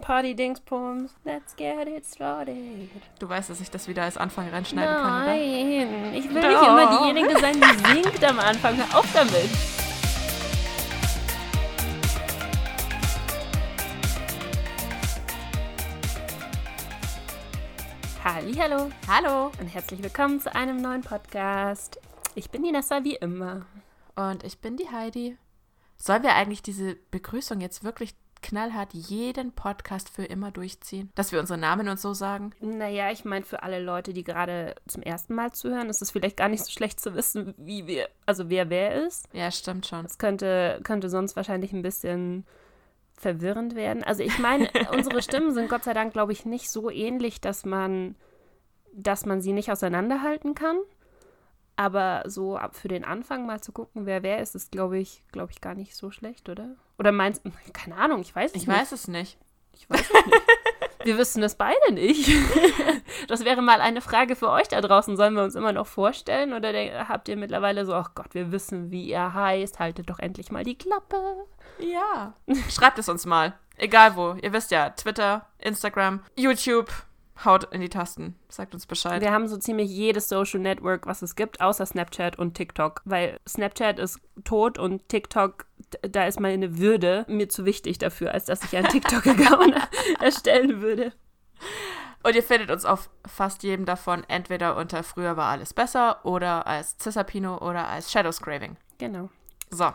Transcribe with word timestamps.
Party-Dingsbums, 0.00 1.10
let's 1.24 1.54
get 1.56 1.88
it 1.88 2.06
started. 2.06 2.90
Du 3.18 3.28
weißt, 3.28 3.50
dass 3.50 3.60
ich 3.60 3.70
das 3.70 3.88
wieder 3.88 4.04
als 4.04 4.16
Anfang 4.16 4.48
reinschneiden 4.48 4.94
kann, 4.94 5.22
oder? 5.22 5.32
Nein, 5.32 6.14
ich 6.14 6.32
will 6.32 6.40
Doch. 6.40 6.48
nicht 6.48 6.68
immer 6.68 6.98
diejenige 6.98 7.40
sein, 7.40 7.60
die 7.60 8.02
singt 8.02 8.24
am 8.24 8.38
Anfang. 8.38 8.76
Hör 8.76 8.98
auf 8.98 9.12
damit. 9.12 9.50
Hallo 18.24 18.90
Hallo. 19.08 19.50
und 19.60 19.68
herzlich 19.68 20.02
willkommen 20.02 20.40
zu 20.40 20.54
einem 20.54 20.80
neuen 20.80 21.00
Podcast. 21.00 21.98
Ich 22.34 22.50
bin 22.50 22.62
die 22.62 22.70
Nessa 22.70 23.02
wie 23.02 23.16
immer. 23.16 23.66
Und 24.14 24.44
ich 24.44 24.58
bin 24.58 24.76
die 24.76 24.90
Heidi. 24.90 25.36
Sollen 25.96 26.22
wir 26.22 26.34
eigentlich 26.34 26.62
diese 26.62 26.94
Begrüßung 27.10 27.60
jetzt 27.60 27.82
wirklich 27.82 28.14
knallhart 28.42 28.92
jeden 28.94 29.52
Podcast 29.52 30.08
für 30.08 30.24
immer 30.24 30.50
durchziehen? 30.50 31.10
Dass 31.14 31.32
wir 31.32 31.40
unsere 31.40 31.58
Namen 31.58 31.88
und 31.88 31.98
so 31.98 32.14
sagen? 32.14 32.52
Naja, 32.60 33.10
ich 33.10 33.24
meine, 33.24 33.44
für 33.44 33.62
alle 33.62 33.80
Leute, 33.80 34.12
die 34.12 34.24
gerade 34.24 34.74
zum 34.86 35.02
ersten 35.02 35.34
Mal 35.34 35.52
zuhören, 35.52 35.88
ist 35.88 36.02
es 36.02 36.10
vielleicht 36.10 36.36
gar 36.36 36.48
nicht 36.48 36.64
so 36.64 36.70
schlecht 36.70 37.00
zu 37.00 37.14
wissen, 37.14 37.54
wie 37.56 37.86
wir, 37.86 38.08
also 38.26 38.50
wer 38.50 38.70
wer 38.70 39.06
ist. 39.06 39.28
Ja, 39.32 39.50
stimmt 39.50 39.86
schon. 39.86 40.02
Das 40.02 40.18
könnte, 40.18 40.80
könnte 40.84 41.08
sonst 41.08 41.36
wahrscheinlich 41.36 41.72
ein 41.72 41.82
bisschen 41.82 42.44
verwirrend 43.18 43.74
werden. 43.74 44.04
Also 44.04 44.22
ich 44.22 44.38
meine, 44.38 44.68
unsere 44.92 45.22
Stimmen 45.22 45.52
sind 45.52 45.68
Gott 45.68 45.84
sei 45.84 45.92
Dank, 45.92 46.12
glaube 46.12 46.32
ich, 46.32 46.44
nicht 46.44 46.70
so 46.70 46.90
ähnlich, 46.90 47.40
dass 47.40 47.64
man, 47.64 48.14
dass 48.92 49.26
man 49.26 49.40
sie 49.40 49.52
nicht 49.52 49.70
auseinanderhalten 49.70 50.54
kann. 50.54 50.78
Aber 51.76 52.24
so 52.26 52.56
ab 52.56 52.74
für 52.74 52.88
den 52.88 53.04
Anfang 53.04 53.46
mal 53.46 53.60
zu 53.60 53.70
gucken, 53.70 54.04
wer 54.04 54.24
wer 54.24 54.40
ist, 54.40 54.56
ist, 54.56 54.72
glaube 54.72 54.98
ich, 54.98 55.22
glaube 55.30 55.52
ich, 55.52 55.60
gar 55.60 55.74
nicht 55.74 55.94
so 55.94 56.10
schlecht, 56.10 56.48
oder? 56.48 56.74
Oder 56.98 57.12
meinst 57.12 57.42
keine 57.72 57.96
Ahnung, 57.96 58.20
ich 58.20 58.34
weiß 58.34 58.50
es 58.52 58.62
Ich 58.62 58.66
nicht. 58.68 58.76
weiß 58.76 58.92
es 58.92 59.08
nicht. 59.08 59.38
Ich 59.72 59.88
weiß 59.88 60.00
es 60.00 60.12
nicht. 60.26 60.36
Wir 61.04 61.16
wissen 61.16 61.42
es 61.42 61.54
beide 61.54 61.92
nicht. 61.92 62.28
Das 63.28 63.44
wäre 63.44 63.60
mal 63.62 63.80
eine 63.82 64.00
Frage 64.00 64.36
für 64.36 64.48
euch 64.48 64.68
da 64.68 64.80
draußen. 64.80 65.16
Sollen 65.16 65.34
wir 65.34 65.42
uns 65.42 65.54
immer 65.54 65.72
noch 65.72 65.86
vorstellen? 65.86 66.52
Oder 66.54 66.72
de- 66.72 66.94
habt 66.94 67.28
ihr 67.28 67.36
mittlerweile 67.36 67.84
so, 67.84 67.92
ach 67.94 68.14
Gott, 68.14 68.32
wir 68.32 68.52
wissen, 68.52 68.90
wie 68.90 69.04
ihr 69.06 69.34
heißt. 69.34 69.78
Haltet 69.80 70.08
doch 70.08 70.18
endlich 70.18 70.50
mal 70.50 70.64
die 70.64 70.78
Klappe. 70.78 71.44
Ja. 71.78 72.34
Schreibt 72.70 72.98
es 72.98 73.08
uns 73.08 73.26
mal. 73.26 73.58
Egal 73.76 74.16
wo. 74.16 74.34
Ihr 74.40 74.52
wisst 74.52 74.70
ja, 74.70 74.90
Twitter, 74.90 75.46
Instagram, 75.58 76.22
YouTube. 76.36 76.90
Haut 77.44 77.72
in 77.72 77.80
die 77.80 77.88
Tasten. 77.88 78.34
Sagt 78.48 78.74
uns 78.74 78.86
Bescheid. 78.86 79.20
Wir 79.20 79.32
haben 79.32 79.46
so 79.46 79.56
ziemlich 79.56 79.90
jedes 79.90 80.28
Social 80.28 80.60
Network, 80.60 81.06
was 81.06 81.22
es 81.22 81.36
gibt, 81.36 81.60
außer 81.60 81.86
Snapchat 81.86 82.36
und 82.38 82.54
TikTok. 82.54 83.02
Weil 83.04 83.38
Snapchat 83.48 83.98
ist 83.98 84.20
tot 84.44 84.78
und 84.78 85.08
TikTok, 85.08 85.66
da 86.02 86.26
ist 86.26 86.40
meine 86.40 86.78
Würde 86.78 87.24
mir 87.28 87.48
zu 87.48 87.64
wichtig 87.64 87.98
dafür, 87.98 88.34
als 88.34 88.46
dass 88.46 88.64
ich 88.64 88.76
einen 88.76 88.88
TikTok-Account 88.88 89.74
erstellen 90.20 90.80
würde. 90.80 91.12
Und 92.24 92.34
ihr 92.34 92.42
findet 92.42 92.70
uns 92.70 92.84
auf 92.84 93.08
fast 93.24 93.62
jedem 93.62 93.86
davon 93.86 94.24
entweder 94.26 94.76
unter 94.76 95.04
Früher 95.04 95.36
war 95.36 95.46
alles 95.46 95.72
besser 95.72 96.24
oder 96.24 96.66
als 96.66 96.96
Cisapino 96.98 97.58
oder 97.58 97.86
als 97.86 98.10
Shadowscraving. 98.10 98.76
Genau. 98.98 99.30
So. 99.70 99.92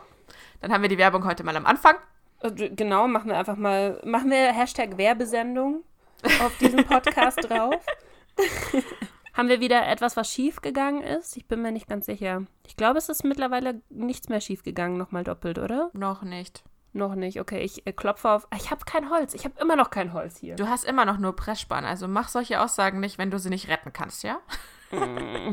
Dann 0.62 0.72
haben 0.72 0.80
wir 0.80 0.88
die 0.88 0.98
Werbung 0.98 1.26
heute 1.26 1.44
mal 1.44 1.56
am 1.56 1.66
Anfang. 1.66 1.96
Also, 2.40 2.68
Genau, 2.70 3.06
machen 3.06 3.28
wir 3.28 3.38
einfach 3.38 3.56
mal, 3.56 4.00
machen 4.04 4.30
wir 4.30 4.52
Hashtag 4.52 4.96
Werbesendung 4.96 5.84
auf 6.40 6.56
diesem 6.58 6.84
Podcast 6.84 7.38
drauf. 7.48 7.74
Haben 9.34 9.48
wir 9.48 9.60
wieder 9.60 9.86
etwas, 9.88 10.16
was 10.16 10.30
schief 10.30 10.60
gegangen 10.60 11.02
ist? 11.02 11.36
Ich 11.36 11.46
bin 11.46 11.60
mir 11.60 11.72
nicht 11.72 11.88
ganz 11.88 12.06
sicher. 12.06 12.44
Ich 12.66 12.76
glaube, 12.76 12.98
es 12.98 13.08
ist 13.08 13.24
mittlerweile 13.24 13.82
nichts 13.90 14.28
mehr 14.28 14.40
schief 14.40 14.62
gegangen, 14.62 14.96
nochmal 14.96 15.24
doppelt, 15.24 15.58
oder? 15.58 15.90
Noch 15.92 16.22
nicht. 16.22 16.62
Noch 16.92 17.16
nicht. 17.16 17.40
Okay, 17.40 17.58
ich 17.60 17.84
äh, 17.86 17.92
klopfe 17.92 18.30
auf. 18.30 18.46
Ich 18.56 18.70
habe 18.70 18.84
kein 18.84 19.10
Holz. 19.10 19.34
Ich 19.34 19.44
habe 19.44 19.60
immer 19.60 19.74
noch 19.74 19.90
kein 19.90 20.12
Holz 20.12 20.38
hier. 20.38 20.54
Du 20.54 20.68
hast 20.68 20.84
immer 20.84 21.04
noch 21.04 21.18
nur 21.18 21.34
Pressspan, 21.34 21.84
also 21.84 22.06
mach 22.06 22.28
solche 22.28 22.60
Aussagen 22.60 23.00
nicht, 23.00 23.18
wenn 23.18 23.32
du 23.32 23.38
sie 23.40 23.50
nicht 23.50 23.68
retten 23.68 23.92
kannst, 23.92 24.22
ja? 24.22 24.38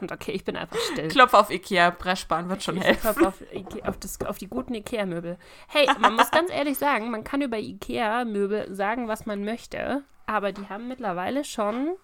Verdammt, 0.00 0.12
okay, 0.12 0.32
ich 0.32 0.44
bin 0.44 0.56
einfach 0.56 0.78
still. 0.92 1.08
Klopf 1.08 1.34
auf 1.34 1.50
Ikea, 1.50 1.90
Pressspan 1.90 2.48
wird 2.48 2.62
schon 2.62 2.76
Ich 2.78 2.84
helfen. 2.84 3.00
klopfe 3.00 3.28
auf, 3.28 3.42
Ikea, 3.52 3.88
auf, 3.88 3.98
das, 3.98 4.20
auf 4.22 4.38
die 4.38 4.48
guten 4.48 4.74
Ikea-Möbel. 4.74 5.38
Hey, 5.68 5.86
man 6.00 6.14
muss 6.14 6.30
ganz 6.30 6.50
ehrlich 6.50 6.78
sagen, 6.78 7.10
man 7.10 7.24
kann 7.24 7.42
über 7.42 7.58
Ikea-Möbel 7.58 8.74
sagen, 8.74 9.08
was 9.08 9.26
man 9.26 9.44
möchte, 9.44 10.02
aber 10.26 10.52
die 10.52 10.68
haben 10.68 10.88
mittlerweile 10.88 11.44
schon 11.44 11.96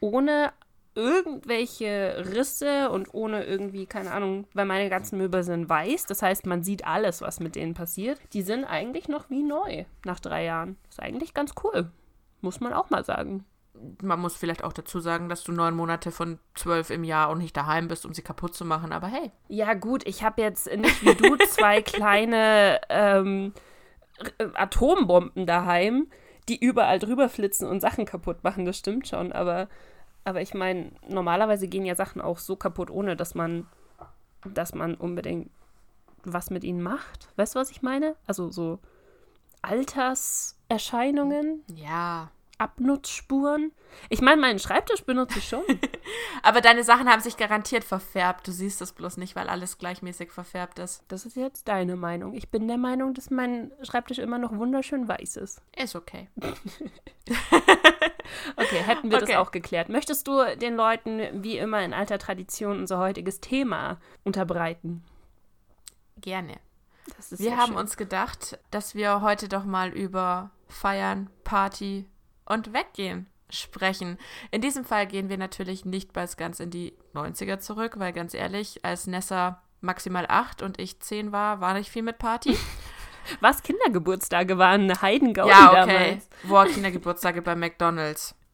ohne 0.00 0.52
irgendwelche 0.94 2.24
Risse 2.36 2.90
und 2.90 3.12
ohne 3.12 3.44
irgendwie, 3.44 3.86
keine 3.86 4.12
Ahnung, 4.12 4.46
weil 4.54 4.64
meine 4.64 4.88
ganzen 4.88 5.18
Möbel 5.18 5.42
sind 5.42 5.68
weiß, 5.68 6.06
das 6.06 6.22
heißt, 6.22 6.46
man 6.46 6.62
sieht 6.62 6.86
alles, 6.86 7.20
was 7.20 7.40
mit 7.40 7.56
denen 7.56 7.74
passiert. 7.74 8.20
Die 8.32 8.42
sind 8.42 8.64
eigentlich 8.64 9.08
noch 9.08 9.28
wie 9.28 9.42
neu 9.42 9.86
nach 10.04 10.20
drei 10.20 10.44
Jahren. 10.44 10.76
Ist 10.88 11.00
eigentlich 11.00 11.34
ganz 11.34 11.54
cool. 11.64 11.90
Muss 12.42 12.60
man 12.60 12.72
auch 12.72 12.90
mal 12.90 13.04
sagen. 13.04 13.44
Man 14.02 14.20
muss 14.20 14.36
vielleicht 14.36 14.62
auch 14.62 14.72
dazu 14.72 15.00
sagen, 15.00 15.28
dass 15.28 15.42
du 15.42 15.50
neun 15.52 15.74
Monate 15.74 16.12
von 16.12 16.38
zwölf 16.54 16.90
im 16.90 17.02
Jahr 17.04 17.30
und 17.30 17.38
nicht 17.38 17.56
daheim 17.56 17.88
bist, 17.88 18.06
um 18.06 18.14
sie 18.14 18.22
kaputt 18.22 18.54
zu 18.54 18.64
machen, 18.64 18.92
aber 18.92 19.08
hey. 19.08 19.32
Ja, 19.48 19.74
gut, 19.74 20.06
ich 20.06 20.22
habe 20.22 20.40
jetzt 20.42 20.72
nicht 20.74 21.02
wie 21.02 21.14
du 21.14 21.36
zwei 21.48 21.82
kleine 21.82 22.80
ähm, 22.88 23.52
R- 24.38 24.52
Atombomben 24.54 25.44
daheim, 25.46 26.06
die 26.48 26.58
überall 26.64 27.00
drüber 27.00 27.28
flitzen 27.28 27.66
und 27.68 27.80
Sachen 27.80 28.04
kaputt 28.04 28.44
machen, 28.44 28.64
das 28.64 28.78
stimmt 28.78 29.08
schon, 29.08 29.32
aber, 29.32 29.68
aber 30.24 30.40
ich 30.40 30.54
meine, 30.54 30.92
normalerweise 31.08 31.66
gehen 31.66 31.84
ja 31.84 31.96
Sachen 31.96 32.20
auch 32.20 32.38
so 32.38 32.54
kaputt, 32.54 32.90
ohne 32.90 33.16
dass 33.16 33.34
man, 33.34 33.66
dass 34.44 34.72
man 34.74 34.94
unbedingt 34.94 35.50
was 36.22 36.50
mit 36.50 36.62
ihnen 36.64 36.82
macht. 36.82 37.28
Weißt 37.36 37.54
du, 37.54 37.58
was 37.58 37.70
ich 37.70 37.82
meine? 37.82 38.14
Also 38.26 38.50
so 38.50 38.78
Alterserscheinungen, 39.62 41.62
Ja. 41.74 42.30
Abnutzspuren. 42.58 43.72
Ich 44.08 44.20
meine, 44.20 44.40
meinen 44.40 44.58
Schreibtisch 44.58 45.04
benutze 45.04 45.38
ich 45.38 45.48
schon. 45.48 45.64
Aber 46.42 46.60
deine 46.60 46.84
Sachen 46.84 47.08
haben 47.08 47.20
sich 47.20 47.36
garantiert 47.36 47.84
verfärbt. 47.84 48.46
Du 48.46 48.52
siehst 48.52 48.80
es 48.82 48.92
bloß 48.92 49.16
nicht, 49.16 49.34
weil 49.36 49.48
alles 49.48 49.78
gleichmäßig 49.78 50.30
verfärbt 50.30 50.78
ist. 50.78 51.02
Das 51.08 51.26
ist 51.26 51.36
jetzt 51.36 51.68
deine 51.68 51.96
Meinung. 51.96 52.34
Ich 52.34 52.48
bin 52.50 52.68
der 52.68 52.78
Meinung, 52.78 53.14
dass 53.14 53.30
mein 53.30 53.72
Schreibtisch 53.82 54.18
immer 54.18 54.38
noch 54.38 54.52
wunderschön 54.56 55.06
weiß 55.08 55.36
ist. 55.36 55.60
Ist 55.76 55.96
okay. 55.96 56.28
Okay, 58.56 58.78
hätten 58.82 59.10
wir 59.10 59.18
Okay. 59.18 59.32
das 59.32 59.36
auch 59.36 59.50
geklärt. 59.50 59.88
Möchtest 59.88 60.26
du 60.26 60.56
den 60.56 60.74
Leuten 60.76 61.20
wie 61.42 61.58
immer 61.58 61.82
in 61.84 61.92
alter 61.92 62.18
Tradition 62.18 62.78
unser 62.80 62.98
heutiges 62.98 63.40
Thema 63.40 63.98
unterbreiten? 64.24 65.04
Gerne. 66.20 66.54
Das 67.16 67.38
Wir 67.38 67.56
haben 67.56 67.72
schön. 67.72 67.76
uns 67.76 67.96
gedacht, 67.96 68.58
dass 68.70 68.94
wir 68.94 69.20
heute 69.20 69.48
doch 69.48 69.64
mal 69.64 69.90
über 69.90 70.50
Feiern, 70.68 71.28
Party 71.44 72.06
und 72.46 72.72
Weggehen 72.72 73.26
sprechen. 73.50 74.18
In 74.50 74.60
diesem 74.60 74.84
Fall 74.84 75.06
gehen 75.06 75.28
wir 75.28 75.38
natürlich 75.38 75.84
nicht 75.84 76.12
bis 76.12 76.36
ganz 76.36 76.60
in 76.60 76.70
die 76.70 76.96
90er 77.14 77.58
zurück, 77.58 77.94
weil 77.98 78.12
ganz 78.12 78.34
ehrlich, 78.34 78.84
als 78.84 79.06
Nessa 79.06 79.62
maximal 79.80 80.26
8 80.28 80.62
und 80.62 80.80
ich 80.80 81.00
10 81.00 81.32
war, 81.32 81.60
war 81.60 81.74
nicht 81.74 81.90
viel 81.90 82.02
mit 82.02 82.18
Party. 82.18 82.56
Was 83.40 83.62
Kindergeburtstage 83.62 84.58
waren, 84.58 84.82
eine 84.82 85.00
Heidengaudi 85.00 85.48
ja, 85.48 85.70
okay. 85.70 85.86
damals. 85.86 86.28
Boah, 86.42 86.66
Kindergeburtstage 86.66 87.42
bei 87.42 87.54
McDonalds. 87.54 88.34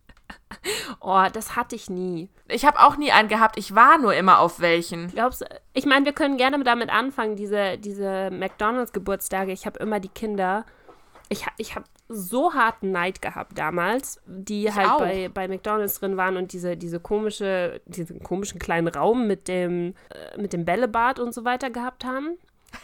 Oh, 1.00 1.24
das 1.32 1.56
hatte 1.56 1.74
ich 1.74 1.90
nie. 1.90 2.28
Ich 2.46 2.64
habe 2.64 2.80
auch 2.80 2.96
nie 2.96 3.10
einen 3.10 3.28
gehabt, 3.28 3.56
ich 3.56 3.74
war 3.74 3.98
nur 3.98 4.14
immer 4.14 4.38
auf 4.40 4.60
welchen. 4.60 5.08
Glaubst 5.08 5.44
ich 5.72 5.86
meine, 5.86 6.04
wir 6.04 6.12
können 6.12 6.36
gerne 6.36 6.62
damit 6.62 6.90
anfangen, 6.90 7.36
diese, 7.36 7.78
diese 7.78 8.30
McDonalds-Geburtstage. 8.30 9.52
Ich 9.52 9.66
habe 9.66 9.78
immer 9.78 9.98
die 9.98 10.08
Kinder. 10.08 10.66
Ich, 11.28 11.46
ich 11.56 11.74
habe 11.74 11.86
so 12.12 12.54
harten 12.54 12.90
Neid 12.90 13.22
gehabt 13.22 13.56
damals, 13.56 14.20
die 14.26 14.72
halt 14.72 14.90
auch. 14.90 14.98
bei, 14.98 15.30
bei 15.32 15.46
McDonalds 15.46 16.00
drin 16.00 16.16
waren 16.16 16.36
und 16.36 16.52
diese, 16.52 16.76
diese 16.76 16.98
komische, 16.98 17.80
diesen 17.86 18.22
komischen 18.22 18.58
kleinen 18.58 18.88
Raum 18.88 19.28
mit 19.28 19.46
dem, 19.46 19.94
äh, 20.10 20.40
mit 20.40 20.52
dem 20.52 20.64
Bällebad 20.64 21.20
und 21.20 21.32
so 21.32 21.44
weiter 21.44 21.70
gehabt 21.70 22.04
haben. 22.04 22.36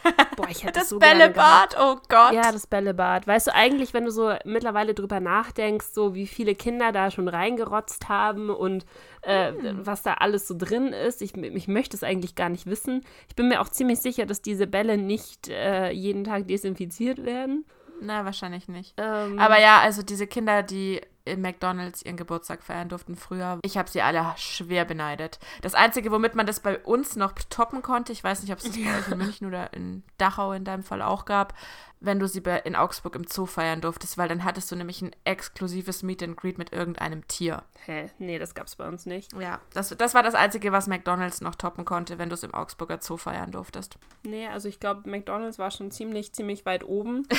Boah, 0.35 0.47
ich 0.49 0.63
hätte 0.63 0.79
Das 0.79 0.89
so 0.89 0.99
gerne 0.99 1.31
gehabt. 1.31 1.75
Bällebad, 1.75 1.77
oh 1.79 2.01
Gott. 2.07 2.33
Ja, 2.33 2.51
das 2.51 2.67
Bällebad. 2.67 3.27
Weißt 3.27 3.47
du, 3.47 3.53
eigentlich, 3.53 3.93
wenn 3.93 4.05
du 4.05 4.11
so 4.11 4.33
mittlerweile 4.45 4.93
drüber 4.93 5.19
nachdenkst, 5.19 5.87
so 5.93 6.13
wie 6.13 6.27
viele 6.27 6.55
Kinder 6.55 6.91
da 6.91 7.11
schon 7.11 7.27
reingerotzt 7.27 8.09
haben 8.09 8.49
und 8.49 8.85
äh, 9.21 9.51
was 9.73 10.03
da 10.03 10.15
alles 10.15 10.47
so 10.47 10.55
drin 10.57 10.87
ist, 10.87 11.21
ich, 11.21 11.35
ich 11.35 11.67
möchte 11.67 11.97
es 11.97 12.03
eigentlich 12.03 12.35
gar 12.35 12.49
nicht 12.49 12.65
wissen. 12.65 13.03
Ich 13.27 13.35
bin 13.35 13.47
mir 13.47 13.61
auch 13.61 13.69
ziemlich 13.69 13.99
sicher, 13.99 14.25
dass 14.25 14.41
diese 14.41 14.67
Bälle 14.67 14.97
nicht 14.97 15.49
äh, 15.49 15.91
jeden 15.91 16.23
Tag 16.23 16.47
desinfiziert 16.47 17.25
werden. 17.25 17.65
Na, 18.01 18.25
wahrscheinlich 18.25 18.67
nicht. 18.67 18.93
Ähm, 18.97 19.39
Aber 19.39 19.59
ja, 19.59 19.79
also 19.81 20.01
diese 20.03 20.27
Kinder, 20.27 20.63
die 20.63 21.01
in 21.27 21.41
McDonalds 21.41 22.01
ihren 22.01 22.17
Geburtstag 22.17 22.63
feiern 22.63 22.89
durften 22.89 23.15
früher, 23.15 23.59
ich 23.63 23.77
habe 23.77 23.89
sie 23.89 24.01
alle 24.01 24.33
schwer 24.37 24.85
beneidet. 24.85 25.39
Das 25.61 25.75
Einzige, 25.75 26.11
womit 26.11 26.35
man 26.35 26.45
das 26.45 26.59
bei 26.59 26.79
uns 26.79 27.15
noch 27.15 27.33
toppen 27.49 27.81
konnte, 27.81 28.11
ich 28.11 28.23
weiß 28.23 28.41
nicht, 28.41 28.51
ob 28.51 28.59
es 28.59 28.65
das 28.65 28.77
bei 28.77 28.97
euch 28.97 29.11
in 29.11 29.17
München 29.17 29.47
oder 29.47 29.73
in 29.73 30.03
Dachau 30.17 30.53
in 30.53 30.63
deinem 30.63 30.83
Fall 30.83 31.01
auch 31.01 31.25
gab, 31.25 31.53
wenn 31.99 32.19
du 32.19 32.27
sie 32.27 32.41
bei, 32.41 32.59
in 32.59 32.75
Augsburg 32.75 33.15
im 33.15 33.25
Zoo 33.27 33.45
feiern 33.45 33.81
durftest, 33.81 34.17
weil 34.17 34.27
dann 34.27 34.43
hattest 34.43 34.71
du 34.71 34.75
nämlich 34.75 35.01
ein 35.01 35.15
exklusives 35.23 36.03
Meet 36.03 36.23
and 36.23 36.37
Greet 36.37 36.57
mit 36.57 36.71
irgendeinem 36.73 37.27
Tier. 37.27 37.63
hä? 37.85 38.09
Nee, 38.19 38.39
das 38.39 38.53
gab's 38.53 38.75
bei 38.75 38.87
uns 38.87 39.05
nicht. 39.05 39.33
Ja, 39.33 39.59
das, 39.73 39.89
das 39.89 40.13
war 40.13 40.23
das 40.23 40.35
Einzige, 40.35 40.71
was 40.71 40.87
McDonalds 40.87 41.41
noch 41.41 41.55
toppen 41.55 41.85
konnte, 41.85 42.17
wenn 42.17 42.29
du 42.29 42.35
es 42.35 42.43
im 42.43 42.53
Augsburger 42.53 42.99
Zoo 43.01 43.17
feiern 43.17 43.51
durftest. 43.51 43.97
Nee, 44.23 44.47
also 44.47 44.67
ich 44.67 44.79
glaube, 44.79 45.09
McDonalds 45.09 45.59
war 45.59 45.71
schon 45.71 45.91
ziemlich, 45.91 46.33
ziemlich 46.33 46.65
weit 46.65 46.83
oben. 46.83 47.27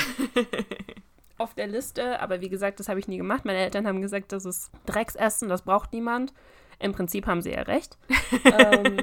auf 1.39 1.53
der 1.53 1.67
Liste, 1.67 2.19
aber 2.19 2.41
wie 2.41 2.49
gesagt, 2.49 2.79
das 2.79 2.89
habe 2.89 2.99
ich 2.99 3.07
nie 3.07 3.17
gemacht. 3.17 3.45
Meine 3.45 3.59
Eltern 3.59 3.87
haben 3.87 4.01
gesagt, 4.01 4.31
das 4.31 4.45
ist 4.45 4.71
Drecksessen, 4.85 5.49
das 5.49 5.63
braucht 5.63 5.93
niemand. 5.93 6.33
Im 6.79 6.93
Prinzip 6.93 7.27
haben 7.27 7.41
sie 7.41 7.51
ja 7.51 7.61
recht. 7.63 7.97
ähm, 8.45 8.97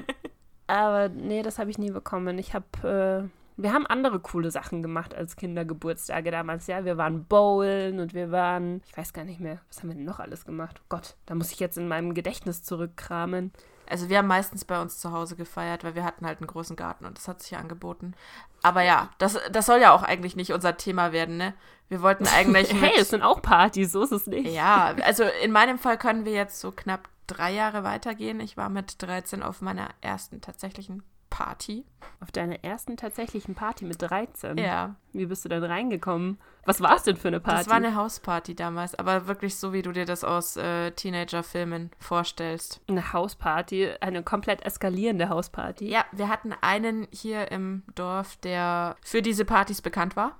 aber 0.66 1.08
nee, 1.08 1.42
das 1.42 1.58
habe 1.58 1.70
ich 1.70 1.78
nie 1.78 1.90
bekommen. 1.90 2.38
Ich 2.38 2.54
habe, 2.54 3.28
äh, 3.28 3.60
wir 3.60 3.72
haben 3.72 3.86
andere 3.86 4.20
coole 4.20 4.50
Sachen 4.50 4.82
gemacht 4.82 5.14
als 5.14 5.36
Kindergeburtstage 5.36 6.30
damals. 6.30 6.66
Ja, 6.66 6.84
wir 6.84 6.96
waren 6.96 7.24
bowlen 7.24 8.00
und 8.00 8.14
wir 8.14 8.30
waren, 8.30 8.82
ich 8.86 8.96
weiß 8.96 9.12
gar 9.12 9.24
nicht 9.24 9.40
mehr, 9.40 9.60
was 9.68 9.80
haben 9.80 9.88
wir 9.88 9.96
denn 9.96 10.04
noch 10.04 10.20
alles 10.20 10.44
gemacht? 10.44 10.80
Gott, 10.88 11.16
da 11.26 11.34
muss 11.34 11.52
ich 11.52 11.60
jetzt 11.60 11.78
in 11.78 11.88
meinem 11.88 12.14
Gedächtnis 12.14 12.62
zurückkramen. 12.62 13.52
Also 13.90 14.08
wir 14.08 14.18
haben 14.18 14.26
meistens 14.26 14.64
bei 14.64 14.80
uns 14.80 14.98
zu 14.98 15.12
Hause 15.12 15.36
gefeiert, 15.36 15.84
weil 15.84 15.94
wir 15.94 16.04
hatten 16.04 16.26
halt 16.26 16.40
einen 16.40 16.46
großen 16.46 16.76
Garten 16.76 17.06
und 17.06 17.16
das 17.16 17.28
hat 17.28 17.42
sich 17.42 17.52
ja 17.52 17.58
angeboten. 17.58 18.14
Aber 18.62 18.82
ja, 18.82 19.10
das, 19.18 19.38
das 19.52 19.66
soll 19.66 19.80
ja 19.80 19.92
auch 19.92 20.02
eigentlich 20.02 20.36
nicht 20.36 20.52
unser 20.52 20.76
Thema 20.76 21.12
werden, 21.12 21.36
ne? 21.36 21.54
Wir 21.88 22.02
wollten 22.02 22.26
eigentlich. 22.26 22.72
hey, 22.80 22.92
es 22.98 23.10
sind 23.10 23.22
auch 23.22 23.42
Partys, 23.42 23.92
so 23.92 24.02
ist 24.02 24.12
es 24.12 24.26
nicht. 24.26 24.52
Ja, 24.52 24.94
also 25.04 25.24
in 25.42 25.52
meinem 25.52 25.78
Fall 25.78 25.98
können 25.98 26.24
wir 26.24 26.32
jetzt 26.32 26.60
so 26.60 26.72
knapp 26.72 27.08
drei 27.26 27.52
Jahre 27.52 27.84
weitergehen. 27.84 28.40
Ich 28.40 28.56
war 28.56 28.68
mit 28.68 29.02
13 29.02 29.42
auf 29.42 29.60
meiner 29.60 29.88
ersten 30.00 30.40
tatsächlichen 30.40 31.02
Party. 31.36 31.84
Auf 32.20 32.32
deiner 32.32 32.64
ersten 32.64 32.96
tatsächlichen 32.96 33.54
Party 33.54 33.84
mit 33.84 34.00
13? 34.00 34.56
Ja. 34.56 34.96
Wie 35.12 35.26
bist 35.26 35.44
du 35.44 35.50
denn 35.50 35.62
reingekommen? 35.62 36.38
Was 36.64 36.80
war 36.80 36.96
es 36.96 37.02
denn 37.02 37.16
für 37.16 37.28
eine 37.28 37.40
Party? 37.40 37.58
Das 37.58 37.68
war 37.68 37.76
eine 37.76 37.94
Hausparty 37.94 38.54
damals, 38.54 38.94
aber 38.94 39.26
wirklich 39.26 39.54
so, 39.56 39.74
wie 39.74 39.82
du 39.82 39.92
dir 39.92 40.06
das 40.06 40.24
aus 40.24 40.56
äh, 40.56 40.92
Teenager-Filmen 40.92 41.90
vorstellst. 41.98 42.80
Eine 42.88 43.12
Hausparty, 43.12 43.90
eine 44.00 44.22
komplett 44.22 44.64
eskalierende 44.64 45.28
Hausparty. 45.28 45.90
Ja, 45.90 46.06
wir 46.10 46.30
hatten 46.30 46.54
einen 46.62 47.06
hier 47.10 47.52
im 47.52 47.82
Dorf, 47.94 48.36
der 48.36 48.96
für 49.02 49.20
diese 49.20 49.44
Partys 49.44 49.82
bekannt 49.82 50.16
war. 50.16 50.38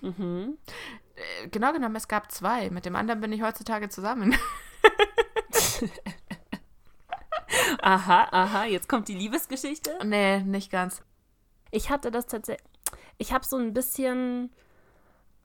Mhm. 0.00 0.58
Äh, 1.14 1.48
genau 1.48 1.72
genommen, 1.72 1.94
es 1.94 2.08
gab 2.08 2.32
zwei. 2.32 2.70
Mit 2.70 2.86
dem 2.86 2.96
anderen 2.96 3.20
bin 3.20 3.32
ich 3.32 3.42
heutzutage 3.42 3.88
zusammen. 3.88 4.34
aha, 7.82 8.28
aha, 8.30 8.64
jetzt 8.64 8.88
kommt 8.88 9.08
die 9.08 9.14
Liebesgeschichte. 9.14 9.98
Nee, 10.04 10.40
nicht 10.40 10.70
ganz. 10.70 11.02
Ich 11.70 11.90
hatte 11.90 12.10
das 12.10 12.26
tatsächlich. 12.26 12.66
Ich 13.18 13.32
habe 13.32 13.44
so 13.44 13.56
ein 13.56 13.74
bisschen 13.74 14.50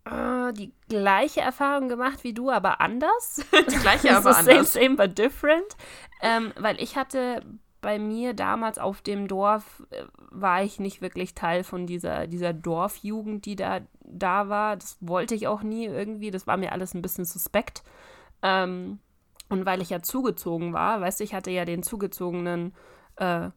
äh, 0.06 0.54
die 0.54 0.74
gleiche 0.90 1.42
Erfahrung 1.42 1.90
gemacht 1.90 2.24
wie 2.24 2.34
du, 2.34 2.50
aber 2.50 2.82
anders. 2.82 3.42
die 3.72 3.78
gleiche, 3.78 4.16
aber 4.16 4.38
anders. 4.38 4.74
Same, 4.74 4.88
same, 4.88 4.96
but 4.96 5.18
different. 5.18 5.76
Ähm, 6.22 6.54
weil 6.58 6.82
ich 6.82 6.96
hatte 6.96 7.44
bei 7.82 8.00
mir 8.00 8.34
damals 8.34 8.80
auf 8.80 9.02
dem 9.02 9.28
Dorf, 9.28 9.84
äh, 9.92 10.04
war 10.32 10.64
ich 10.64 10.80
nicht 10.80 11.02
wirklich 11.02 11.36
Teil 11.36 11.64
von 11.64 11.86
dieser, 11.86 12.28
dieser 12.28 12.54
Dorfjugend, 12.54 13.46
die 13.46 13.56
da, 13.56 13.82
da 14.02 14.50
war. 14.50 14.78
Das 14.78 14.98
wollte 15.02 15.36
ich 15.36 15.48
auch 15.48 15.62
nie 15.64 15.86
irgendwie. 15.86 16.32
Das 16.32 16.48
war 16.48 16.58
mir 16.58 16.72
alles 16.72 16.94
ein 16.94 17.02
bisschen 17.02 17.26
suspekt. 17.26 17.84
Ähm, 18.42 19.00
und 19.54 19.66
weil 19.68 19.82
ich 19.82 19.90
ja 19.92 20.02
zugezogen 20.02 20.74
war, 20.74 21.00
weißt 21.00 21.20
du, 21.20 21.24
ich 21.24 21.34
hatte 21.34 21.52
ja 21.52 21.64
den 21.64 21.84
zugezogenen. 21.84 22.74
Äh, 23.18 23.50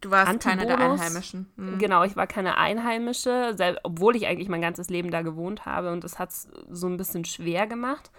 du 0.00 0.10
warst 0.10 0.40
keine 0.40 0.66
der 0.66 0.78
Einheimischen. 0.78 1.52
Mhm. 1.54 1.78
Genau, 1.78 2.02
ich 2.02 2.16
war 2.16 2.26
keine 2.26 2.58
Einheimische, 2.58 3.54
selbst, 3.56 3.80
obwohl 3.84 4.16
ich 4.16 4.26
eigentlich 4.26 4.48
mein 4.48 4.60
ganzes 4.60 4.90
Leben 4.90 5.12
da 5.12 5.22
gewohnt 5.22 5.64
habe 5.64 5.92
und 5.92 6.02
das 6.02 6.18
hat 6.18 6.30
es 6.30 6.48
so 6.68 6.88
ein 6.88 6.96
bisschen 6.96 7.24
schwer 7.24 7.68
gemacht. 7.68 8.10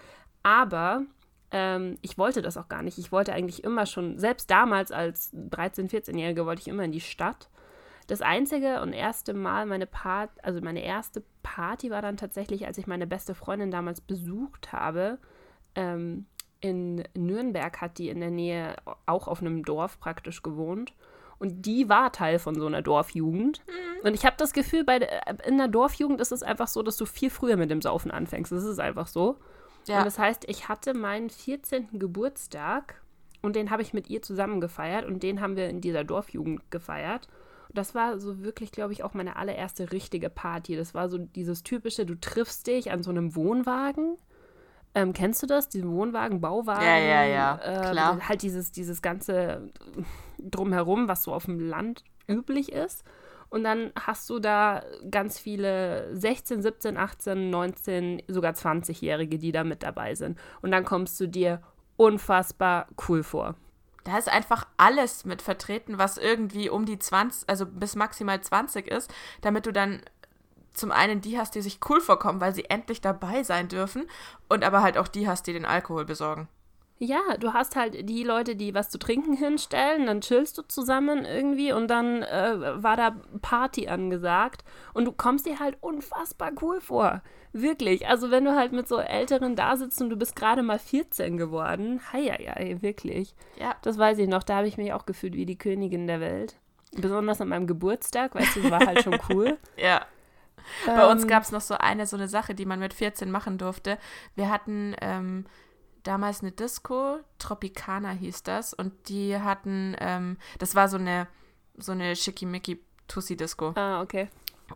Aber 0.42 1.02
ähm, 1.50 1.98
ich 2.00 2.16
wollte 2.16 2.40
das 2.40 2.56
auch 2.56 2.68
gar 2.68 2.82
nicht. 2.82 2.96
Ich 2.96 3.12
wollte 3.12 3.34
eigentlich 3.34 3.62
immer 3.62 3.84
schon, 3.84 4.18
selbst 4.18 4.50
damals 4.50 4.90
als 4.90 5.34
13-, 5.34 5.90
14-Jährige, 5.90 6.46
wollte 6.46 6.62
ich 6.62 6.68
immer 6.68 6.84
in 6.84 6.92
die 6.92 7.00
Stadt. 7.00 7.50
Das 8.06 8.22
einzige 8.22 8.80
und 8.80 8.94
erste 8.94 9.34
Mal 9.34 9.66
meine 9.66 9.86
Part, 9.86 10.30
also 10.42 10.62
meine 10.62 10.82
erste 10.82 11.22
Party 11.42 11.90
war 11.90 12.00
dann 12.00 12.16
tatsächlich, 12.16 12.66
als 12.66 12.78
ich 12.78 12.86
meine 12.86 13.06
beste 13.06 13.34
Freundin 13.34 13.70
damals 13.70 14.00
besucht 14.00 14.72
habe. 14.72 15.18
Ähm, 15.74 16.24
in 16.60 17.04
Nürnberg 17.14 17.80
hat 17.80 17.98
die 17.98 18.08
in 18.08 18.20
der 18.20 18.30
Nähe 18.30 18.76
auch 19.06 19.28
auf 19.28 19.40
einem 19.40 19.64
Dorf 19.64 20.00
praktisch 20.00 20.42
gewohnt. 20.42 20.92
Und 21.38 21.66
die 21.66 21.88
war 21.88 22.10
Teil 22.10 22.40
von 22.40 22.56
so 22.56 22.66
einer 22.66 22.82
Dorfjugend. 22.82 23.62
Mhm. 23.66 24.06
Und 24.06 24.14
ich 24.14 24.26
habe 24.26 24.36
das 24.38 24.52
Gefühl, 24.52 24.84
bei 24.84 24.98
der, 24.98 25.46
in 25.46 25.56
der 25.56 25.68
Dorfjugend 25.68 26.20
ist 26.20 26.32
es 26.32 26.42
einfach 26.42 26.66
so, 26.66 26.82
dass 26.82 26.96
du 26.96 27.06
viel 27.06 27.30
früher 27.30 27.56
mit 27.56 27.70
dem 27.70 27.80
Saufen 27.80 28.10
anfängst. 28.10 28.50
Das 28.50 28.64
ist 28.64 28.80
einfach 28.80 29.06
so. 29.06 29.38
Ja. 29.86 29.98
Und 29.98 30.04
das 30.04 30.18
heißt, 30.18 30.44
ich 30.48 30.68
hatte 30.68 30.94
meinen 30.94 31.30
14. 31.30 31.98
Geburtstag 31.98 33.00
und 33.40 33.54
den 33.54 33.70
habe 33.70 33.82
ich 33.82 33.94
mit 33.94 34.10
ihr 34.10 34.20
zusammen 34.20 34.60
gefeiert 34.60 35.06
und 35.06 35.22
den 35.22 35.40
haben 35.40 35.56
wir 35.56 35.68
in 35.68 35.80
dieser 35.80 36.02
Dorfjugend 36.02 36.70
gefeiert. 36.72 37.28
Und 37.68 37.78
das 37.78 37.94
war 37.94 38.18
so 38.18 38.42
wirklich, 38.42 38.72
glaube 38.72 38.92
ich, 38.92 39.04
auch 39.04 39.14
meine 39.14 39.36
allererste 39.36 39.92
richtige 39.92 40.30
Party. 40.30 40.74
Das 40.74 40.92
war 40.92 41.08
so 41.08 41.18
dieses 41.18 41.62
typische, 41.62 42.04
du 42.04 42.16
triffst 42.16 42.66
dich 42.66 42.90
an 42.90 43.04
so 43.04 43.10
einem 43.10 43.36
Wohnwagen 43.36 44.16
ähm, 44.94 45.12
kennst 45.12 45.42
du 45.42 45.46
das? 45.46 45.68
Diesen 45.68 45.92
Wohnwagen, 45.92 46.40
Bauwagen? 46.40 46.84
Ja, 46.84 46.98
ja, 46.98 47.24
ja, 47.24 47.56
äh, 47.56 47.90
klar. 47.90 48.28
Halt 48.28 48.42
dieses, 48.42 48.72
dieses 48.72 49.02
ganze 49.02 49.70
Drumherum, 50.38 51.08
was 51.08 51.22
so 51.22 51.32
auf 51.32 51.44
dem 51.44 51.60
Land 51.60 52.04
üblich 52.28 52.72
ist. 52.72 53.04
Und 53.50 53.64
dann 53.64 53.92
hast 53.98 54.28
du 54.28 54.38
da 54.38 54.82
ganz 55.10 55.38
viele 55.38 56.14
16, 56.14 56.62
17, 56.62 56.96
18, 56.96 57.50
19, 57.50 58.22
sogar 58.28 58.52
20-Jährige, 58.52 59.38
die 59.38 59.52
da 59.52 59.64
mit 59.64 59.82
dabei 59.82 60.14
sind. 60.14 60.38
Und 60.60 60.70
dann 60.70 60.84
kommst 60.84 61.18
du 61.20 61.26
dir 61.26 61.62
unfassbar 61.96 62.88
cool 63.08 63.22
vor. 63.22 63.54
Da 64.04 64.16
ist 64.18 64.28
einfach 64.28 64.66
alles 64.76 65.24
mit 65.24 65.42
vertreten, 65.42 65.98
was 65.98 66.18
irgendwie 66.18 66.70
um 66.70 66.84
die 66.84 66.98
20, 66.98 67.48
also 67.48 67.66
bis 67.66 67.96
maximal 67.96 68.40
20 68.40 68.86
ist, 68.86 69.12
damit 69.40 69.66
du 69.66 69.72
dann 69.72 70.02
zum 70.78 70.92
einen 70.92 71.20
die 71.20 71.38
hast, 71.38 71.54
die 71.54 71.60
sich 71.60 71.80
cool 71.88 72.00
vorkommen, 72.00 72.40
weil 72.40 72.54
sie 72.54 72.64
endlich 72.64 73.00
dabei 73.00 73.42
sein 73.42 73.68
dürfen, 73.68 74.08
und 74.48 74.64
aber 74.64 74.82
halt 74.82 74.98
auch 74.98 75.08
die 75.08 75.28
hast, 75.28 75.46
die 75.46 75.52
den 75.52 75.64
Alkohol 75.64 76.04
besorgen. 76.04 76.48
Ja, 77.00 77.36
du 77.38 77.52
hast 77.52 77.76
halt 77.76 78.08
die 78.08 78.24
Leute, 78.24 78.56
die 78.56 78.74
was 78.74 78.90
zu 78.90 78.98
trinken 78.98 79.34
hinstellen, 79.34 80.06
dann 80.06 80.20
chillst 80.20 80.58
du 80.58 80.62
zusammen 80.62 81.24
irgendwie 81.24 81.72
und 81.72 81.88
dann 81.88 82.22
äh, 82.24 82.82
war 82.82 82.96
da 82.96 83.14
Party 83.40 83.86
angesagt 83.86 84.64
und 84.94 85.04
du 85.04 85.12
kommst 85.12 85.46
dir 85.46 85.60
halt 85.60 85.76
unfassbar 85.80 86.50
cool 86.60 86.80
vor. 86.80 87.22
Wirklich. 87.52 88.08
Also 88.08 88.32
wenn 88.32 88.44
du 88.44 88.56
halt 88.56 88.72
mit 88.72 88.88
so 88.88 88.98
Älteren 88.98 89.54
da 89.54 89.76
sitzt 89.76 90.02
und 90.02 90.10
du 90.10 90.16
bist 90.16 90.34
gerade 90.34 90.64
mal 90.64 90.80
14 90.80 91.36
geworden, 91.36 92.00
hei, 92.12 92.24
hei, 92.24 92.52
hei, 92.52 92.76
wirklich. 92.80 93.34
Ja. 93.60 93.76
Das 93.82 93.96
weiß 93.96 94.18
ich 94.18 94.28
noch, 94.28 94.42
da 94.42 94.56
habe 94.56 94.66
ich 94.66 94.76
mich 94.76 94.92
auch 94.92 95.06
gefühlt 95.06 95.34
wie 95.34 95.46
die 95.46 95.58
Königin 95.58 96.08
der 96.08 96.20
Welt. 96.20 96.56
Besonders 96.96 97.40
an 97.40 97.48
meinem 97.48 97.68
Geburtstag, 97.68 98.34
weißt 98.34 98.56
du, 98.56 98.70
war 98.70 98.84
halt 98.84 99.02
schon 99.02 99.18
cool. 99.30 99.56
ja. 99.76 100.04
Bei 100.94 101.04
ähm, 101.04 101.10
uns 101.10 101.26
gab 101.26 101.42
es 101.42 101.52
noch 101.52 101.60
so 101.60 101.74
eine, 101.74 102.06
so 102.06 102.16
eine 102.16 102.28
Sache, 102.28 102.54
die 102.54 102.66
man 102.66 102.78
mit 102.78 102.94
14 102.94 103.30
machen 103.30 103.58
durfte. 103.58 103.98
Wir 104.34 104.50
hatten 104.50 104.94
ähm, 105.00 105.46
damals 106.02 106.42
eine 106.42 106.52
Disco, 106.52 107.18
Tropicana 107.38 108.10
hieß 108.10 108.42
das, 108.42 108.74
und 108.74 109.08
die 109.08 109.38
hatten, 109.38 109.96
ähm, 110.00 110.38
das 110.58 110.74
war 110.74 110.88
so 110.88 110.96
eine, 110.96 111.26
so 111.76 111.92
eine 111.92 112.16
schickimicki 112.16 112.82
Tussi-Disco. 113.08 113.72
Ah, 113.76 114.02
okay. 114.02 114.28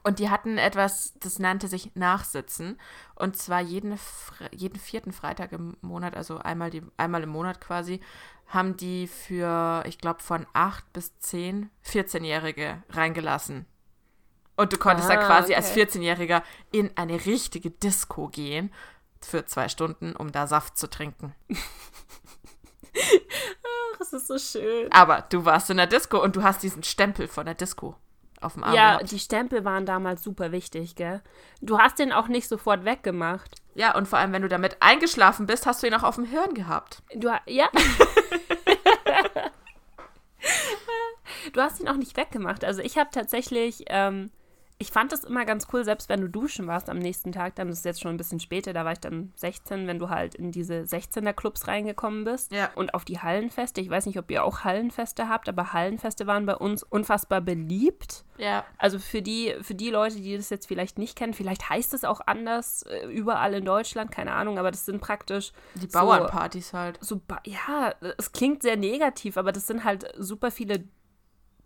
Und 0.02 0.18
die 0.18 0.30
hatten 0.30 0.56
etwas, 0.56 1.14
das 1.20 1.38
nannte 1.38 1.68
sich 1.68 1.94
Nachsitzen. 1.94 2.78
Und 3.14 3.37
zwar 3.37 3.60
jeden, 3.60 3.98
jeden 4.52 4.78
vierten 4.78 5.12
Freitag 5.12 5.52
im 5.52 5.76
Monat, 5.82 6.16
also 6.16 6.38
einmal, 6.38 6.70
die, 6.70 6.82
einmal 6.96 7.22
im 7.22 7.28
Monat 7.28 7.60
quasi, 7.60 8.00
haben 8.48 8.76
die 8.76 9.06
für, 9.06 9.84
ich 9.87 9.98
glaube, 9.98 10.20
von 10.20 10.46
8 10.52 10.92
bis 10.92 11.18
10 11.18 11.70
14-Jährige 11.84 12.82
reingelassen. 12.90 13.66
Und 14.56 14.73
du 14.73 14.76
konntest 14.76 15.11
ah, 15.11 15.16
dann 15.16 15.26
quasi 15.26 15.52
okay. 15.52 15.54
als 15.54 15.75
14-Jähriger 15.75 16.42
in 16.71 16.90
eine 16.97 17.25
richtige 17.26 17.71
Disco 17.71 18.28
gehen 18.28 18.73
für 19.21 19.47
zwei 19.47 19.68
Stunden, 19.68 20.14
um 20.14 20.32
da 20.32 20.47
Saft 20.47 20.76
zu 20.76 20.88
trinken. 20.88 21.35
Ach, 22.94 24.00
es 24.00 24.12
ist 24.12 24.26
so 24.26 24.38
schön. 24.38 24.92
Aber 24.92 25.23
du 25.30 25.44
warst 25.44 25.71
in 25.71 25.78
der 25.78 25.87
Disco 25.87 26.23
und 26.23 26.37
du 26.37 26.42
hast 26.42 26.62
diesen 26.62 26.82
Stempel 26.82 27.28
von 27.28 27.47
der 27.47 27.54
Disco 27.54 27.97
auf 28.42 28.54
dem 28.54 28.64
Arm. 28.64 28.75
Ja, 28.75 28.94
gehabt. 28.94 29.11
die 29.12 29.18
Stempel 29.18 29.64
waren 29.64 29.87
damals 29.87 30.23
super 30.23 30.52
wichtig, 30.52 30.94
gell? 30.97 31.23
Du 31.61 31.78
hast 31.78 31.99
den 31.99 32.12
auch 32.12 32.28
nicht 32.28 32.49
sofort 32.49 32.85
weggemacht. 32.85 33.62
Ja, 33.75 33.97
und 33.97 34.06
vor 34.06 34.18
allem, 34.18 34.32
wenn 34.32 34.42
du 34.42 34.49
damit 34.49 34.76
eingeschlafen 34.80 35.47
bist, 35.47 35.64
hast 35.66 35.82
du 35.82 35.87
ihn 35.87 35.94
auch 35.94 36.02
auf 36.02 36.16
dem 36.16 36.25
Hirn 36.25 36.52
gehabt. 36.54 37.02
Du, 37.14 37.30
ja. 37.47 37.71
du 41.52 41.61
hast 41.61 41.80
ihn 41.80 41.88
auch 41.88 41.97
nicht 41.97 42.16
weggemacht. 42.16 42.64
Also 42.64 42.82
ich 42.82 42.99
habe 42.99 43.11
tatsächlich 43.12 43.85
ähm, 43.88 44.30
ich 44.82 44.90
fand 44.90 45.12
das 45.12 45.22
immer 45.22 45.44
ganz 45.44 45.68
cool, 45.72 45.84
selbst 45.84 46.08
wenn 46.08 46.20
du 46.20 46.28
duschen 46.28 46.66
warst 46.66 46.90
am 46.90 46.98
nächsten 46.98 47.30
Tag, 47.30 47.54
dann 47.54 47.68
ist 47.68 47.78
es 47.78 47.84
jetzt 47.84 48.00
schon 48.00 48.10
ein 48.10 48.16
bisschen 48.16 48.40
später, 48.40 48.72
da 48.72 48.84
war 48.84 48.90
ich 48.90 48.98
dann 48.98 49.32
16, 49.36 49.86
wenn 49.86 50.00
du 50.00 50.10
halt 50.10 50.34
in 50.34 50.50
diese 50.50 50.82
16er-Clubs 50.82 51.68
reingekommen 51.68 52.24
bist. 52.24 52.50
Ja. 52.50 52.68
Und 52.74 52.92
auf 52.92 53.04
die 53.04 53.20
Hallenfeste. 53.20 53.80
Ich 53.80 53.88
weiß 53.88 54.06
nicht, 54.06 54.18
ob 54.18 54.28
ihr 54.28 54.42
auch 54.42 54.64
Hallenfeste 54.64 55.28
habt, 55.28 55.48
aber 55.48 55.72
Hallenfeste 55.72 56.26
waren 56.26 56.46
bei 56.46 56.56
uns 56.56 56.82
unfassbar 56.82 57.40
beliebt. 57.40 58.24
Ja. 58.38 58.64
Also 58.76 58.98
für 58.98 59.22
die, 59.22 59.54
für 59.62 59.76
die 59.76 59.90
Leute, 59.90 60.16
die 60.16 60.36
das 60.36 60.50
jetzt 60.50 60.66
vielleicht 60.66 60.98
nicht 60.98 61.16
kennen, 61.16 61.32
vielleicht 61.32 61.70
heißt 61.70 61.94
es 61.94 62.02
auch 62.02 62.20
anders 62.26 62.82
äh, 62.82 63.06
überall 63.06 63.54
in 63.54 63.64
Deutschland, 63.64 64.10
keine 64.10 64.32
Ahnung, 64.32 64.58
aber 64.58 64.72
das 64.72 64.84
sind 64.84 65.00
praktisch. 65.00 65.52
Die 65.76 65.86
Bauernpartys 65.86 66.70
so, 66.70 66.78
halt. 66.78 66.98
So, 67.00 67.20
ja, 67.46 67.94
es 68.18 68.32
klingt 68.32 68.62
sehr 68.62 68.76
negativ, 68.76 69.36
aber 69.36 69.52
das 69.52 69.68
sind 69.68 69.84
halt 69.84 70.12
super 70.18 70.50
viele 70.50 70.82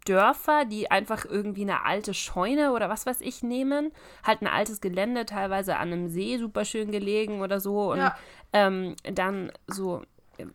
Dörfer, 0.07 0.65
die 0.65 0.91
einfach 0.91 1.25
irgendwie 1.25 1.63
eine 1.63 1.85
alte 1.85 2.15
Scheune 2.15 2.73
oder 2.73 2.89
was 2.89 3.05
weiß 3.07 3.21
ich 3.21 3.43
nehmen. 3.43 3.93
Halt 4.25 4.41
ein 4.43 4.47
altes 4.47 4.81
Gelände, 4.81 5.27
teilweise 5.27 5.77
an 5.77 5.93
einem 5.93 6.09
See, 6.09 6.39
super 6.39 6.65
schön 6.65 6.91
gelegen 6.93 7.41
oder 7.43 7.61
so. 7.61 7.93
Und 7.93 7.99
Ja. 7.99 8.17
ähm, 8.53 8.97
dann 9.05 9.53
so, 9.67 10.03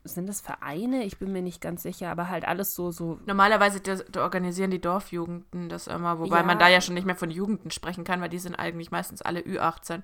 sind 0.03 0.29
das 0.29 0.41
Vereine? 0.41 1.03
Ich 1.05 1.17
bin 1.17 1.31
mir 1.31 1.41
nicht 1.41 1.60
ganz 1.62 1.81
sicher, 1.84 2.10
aber 2.12 2.29
halt 2.29 2.48
alles 2.48 2.75
so, 2.75 2.91
so 2.91 3.20
Normalerweise 3.25 3.79
das, 3.81 4.05
da 4.12 4.22
organisieren 4.24 4.70
die 4.72 4.79
Dorfjugenden 4.81 5.70
das 5.70 5.88
immer, 5.88 6.20
wobei 6.20 6.38
Ja. 6.38 6.43
man 6.43 6.60
da 6.60 6.67
ja 6.67 6.81
schon 6.81 6.93
nicht 6.93 7.05
mehr 7.05 7.15
von 7.15 7.31
Jugenden 7.31 7.72
sprechen 7.72 8.03
kann, 8.03 8.22
weil 8.22 8.29
die 8.29 8.39
sind 8.39 8.55
eigentlich 8.55 8.91
meistens 8.91 9.22
alle 9.22 9.39
Ü18. 9.41 10.01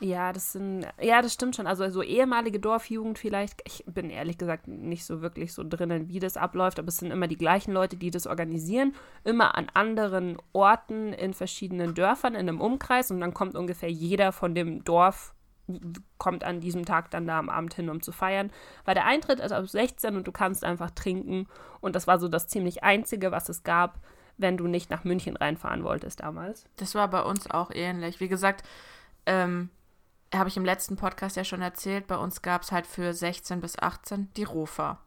Ja, 0.00 0.32
das 0.32 0.52
sind, 0.52 0.86
ja, 1.00 1.22
das 1.22 1.34
stimmt 1.34 1.56
schon. 1.56 1.66
Also 1.66 1.88
so 1.90 2.02
ehemalige 2.02 2.60
Dorfjugend 2.60 3.18
vielleicht. 3.18 3.62
Ich 3.64 3.84
bin 3.86 4.10
ehrlich 4.10 4.38
gesagt 4.38 4.68
nicht 4.68 5.04
so 5.04 5.22
wirklich 5.22 5.52
so 5.52 5.64
drinnen, 5.64 6.08
wie 6.08 6.20
das 6.20 6.36
abläuft, 6.36 6.78
aber 6.78 6.88
es 6.88 6.98
sind 6.98 7.10
immer 7.10 7.26
die 7.26 7.36
gleichen 7.36 7.72
Leute, 7.72 7.96
die 7.96 8.10
das 8.10 8.26
organisieren, 8.26 8.94
immer 9.24 9.56
an 9.56 9.68
anderen 9.74 10.38
Orten 10.52 11.12
in 11.12 11.34
verschiedenen 11.34 11.94
Dörfern 11.94 12.34
in 12.34 12.48
einem 12.48 12.60
Umkreis 12.60 13.10
und 13.10 13.20
dann 13.20 13.34
kommt 13.34 13.56
ungefähr 13.56 13.90
jeder 13.90 14.32
von 14.32 14.54
dem 14.54 14.84
Dorf 14.84 15.34
kommt 16.16 16.44
an 16.44 16.60
diesem 16.60 16.86
Tag 16.86 17.10
dann 17.10 17.26
da 17.26 17.38
am 17.38 17.50
Abend 17.50 17.74
hin, 17.74 17.90
um 17.90 18.00
zu 18.00 18.12
feiern. 18.12 18.50
Weil 18.84 18.94
der 18.94 19.04
Eintritt 19.04 19.38
ist 19.40 19.52
ab 19.52 19.68
16 19.68 20.16
und 20.16 20.26
du 20.26 20.32
kannst 20.32 20.64
einfach 20.64 20.90
trinken 20.90 21.46
und 21.80 21.94
das 21.94 22.06
war 22.06 22.18
so 22.18 22.28
das 22.28 22.48
ziemlich 22.48 22.82
einzige, 22.82 23.32
was 23.32 23.48
es 23.48 23.64
gab, 23.64 23.98
wenn 24.38 24.56
du 24.56 24.66
nicht 24.66 24.90
nach 24.90 25.04
München 25.04 25.36
reinfahren 25.36 25.84
wolltest 25.84 26.20
damals. 26.20 26.64
Das 26.76 26.94
war 26.94 27.08
bei 27.08 27.22
uns 27.22 27.50
auch 27.50 27.70
ähnlich. 27.70 28.20
Wie 28.20 28.28
gesagt, 28.28 28.64
ähm, 29.26 29.68
habe 30.34 30.48
ich 30.48 30.56
im 30.56 30.64
letzten 30.64 30.96
Podcast 30.96 31.36
ja 31.36 31.44
schon 31.44 31.62
erzählt, 31.62 32.06
bei 32.06 32.16
uns 32.16 32.42
gab 32.42 32.62
es 32.62 32.72
halt 32.72 32.86
für 32.86 33.12
16 33.12 33.60
bis 33.60 33.78
18 33.78 34.32
die 34.36 34.44
Rofa. 34.44 34.98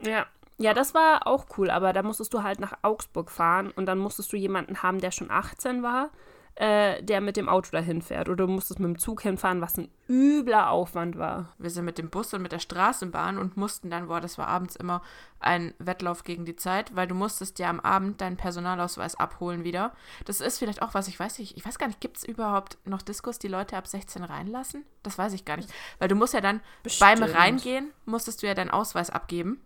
Ja. 0.00 0.26
Ja, 0.56 0.72
das 0.72 0.94
war 0.94 1.26
auch 1.26 1.46
cool, 1.58 1.68
aber 1.68 1.92
da 1.92 2.04
musstest 2.04 2.32
du 2.32 2.44
halt 2.44 2.60
nach 2.60 2.78
Augsburg 2.82 3.30
fahren 3.30 3.72
und 3.72 3.86
dann 3.86 3.98
musstest 3.98 4.32
du 4.32 4.36
jemanden 4.36 4.84
haben, 4.84 5.00
der 5.00 5.10
schon 5.10 5.30
18 5.30 5.82
war, 5.82 6.10
äh, 6.56 7.02
der 7.02 7.20
mit 7.20 7.36
dem 7.36 7.48
Auto 7.48 7.70
dahin 7.72 8.00
fährt. 8.00 8.28
Oder 8.28 8.46
du 8.46 8.52
musstest 8.52 8.78
mit 8.78 8.88
dem 8.88 8.98
Zug 8.98 9.22
hinfahren, 9.22 9.60
was 9.60 9.76
ein 9.76 9.88
übler 10.08 10.70
Aufwand 10.70 11.18
war. 11.18 11.52
Wir 11.58 11.70
sind 11.70 11.84
mit 11.84 11.98
dem 11.98 12.10
Bus 12.10 12.32
und 12.32 12.42
mit 12.42 12.52
der 12.52 12.60
Straßenbahn 12.60 13.38
und 13.38 13.56
mussten 13.56 13.90
dann, 13.90 14.06
boah, 14.06 14.20
das 14.20 14.38
war 14.38 14.46
abends 14.46 14.76
immer 14.76 15.02
ein 15.40 15.74
Wettlauf 15.78 16.22
gegen 16.22 16.44
die 16.44 16.56
Zeit, 16.56 16.94
weil 16.94 17.08
du 17.08 17.14
musstest 17.14 17.58
ja 17.58 17.68
am 17.68 17.80
Abend 17.80 18.20
deinen 18.20 18.36
Personalausweis 18.36 19.16
abholen 19.16 19.64
wieder. 19.64 19.92
Das 20.26 20.40
ist 20.40 20.58
vielleicht 20.58 20.80
auch 20.80 20.94
was, 20.94 21.08
ich 21.08 21.18
weiß 21.18 21.38
nicht, 21.38 21.56
ich 21.56 21.66
weiß 21.66 21.78
gar 21.78 21.88
nicht, 21.88 22.00
gibt 22.00 22.18
es 22.18 22.24
überhaupt 22.24 22.78
noch 22.84 23.02
Diskos, 23.02 23.38
die 23.38 23.48
Leute 23.48 23.76
ab 23.76 23.86
16 23.86 24.22
reinlassen? 24.22 24.84
Das 25.02 25.18
weiß 25.18 25.32
ich 25.32 25.44
gar 25.44 25.56
nicht. 25.56 25.68
Weil 25.98 26.08
du 26.08 26.14
musst 26.14 26.34
ja 26.34 26.40
dann 26.40 26.60
beim 27.00 27.18
Bestimmt. 27.18 27.34
Reingehen, 27.34 27.90
musstest 28.04 28.42
du 28.42 28.46
ja 28.46 28.54
deinen 28.54 28.70
Ausweis 28.70 29.10
abgeben. 29.10 29.60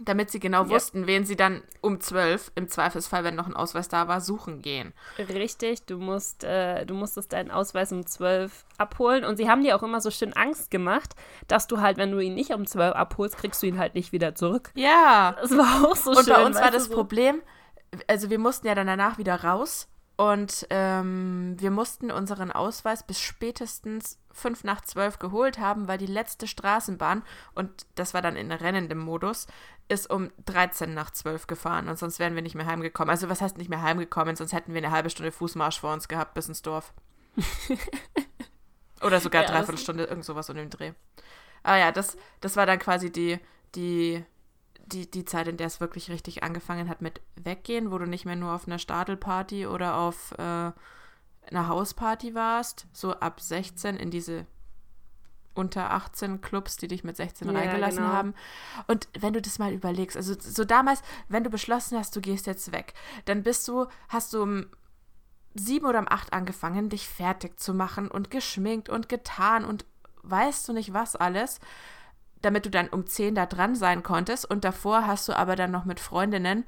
Damit 0.00 0.30
sie 0.30 0.40
genau 0.40 0.64
Ja. 0.64 0.70
wussten, 0.70 1.06
wen 1.06 1.24
sie 1.24 1.36
dann 1.36 1.62
um 1.80 2.00
12, 2.00 2.52
im 2.54 2.68
Zweifelsfall, 2.68 3.24
wenn 3.24 3.34
noch 3.34 3.46
ein 3.46 3.54
Ausweis 3.54 3.88
da 3.88 4.08
war, 4.08 4.20
suchen 4.20 4.62
gehen. 4.62 4.92
Richtig, 5.18 5.84
du 5.86 5.98
musst, 5.98 6.44
äh, 6.44 6.84
du 6.86 6.94
musstest 6.94 7.32
deinen 7.32 7.50
Ausweis 7.50 7.92
um 7.92 8.04
12 8.06 8.64
abholen 8.78 9.24
und 9.24 9.36
sie 9.36 9.48
haben 9.48 9.62
dir 9.62 9.76
auch 9.76 9.82
immer 9.82 10.00
so 10.00 10.10
schön 10.10 10.32
Angst 10.32 10.70
gemacht, 10.70 11.14
dass 11.46 11.66
du 11.66 11.80
halt, 11.80 11.98
wenn 11.98 12.10
du 12.10 12.18
ihn 12.20 12.34
nicht 12.34 12.52
um 12.52 12.66
12 12.66 12.94
abholst, 12.94 13.36
kriegst 13.36 13.62
du 13.62 13.66
ihn 13.66 13.78
halt 13.78 13.94
nicht 13.94 14.12
wieder 14.12 14.34
zurück. 14.34 14.70
Ja. 14.74 15.36
Das 15.40 15.50
war 15.56 15.84
auch 15.86 15.96
so 15.96 16.10
Und 16.10 16.24
schön. 16.24 16.34
bei 16.34 16.44
uns 16.46 16.56
war 16.60 16.70
das 16.70 16.86
so. 16.86 16.94
Problem, 16.94 17.42
also 18.08 18.30
wir 18.30 18.38
mussten 18.38 18.66
ja 18.66 18.74
dann 18.74 18.86
danach 18.86 19.18
wieder 19.18 19.44
raus 19.44 19.88
und 20.16 20.66
ähm, 20.70 21.56
wir 21.58 21.70
mussten 21.70 22.10
unseren 22.10 22.50
Ausweis 22.52 23.02
bis 23.06 23.20
spätestens 23.20 24.18
fünf 24.30 24.64
nach 24.64 24.80
zwölf 24.82 25.18
geholt 25.18 25.58
haben, 25.58 25.88
weil 25.88 25.98
die 25.98 26.06
letzte 26.06 26.46
Straßenbahn, 26.46 27.22
und 27.54 27.70
das 27.96 28.14
war 28.14 28.22
dann 28.22 28.36
in 28.36 28.50
rennendem 28.52 28.98
Modus, 28.98 29.46
ist 29.92 30.10
um 30.10 30.30
13 30.46 30.94
nach 30.94 31.10
12 31.10 31.46
gefahren 31.46 31.88
und 31.88 31.98
sonst 31.98 32.18
wären 32.18 32.34
wir 32.34 32.42
nicht 32.42 32.54
mehr 32.54 32.66
heimgekommen. 32.66 33.10
Also 33.10 33.28
was 33.28 33.40
heißt 33.40 33.58
nicht 33.58 33.70
mehr 33.70 33.82
heimgekommen, 33.82 34.36
sonst 34.36 34.52
hätten 34.52 34.74
wir 34.74 34.78
eine 34.78 34.90
halbe 34.90 35.10
Stunde 35.10 35.32
Fußmarsch 35.32 35.80
vor 35.80 35.92
uns 35.92 36.08
gehabt 36.08 36.34
bis 36.34 36.48
ins 36.48 36.62
Dorf. 36.62 36.92
Oder 39.02 39.20
sogar 39.20 39.42
Ja, 39.42 39.48
dreiviertel 39.48 39.78
Stunde, 39.78 40.04
irgend 40.04 40.24
sowas 40.24 40.48
um 40.48 40.56
den 40.56 40.70
Dreh. 40.70 40.92
Aber 41.62 41.76
ja, 41.76 41.92
das, 41.92 42.16
das 42.40 42.56
war 42.56 42.66
dann 42.66 42.78
quasi 42.78 43.12
die, 43.12 43.38
die, 43.74 44.24
die, 44.86 45.10
die 45.10 45.24
Zeit, 45.24 45.48
in 45.48 45.56
der 45.56 45.66
es 45.66 45.80
wirklich 45.80 46.10
richtig 46.10 46.42
angefangen 46.42 46.88
hat 46.88 47.02
mit 47.02 47.20
Weggehen, 47.36 47.90
wo 47.90 47.98
du 47.98 48.06
nicht 48.06 48.24
mehr 48.24 48.36
nur 48.36 48.52
auf 48.54 48.66
einer 48.66 48.78
Stadelparty 48.78 49.66
oder 49.66 49.96
auf 49.96 50.32
äh, 50.32 50.42
einer 50.42 51.68
Hausparty 51.68 52.34
warst, 52.34 52.86
so 52.92 53.12
ab 53.12 53.40
16 53.40 53.96
in 53.96 54.10
diese 54.10 54.46
unter 55.54 55.90
18 55.90 56.40
Clubs, 56.40 56.76
die 56.76 56.88
dich 56.88 57.04
mit 57.04 57.16
16 57.16 57.48
Ja, 57.48 57.58
reingelassen 57.58 58.02
genau. 58.02 58.14
haben. 58.14 58.34
Und 58.86 59.08
wenn 59.18 59.32
du 59.32 59.42
das 59.42 59.58
mal 59.58 59.72
überlegst, 59.72 60.16
also 60.16 60.34
so 60.38 60.64
damals, 60.64 61.02
wenn 61.28 61.44
du 61.44 61.50
beschlossen 61.50 61.98
hast, 61.98 62.14
du 62.16 62.20
gehst 62.20 62.46
jetzt 62.46 62.72
weg, 62.72 62.94
dann 63.24 63.42
bist 63.42 63.68
du, 63.68 63.86
hast 64.08 64.32
du 64.32 64.42
um 64.42 64.66
sieben 65.54 65.86
oder 65.86 65.98
um 65.98 66.08
acht 66.08 66.32
angefangen, 66.32 66.88
dich 66.88 67.08
fertig 67.08 67.60
zu 67.60 67.74
machen 67.74 68.08
und 68.08 68.30
geschminkt 68.30 68.88
und 68.88 69.08
getan 69.08 69.64
und 69.64 69.84
weißt 70.22 70.68
du 70.68 70.72
nicht 70.72 70.92
was 70.92 71.16
alles, 71.16 71.60
damit 72.40 72.66
du 72.66 72.70
dann 72.70 72.88
um 72.88 73.06
10 73.06 73.34
da 73.34 73.46
dran 73.46 73.74
sein 73.74 74.02
konntest. 74.02 74.48
Und 74.50 74.64
davor 74.64 75.06
hast 75.06 75.28
du 75.28 75.36
aber 75.36 75.56
dann 75.56 75.70
noch 75.70 75.84
mit 75.84 76.00
Freundinnen, 76.00 76.64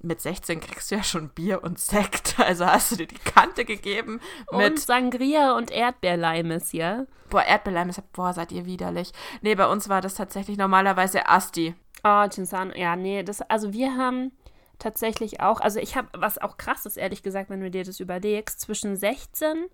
mit 0.00 0.20
16 0.20 0.60
kriegst 0.60 0.90
du 0.90 0.96
ja 0.96 1.02
schon 1.02 1.28
Bier 1.30 1.62
und 1.64 1.78
Sekt, 1.78 2.38
also 2.40 2.66
hast 2.66 2.92
du 2.92 2.96
dir 2.96 3.06
die 3.06 3.18
Kante 3.18 3.64
gegeben 3.64 4.20
Und 4.46 4.58
mit, 4.58 4.78
Sangria 4.78 5.56
und 5.56 5.70
Erdbeerleimes, 5.70 6.72
ja? 6.72 7.06
boah, 7.30 7.42
Erdbeerleim, 7.42 7.88
ist- 7.90 8.12
boah, 8.12 8.32
seid 8.32 8.52
ihr 8.52 8.64
widerlich. 8.64 9.12
Nee, 9.42 9.54
bei 9.54 9.66
uns 9.66 9.88
war 9.88 10.00
das 10.00 10.14
tatsächlich 10.14 10.56
normalerweise 10.56 11.28
Asti. 11.28 11.74
Oh, 12.04 12.26
Chinsano, 12.28 12.72
ja, 12.74 12.94
nee, 12.96 13.22
das, 13.22 13.42
also 13.42 13.72
wir 13.72 13.96
haben 13.96 14.32
tatsächlich 14.78 15.40
auch, 15.40 15.60
also 15.60 15.80
ich 15.80 15.96
habe, 15.96 16.08
was 16.16 16.38
auch 16.38 16.56
krass 16.56 16.86
ist, 16.86 16.96
ehrlich 16.96 17.22
gesagt, 17.24 17.50
wenn 17.50 17.60
du 17.60 17.70
dir 17.70 17.82
das 17.84 17.98
überlegst, 17.98 18.60
zwischen 18.60 18.96
16, 18.96 19.66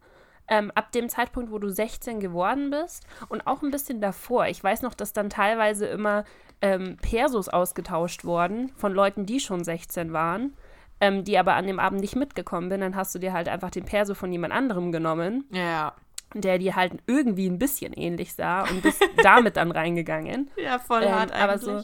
ähm, 0.48 0.70
ab 0.74 0.92
dem 0.92 1.08
Zeitpunkt, 1.08 1.50
wo 1.50 1.58
du 1.58 1.68
16 1.70 2.20
geworden 2.20 2.70
bist 2.70 3.06
und 3.28 3.46
auch 3.46 3.62
ein 3.62 3.70
bisschen 3.70 4.00
davor. 4.00 4.46
Ich 4.46 4.62
weiß 4.62 4.82
noch, 4.82 4.94
dass 4.94 5.12
dann 5.12 5.30
teilweise 5.30 5.86
immer 5.86 6.24
ähm, 6.60 6.96
Persos 7.00 7.48
ausgetauscht 7.48 8.24
wurden 8.24 8.70
von 8.76 8.92
Leuten, 8.92 9.26
die 9.26 9.40
schon 9.40 9.64
16 9.64 10.12
waren, 10.12 10.54
ähm, 11.00 11.24
die 11.24 11.38
aber 11.38 11.54
an 11.54 11.66
dem 11.66 11.80
Abend 11.80 12.00
nicht 12.00 12.14
mitgekommen 12.16 12.68
bin. 12.68 12.80
Dann 12.80 12.94
hast 12.96 13.14
du 13.14 13.18
dir 13.18 13.32
halt 13.32 13.48
einfach 13.48 13.70
den 13.70 13.84
Perso 13.84 14.14
von 14.14 14.30
jemand 14.32 14.52
anderem 14.52 14.92
genommen, 14.92 15.44
Ja. 15.50 15.94
der 16.34 16.58
dir 16.58 16.76
halt 16.76 16.92
irgendwie 17.06 17.48
ein 17.48 17.58
bisschen 17.58 17.92
ähnlich 17.94 18.34
sah 18.34 18.62
und 18.68 18.82
bist 18.82 19.02
damit 19.22 19.56
dann 19.56 19.70
reingegangen. 19.70 20.50
Ja, 20.56 20.78
voll 20.78 21.02
Ähm, 21.04 21.14
hart 21.14 21.32
aber 21.32 21.52
eigentlich. 21.54 21.62
so 21.62 21.82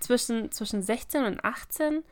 zwischen, 0.00 0.50
zwischen 0.52 0.80
16 0.82 1.24
und 1.24 1.44
18 1.44 2.02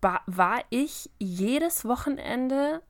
ba- 0.00 0.22
war 0.26 0.60
ich 0.70 1.10
jedes 1.18 1.84
Wochenende 1.86 2.80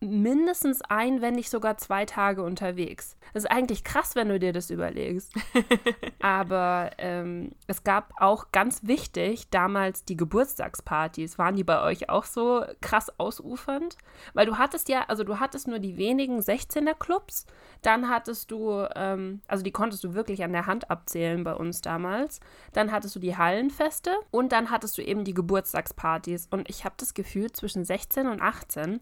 mindestens 0.00 0.82
ein, 0.82 1.20
wenn 1.22 1.34
nicht 1.34 1.50
sogar 1.50 1.76
zwei 1.78 2.04
Tage 2.04 2.42
unterwegs. 2.42 3.16
Das 3.32 3.44
ist 3.44 3.50
eigentlich 3.50 3.84
krass, 3.84 4.14
wenn 4.14 4.28
du 4.28 4.38
dir 4.38 4.52
das 4.52 4.70
überlegst. 4.70 5.34
Aber 6.20 6.90
ähm, 6.98 7.52
es 7.66 7.84
gab 7.84 8.12
auch 8.18 8.52
ganz 8.52 8.80
wichtig 8.84 9.50
damals 9.50 10.04
die 10.04 10.16
Geburtstagspartys. 10.16 11.38
Waren 11.38 11.56
die 11.56 11.64
bei 11.64 11.82
euch 11.82 12.08
auch 12.08 12.24
so 12.24 12.64
krass 12.80 13.18
ausufernd? 13.18 13.96
Weil 14.34 14.46
du 14.46 14.56
hattest 14.56 14.88
ja, 14.88 15.04
also 15.08 15.24
du 15.24 15.40
hattest 15.40 15.68
nur 15.68 15.78
die 15.78 15.96
wenigen 15.96 16.38
16er-Clubs, 16.38 17.46
dann 17.82 18.08
hattest 18.08 18.50
du, 18.50 18.86
ähm, 18.94 19.40
also 19.46 19.62
die 19.62 19.72
konntest 19.72 20.04
du 20.04 20.14
wirklich 20.14 20.42
an 20.42 20.52
der 20.52 20.66
Hand 20.66 20.90
abzählen 20.90 21.44
bei 21.44 21.54
uns 21.54 21.80
damals. 21.80 22.40
Dann 22.72 22.92
hattest 22.92 23.14
du 23.16 23.20
die 23.20 23.36
Hallenfeste 23.36 24.14
und 24.30 24.52
dann 24.52 24.70
hattest 24.70 24.96
du 24.98 25.02
eben 25.02 25.24
die 25.24 25.34
Geburtstagspartys. 25.34 26.48
Und 26.50 26.68
ich 26.70 26.84
habe 26.84 26.94
das 26.98 27.14
Gefühl, 27.14 27.52
zwischen 27.52 27.84
16 27.84 28.26
und 28.28 28.40
18 28.40 29.00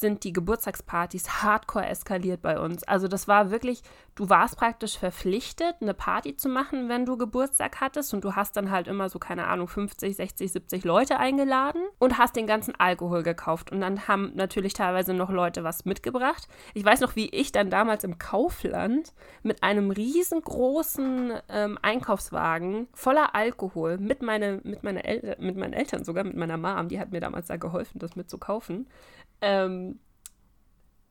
sind 0.00 0.24
die 0.24 0.32
Geburtstagspartys 0.32 1.42
hardcore 1.42 1.86
eskaliert 1.86 2.42
bei 2.42 2.58
uns. 2.58 2.82
Also 2.84 3.08
das 3.08 3.28
war 3.28 3.50
wirklich, 3.50 3.82
du 4.14 4.28
warst 4.28 4.56
praktisch 4.56 4.98
verpflichtet, 4.98 5.76
eine 5.80 5.94
Party 5.94 6.36
zu 6.36 6.48
machen, 6.48 6.88
wenn 6.88 7.06
du 7.06 7.16
Geburtstag 7.16 7.80
hattest 7.80 8.14
und 8.14 8.24
du 8.24 8.34
hast 8.34 8.56
dann 8.56 8.70
halt 8.70 8.88
immer 8.88 9.08
so, 9.08 9.18
keine 9.18 9.46
Ahnung, 9.46 9.68
50, 9.68 10.16
60, 10.16 10.52
70 10.52 10.84
Leute 10.84 11.18
eingeladen 11.18 11.82
und 11.98 12.18
hast 12.18 12.36
den 12.36 12.46
ganzen 12.46 12.74
Alkohol 12.78 13.22
gekauft. 13.22 13.72
Und 13.72 13.80
dann 13.80 14.08
haben 14.08 14.32
natürlich 14.34 14.72
teilweise 14.72 15.14
noch 15.14 15.30
Leute 15.30 15.64
was 15.64 15.84
mitgebracht. 15.84 16.48
Ich 16.74 16.84
weiß 16.84 17.00
noch, 17.00 17.16
wie 17.16 17.28
ich 17.30 17.52
dann 17.52 17.70
damals 17.70 18.04
im 18.04 18.18
Kaufland 18.18 19.12
mit 19.42 19.62
einem 19.62 19.90
riesengroßen 19.90 21.32
ähm, 21.48 21.78
Einkaufswagen 21.82 22.88
voller 22.92 23.34
Alkohol 23.34 23.98
mit, 23.98 24.22
meine, 24.22 24.60
mit, 24.64 24.82
meine 24.82 25.02
mit 25.38 25.56
meinen 25.56 25.72
Eltern 25.72 26.04
sogar, 26.04 26.24
mit 26.24 26.36
meiner 26.36 26.56
Mom, 26.56 26.88
die 26.88 26.98
hat 26.98 27.12
mir 27.12 27.20
damals 27.20 27.46
da 27.46 27.56
geholfen, 27.56 27.98
das 27.98 28.16
mitzukaufen, 28.16 28.86
ähm, 29.40 29.98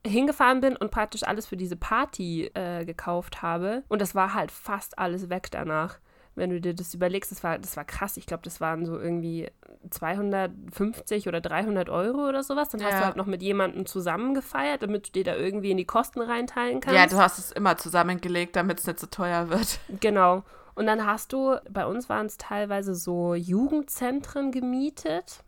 hingefahren 0.06 0.60
bin 0.60 0.76
und 0.76 0.90
praktisch 0.90 1.22
alles 1.22 1.46
für 1.46 1.56
diese 1.56 1.76
Party 1.76 2.50
äh, 2.54 2.84
gekauft 2.84 3.42
habe. 3.42 3.84
Und 3.88 4.00
das 4.02 4.14
war 4.14 4.34
halt 4.34 4.50
fast 4.50 4.98
alles 4.98 5.30
weg 5.30 5.48
danach. 5.50 5.98
Wenn 6.36 6.50
du 6.50 6.60
dir 6.60 6.74
das 6.74 6.92
überlegst, 6.92 7.30
das 7.30 7.44
war, 7.44 7.58
das 7.58 7.76
war 7.76 7.84
krass. 7.84 8.16
Ich 8.16 8.26
glaube, 8.26 8.42
das 8.42 8.60
waren 8.60 8.84
so 8.84 8.98
irgendwie 8.98 9.48
250 9.90 11.28
oder 11.28 11.40
300 11.40 11.88
Euro 11.88 12.28
oder 12.28 12.42
sowas. 12.42 12.68
Dann 12.70 12.82
hast 12.82 12.92
Ja. 12.94 12.98
du 12.98 13.04
halt 13.06 13.16
noch 13.16 13.26
mit 13.26 13.40
jemandem 13.42 13.86
zusammen 13.86 14.34
gefeiert, 14.34 14.82
damit 14.82 15.08
du 15.08 15.12
dir 15.12 15.24
da 15.24 15.36
irgendwie 15.36 15.70
in 15.70 15.76
die 15.76 15.84
Kosten 15.86 16.20
reinteilen 16.20 16.80
kannst. 16.80 16.96
Ja, 16.96 17.06
du 17.06 17.16
hast 17.16 17.38
es 17.38 17.52
immer 17.52 17.76
zusammengelegt, 17.76 18.56
damit 18.56 18.80
es 18.80 18.86
nicht 18.86 18.98
so 18.98 19.06
teuer 19.06 19.48
wird. 19.48 19.78
Genau. 20.00 20.42
Und 20.74 20.86
dann 20.86 21.06
hast 21.06 21.32
du, 21.32 21.56
bei 21.70 21.86
uns 21.86 22.08
waren 22.08 22.26
es 22.26 22.36
teilweise 22.36 22.96
so 22.96 23.34
Jugendzentren 23.36 24.50
gemietet. 24.50 25.43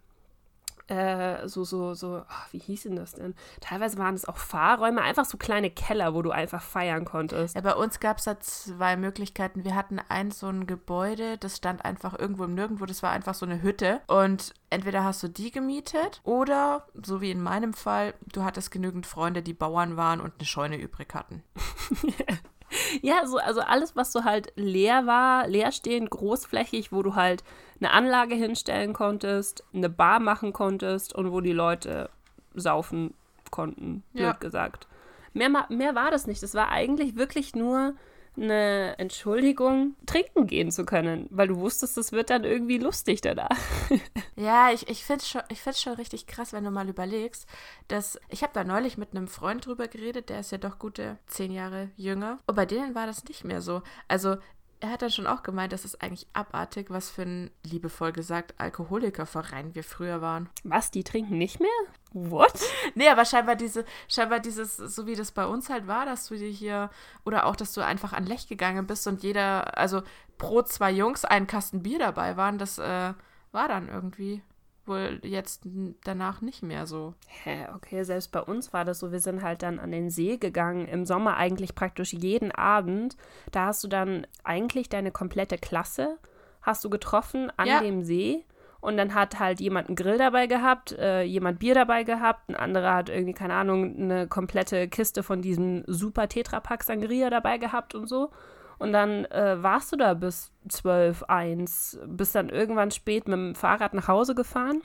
Äh, 0.89 1.49
so, 1.49 1.65
so, 1.65 1.95
so, 1.95 2.23
ach, 2.29 2.53
wie 2.53 2.59
hieß 2.59 2.85
denn 2.85 2.97
das 2.97 3.13
denn? 3.13 3.35
Teilweise 3.61 3.99
waren 3.99 4.15
es 4.15 4.25
auch 4.25 4.37
Fahrräume, 4.37 5.03
einfach 5.03 5.25
so 5.25 5.37
kleine 5.37 5.71
Keller, 5.71 6.15
wo 6.15 6.23
du 6.23 6.31
einfach 6.31 6.63
feiern 6.63 7.05
konntest. 7.05 7.55
Ja, 7.55 7.61
bei 7.61 7.75
uns 7.75 8.01
gab 8.01 8.19
es 8.19 8.25
da 8.25 8.39
zwei 8.41 8.97
Möglichkeiten. 8.97 9.65
Wir 9.65 9.75
hatten 9.75 10.01
ein 10.09 10.31
so 10.31 10.49
ein 10.49 10.67
Gebäude, 10.67 11.39
das 11.39 11.57
stand 11.57 11.85
einfach 11.85 12.19
irgendwo 12.19 12.45
im 12.45 12.55
Nirgendwo, 12.55 12.87
das 12.87 13.03
war 13.03 13.11
einfach 13.11 13.35
so 13.35 13.47
eine 13.47 13.63
Hütte. 13.63 14.01
Und 14.07 14.55
entweder 14.71 15.05
hast 15.05 15.23
du 15.23 15.29
die 15.29 15.51
gemietet 15.51 16.21
oder, 16.25 16.87
so 17.03 17.21
wie 17.21 17.31
in 17.31 17.43
meinem 17.43 17.75
Fall, 17.75 18.15
du 18.33 18.45
hattest 18.45 18.71
genügend 18.71 19.07
Freunde, 19.07 19.43
die 19.43 19.55
Bauern 19.55 19.97
waren 19.97 20.21
und 20.21 20.35
eine 20.39 20.47
Scheune 20.47 20.77
übrig 20.77 21.15
hatten. 21.15 21.43
Ja, 23.03 23.27
so, 23.27 23.39
also 23.39 23.61
alles, 23.61 23.97
was 23.97 24.13
so 24.13 24.25
halt 24.25 24.53
leer 24.57 25.07
war, 25.07 25.47
leerstehend, 25.49 26.11
großflächig, 26.11 26.93
wo 26.93 27.03
du 27.03 27.15
halt 27.15 27.45
eine 27.81 27.93
Anlage 27.93 28.35
hinstellen 28.35 28.93
konntest, 28.93 29.65
eine 29.75 29.89
Bar 29.89 30.21
machen 30.21 30.53
konntest 30.53 31.15
und 31.15 31.31
wo 31.33 31.41
die 31.41 31.53
Leute 31.53 32.11
saufen 32.55 33.15
konnten, 33.51 34.03
blöd 34.13 34.25
Ja. 34.25 34.33
gesagt. 34.33 34.87
Mehr, 35.33 35.51
mehr 35.69 35.95
war 35.95 36.11
das 36.11 36.27
nicht. 36.27 36.43
Das 36.43 36.55
war 36.55 36.71
eigentlich 36.71 37.17
wirklich 37.17 37.55
nur 37.55 37.95
eine 38.37 38.99
Entschuldigung, 38.99 39.97
trinken 40.07 40.47
gehen 40.47 40.71
zu 40.71 40.85
können, 40.85 41.27
weil 41.31 41.49
du 41.49 41.57
wusstest, 41.57 41.97
das 41.97 42.13
wird 42.13 42.31
dann 42.31 42.45
irgendwie 42.45 42.79
lustig 42.79 43.21
danach. 43.21 43.57
Ja, 44.39 44.71
ich, 44.71 44.87
ich 44.91 45.03
finde 45.03 45.23
es 45.23 45.31
schon, 45.31 45.41
ich 45.49 45.63
find's 45.63 45.81
schon 45.81 45.95
richtig 45.95 46.27
krass, 46.27 46.53
wenn 46.53 46.63
du 46.63 46.71
mal 46.71 46.91
überlegst, 46.91 47.47
dass 47.89 48.21
ich 48.29 48.43
habe 48.43 48.53
da 48.53 48.65
neulich 48.65 48.99
mit 48.99 49.13
einem 49.13 49.29
Freund 49.29 49.65
drüber 49.65 49.89
geredet, 49.89 50.29
der 50.29 50.41
ist 50.41 50.53
ja 50.53 50.59
doch 50.59 50.79
gute 50.79 51.17
zehn 51.27 51.51
Jahre 51.51 51.91
jünger. 51.97 52.39
Und 52.47 52.55
bei 52.55 52.67
denen 52.67 52.95
war 52.95 53.07
das 53.07 53.25
nicht 53.25 53.45
mehr 53.45 53.63
so. 53.63 53.81
Also 54.09 54.37
er 54.81 54.91
hat 54.91 55.03
dann 55.03 55.11
schon 55.11 55.27
auch 55.27 55.43
gemeint, 55.43 55.73
das 55.73 55.85
ist 55.85 56.03
eigentlich 56.03 56.27
abartig, 56.33 56.91
was 56.91 57.11
für 57.11 57.23
ein, 57.23 57.51
liebevoll 57.65 58.13
gesagt, 58.13 58.55
Alkoholikerverein 58.59 59.75
wir 59.75 59.85
früher 59.85 60.21
waren. 60.21 60.49
Was, 60.65 60.91
die 60.91 61.05
trinken 61.05 61.39
nicht 61.39 61.61
mehr? 61.61 61.69
What? 62.17 62.59
Nee, 62.95 63.11
aber 63.11 63.27
scheinbar 63.27 63.57
diese, 63.57 63.85
scheinbar 64.09 64.41
dieses, 64.41 64.79
so 64.79 65.07
wie 65.07 65.15
das 65.15 65.33
bei 65.33 65.45
uns 65.45 65.69
halt 65.69 65.87
war, 65.87 66.07
dass 66.07 66.29
du 66.29 66.37
dir 66.37 66.49
hier, 66.49 66.89
oder 67.27 67.45
auch, 67.45 67.57
dass 67.57 67.75
du 67.75 67.83
einfach 67.85 68.15
an 68.15 68.25
Lech 68.25 68.49
gegangen 68.49 68.87
bist 68.87 69.07
und 69.07 69.23
jeder, 69.23 69.77
also 69.77 70.03
pro 70.39 70.63
zwei 70.63 70.91
Jungs 70.91 71.27
einen 71.27 71.47
Kasten 71.47 71.83
Bier 71.83 71.99
dabei 71.99 72.39
waren, 72.39 72.57
das 72.57 72.79
äh, 72.79 73.13
war 73.53 73.69
dann 73.69 73.89
irgendwie 73.91 74.43
wohl 74.87 75.21
jetzt 75.25 75.63
danach 76.05 76.41
nicht 76.41 76.63
mehr 76.63 76.87
so. 76.87 77.13
Hä, 77.27 77.67
okay, 77.75 78.03
selbst 78.05 78.33
bei 78.33 78.41
uns 78.41 78.73
war 78.73 78.85
das 78.87 79.01
so, 79.01 79.13
wir 79.13 79.21
sind 79.21 79.43
halt 79.43 79.63
dann 79.63 79.79
an 79.79 79.91
den 79.91 80.09
See 80.11 80.39
gegangen, 80.39 80.87
im 80.89 81.05
Sommer 81.05 81.37
eigentlich 81.37 81.75
praktisch 81.75 82.15
jeden 82.15 82.51
Abend. 82.53 83.17
Da 83.51 83.67
hast 83.67 83.85
du 83.85 83.89
dann 83.89 84.27
eigentlich 84.43 84.89
deine 84.89 85.11
komplette 85.11 85.59
Klasse, 85.59 86.19
hast 86.63 86.83
du 86.85 86.89
getroffen 86.89 87.53
an 87.59 87.67
Ja. 87.67 87.81
dem 87.81 88.05
See. 88.05 88.45
Und 88.81 88.97
dann 88.97 89.15
hat 89.15 89.39
halt 89.41 89.61
jemand 89.61 89.89
einen 89.89 89.97
Grill 89.97 90.19
dabei 90.19 90.47
gehabt, 90.47 90.93
äh, 90.93 91.23
jemand 91.23 91.59
Bier 91.59 91.75
dabei 91.75 92.05
gehabt, 92.05 92.49
ein 92.49 92.55
anderer 92.57 92.95
hat 92.95 93.09
irgendwie, 93.09 93.33
keine 93.35 93.55
Ahnung, 93.55 93.97
eine 93.99 94.27
komplette 94.29 94.87
Kiste 94.89 95.23
von 95.23 95.43
diesem 95.43 95.83
super 95.87 96.29
Tetrapack 96.29 96.83
Sangria 96.85 97.31
dabei 97.31 97.59
gehabt 97.59 97.95
und 97.95 98.07
so. 98.07 98.31
Und 98.79 98.93
dann 98.93 99.25
äh, 99.27 99.63
warst 99.63 99.91
du 99.93 99.97
da 99.97 100.13
bis 100.15 100.53
12, 100.69 101.23
1, 101.25 101.99
bist 102.07 102.35
dann 102.35 102.51
irgendwann 102.51 102.91
spät 102.91 103.27
mit 103.27 103.37
dem 103.39 103.55
Fahrrad 103.55 103.95
nach 103.95 104.07
Hause 104.09 104.35
gefahren 104.35 104.83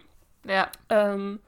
Ja. 0.48 0.68
ähm, 0.90 1.40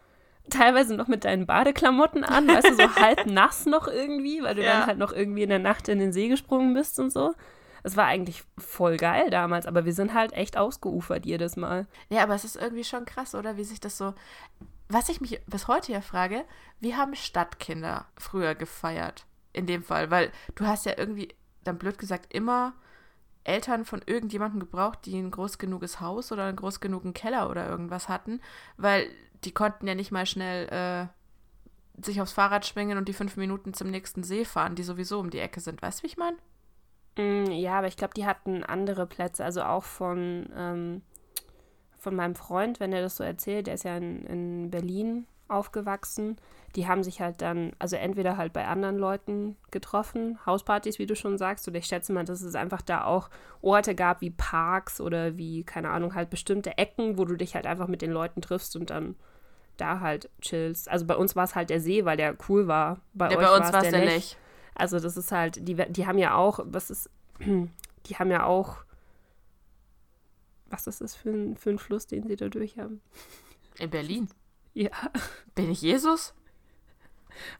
teilweise 0.50 0.93
noch 0.95 1.07
mit 1.07 1.23
deinen 1.23 1.45
Badeklamotten 1.45 2.25
an, 2.25 2.47
weißt 2.50 2.71
du, 2.71 2.75
so 2.75 2.95
halb 3.00 3.25
nass 3.27 3.65
noch 3.65 3.88
irgendwie, 3.88 4.43
weil 4.43 4.55
du 4.55 4.62
Ja. 4.62 4.79
dann 4.79 4.85
halt 4.88 4.97
noch 4.97 5.13
irgendwie 5.13 5.43
in 5.43 5.50
der 5.50 5.59
Nacht 5.59 5.88
in 5.88 6.00
den 6.00 6.12
See 6.12 6.27
gesprungen 6.27 6.73
bist 6.73 7.00
und 7.00 7.12
so. 7.13 7.33
Es 7.83 7.97
war 7.97 8.05
eigentlich 8.05 8.43
voll 8.57 8.97
geil 8.97 9.29
damals, 9.29 9.65
aber 9.65 9.85
wir 9.85 9.93
sind 9.93 10.13
halt 10.13 10.33
echt 10.33 10.57
ausgeufert 10.57 11.25
jedes 11.25 11.57
Mal. 11.57 11.85
Ja, 12.09 12.23
aber 12.23 12.33
es 12.33 12.45
ist 12.45 12.55
irgendwie 12.55 12.85
schon 12.85 13.05
krass, 13.05 13.35
oder? 13.35 13.57
Wie 13.57 13.63
sich 13.63 13.81
das 13.81 13.97
so. 13.97 14.13
Was 14.87 15.09
ich 15.09 15.21
mich 15.21 15.41
bis 15.45 15.67
heute 15.67 15.91
ja 15.91 16.01
frage, 16.01 16.45
wie 16.79 16.95
haben 16.95 17.15
Stadtkinder 17.15 18.05
früher 18.17 18.55
gefeiert? 18.55 19.25
In 19.51 19.67
dem 19.67 19.83
Fall, 19.83 20.09
weil 20.11 20.31
du 20.55 20.65
hast 20.65 20.85
ja 20.85 20.93
irgendwie, 20.97 21.29
dann 21.63 21.77
blöd 21.77 21.97
gesagt, 21.97 22.33
immer 22.33 22.73
Eltern 23.43 23.85
von 23.85 24.01
irgendjemandem 24.05 24.59
gebraucht, 24.61 24.99
die 25.05 25.17
ein 25.17 25.31
groß 25.31 25.57
genuges 25.57 26.00
Haus 26.00 26.31
oder 26.31 26.46
einen 26.46 26.55
groß 26.55 26.79
genugen 26.79 27.13
Keller 27.13 27.50
oder 27.50 27.67
irgendwas 27.67 28.07
hatten, 28.09 28.41
weil 28.77 29.09
die 29.43 29.51
konnten 29.51 29.87
ja 29.87 29.96
nicht 29.96 30.11
mal 30.11 30.25
schnell 30.25 30.69
äh, 30.69 32.03
sich 32.03 32.22
aufs 32.22 32.31
Fahrrad 32.31 32.65
schwingen 32.65 32.98
und 32.98 33.07
die 33.07 33.13
fünf 33.13 33.35
Minuten 33.35 33.74
zum 33.74 33.89
nächsten 33.89 34.24
See 34.24 34.46
fahren, 34.46 34.75
die 34.75 34.83
sowieso 34.83 35.19
um 35.19 35.29
die 35.29 35.39
Ecke 35.39 35.59
sind. 35.59 35.81
Weißt 35.81 36.00
du, 36.00 36.03
wie 36.03 36.07
ich 36.07 36.17
meine? 36.17 36.37
Mm, 37.17 37.45
ja, 37.51 37.77
aber 37.77 37.87
ich 37.87 37.97
glaube, 37.97 38.13
die 38.15 38.25
hatten 38.25 38.63
andere 38.63 39.05
Plätze, 39.05 39.43
also 39.45 39.61
auch 39.63 39.83
von, 39.83 40.49
ähm, 40.55 41.01
von 41.97 42.15
meinem 42.15 42.35
Freund, 42.35 42.79
wenn 42.79 42.93
er 42.93 43.01
das 43.01 43.17
so 43.17 43.23
erzählt, 43.23 43.67
der 43.67 43.75
ist 43.75 43.83
ja 43.83 43.97
in, 43.97 44.25
in 44.25 44.71
Berlin 44.71 45.27
aufgewachsen. 45.47 46.37
Die 46.75 46.87
haben 46.87 47.03
sich 47.03 47.21
halt 47.21 47.41
dann, 47.41 47.73
also 47.77 47.95
entweder 47.95 48.37
halt 48.37 48.51
bei 48.51 48.65
anderen 48.65 48.97
Leuten 48.97 49.57
getroffen, 49.69 50.39
Hauspartys, 50.45 50.97
wie 50.97 51.05
du 51.05 51.15
schon 51.15 51.37
sagst, 51.37 51.67
oder 51.67 51.77
ich 51.77 51.85
schätze 51.85 52.11
mal, 52.13 52.25
dass 52.25 52.41
es 52.41 52.55
einfach 52.55 52.81
da 52.81 53.03
auch 53.05 53.29
Orte 53.61 53.93
gab 53.93 54.21
wie 54.21 54.31
Parks 54.31 54.99
oder 54.99 55.37
wie, 55.37 55.63
keine 55.63 55.89
Ahnung, 55.91 56.15
halt 56.15 56.31
bestimmte 56.31 56.77
Ecken, 56.79 57.17
wo 57.19 57.25
du 57.25 57.35
dich 57.35 57.53
halt 57.55 57.67
einfach 57.67 57.87
mit 57.87 58.01
den 58.01 58.11
Leuten 58.11 58.41
triffst 58.41 58.75
und 58.75 58.89
dann 58.89 59.15
da 59.77 59.99
halt 59.99 60.29
chillst. 60.41 60.89
Also 60.89 61.05
bei 61.05 61.15
uns 61.15 61.35
war 61.35 61.43
es 61.43 61.55
halt 61.55 61.69
der 61.69 61.79
See, 61.79 62.05
weil 62.05 62.17
der 62.17 62.35
cool 62.49 62.67
war. 62.67 63.01
Bei 63.13 63.29
Ja, 63.29 63.37
euch 63.37 63.47
bei 63.47 63.55
uns 63.55 63.71
war 63.71 63.81
es 63.81 63.81
der 63.83 63.91
der 63.91 64.05
Lech. 64.05 64.15
Lech. 64.15 64.37
Also 64.75 65.00
das 65.00 65.18
ist 65.18 65.31
halt, 65.31 65.68
die, 65.68 65.75
die 65.75 66.07
haben 66.07 66.18
ja 66.18 66.36
auch, 66.36 66.59
was 66.64 66.90
ist, 66.90 67.09
die 67.40 68.16
haben 68.18 68.31
ja 68.31 68.46
auch, 68.46 68.77
was 70.68 70.88
ist 70.88 71.01
das 71.01 71.16
für 71.16 71.29
ein, 71.29 71.57
für 71.57 71.70
ein 71.70 71.79
Fluss, 71.79 72.07
den 72.07 72.27
sie 72.27 72.36
da 72.36 72.50
durch 72.50 72.77
haben? 72.77 73.01
In 73.77 73.90
Berlin. 73.90 74.29
Ja, 74.74 74.90
Bin 75.55 75.72
ich 75.72 75.81
Jesus? 75.81 76.33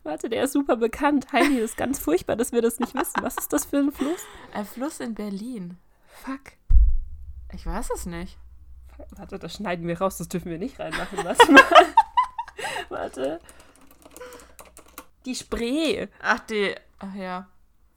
warte, 0.04 0.30
der 0.30 0.44
ist 0.44 0.54
super 0.54 0.78
bekannt. 0.78 1.32
Heidi, 1.32 1.56
das 1.60 1.72
ist 1.72 1.78
ganz 1.78 2.00
furchtbar, 2.00 2.36
dass 2.36 2.52
wir 2.52 2.62
das 2.62 2.80
nicht 2.80 2.94
wissen. 2.96 3.22
Was 3.22 3.38
ist 3.38 3.54
das 3.54 3.66
für 3.66 3.78
ein 3.78 3.92
Fluss? 3.92 4.22
Ein 4.54 4.66
Fluss 4.66 5.00
in 5.00 5.14
Berlin. 5.16 5.78
Fuck. 6.08 6.54
Ich 7.54 7.66
weiß 7.66 7.90
es 7.96 8.06
nicht. 8.06 8.38
Warte, 9.16 9.40
das 9.40 9.54
schneiden 9.56 9.88
wir 9.88 10.00
raus, 10.00 10.18
das 10.18 10.28
dürfen 10.28 10.52
wir 10.52 10.58
nicht 10.58 10.80
reinmachen. 10.80 11.18
Warte 11.24 11.52
mal. 11.52 11.64
warte. 12.90 13.40
Die 15.26 15.36
Spree. 15.36 16.08
Ach, 16.22 16.40
die. 16.42 16.76
Ach 17.04 17.16
ja. 17.16 17.48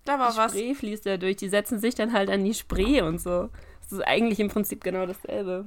Da 0.04 0.18
war 0.18 0.32
Die 0.32 0.36
was. 0.36 0.52
Spree 0.52 0.74
fließt 0.74 1.04
ja 1.04 1.16
durch. 1.16 1.36
Die 1.36 1.48
setzen 1.48 1.78
sich 1.78 1.94
dann 1.94 2.12
halt 2.12 2.30
an 2.30 2.44
die 2.44 2.54
Spree 2.54 3.02
und 3.02 3.20
so. 3.20 3.50
Das 3.82 3.92
ist 3.92 4.06
eigentlich 4.06 4.40
im 4.40 4.48
Prinzip 4.48 4.82
genau 4.82 5.06
dasselbe. 5.06 5.66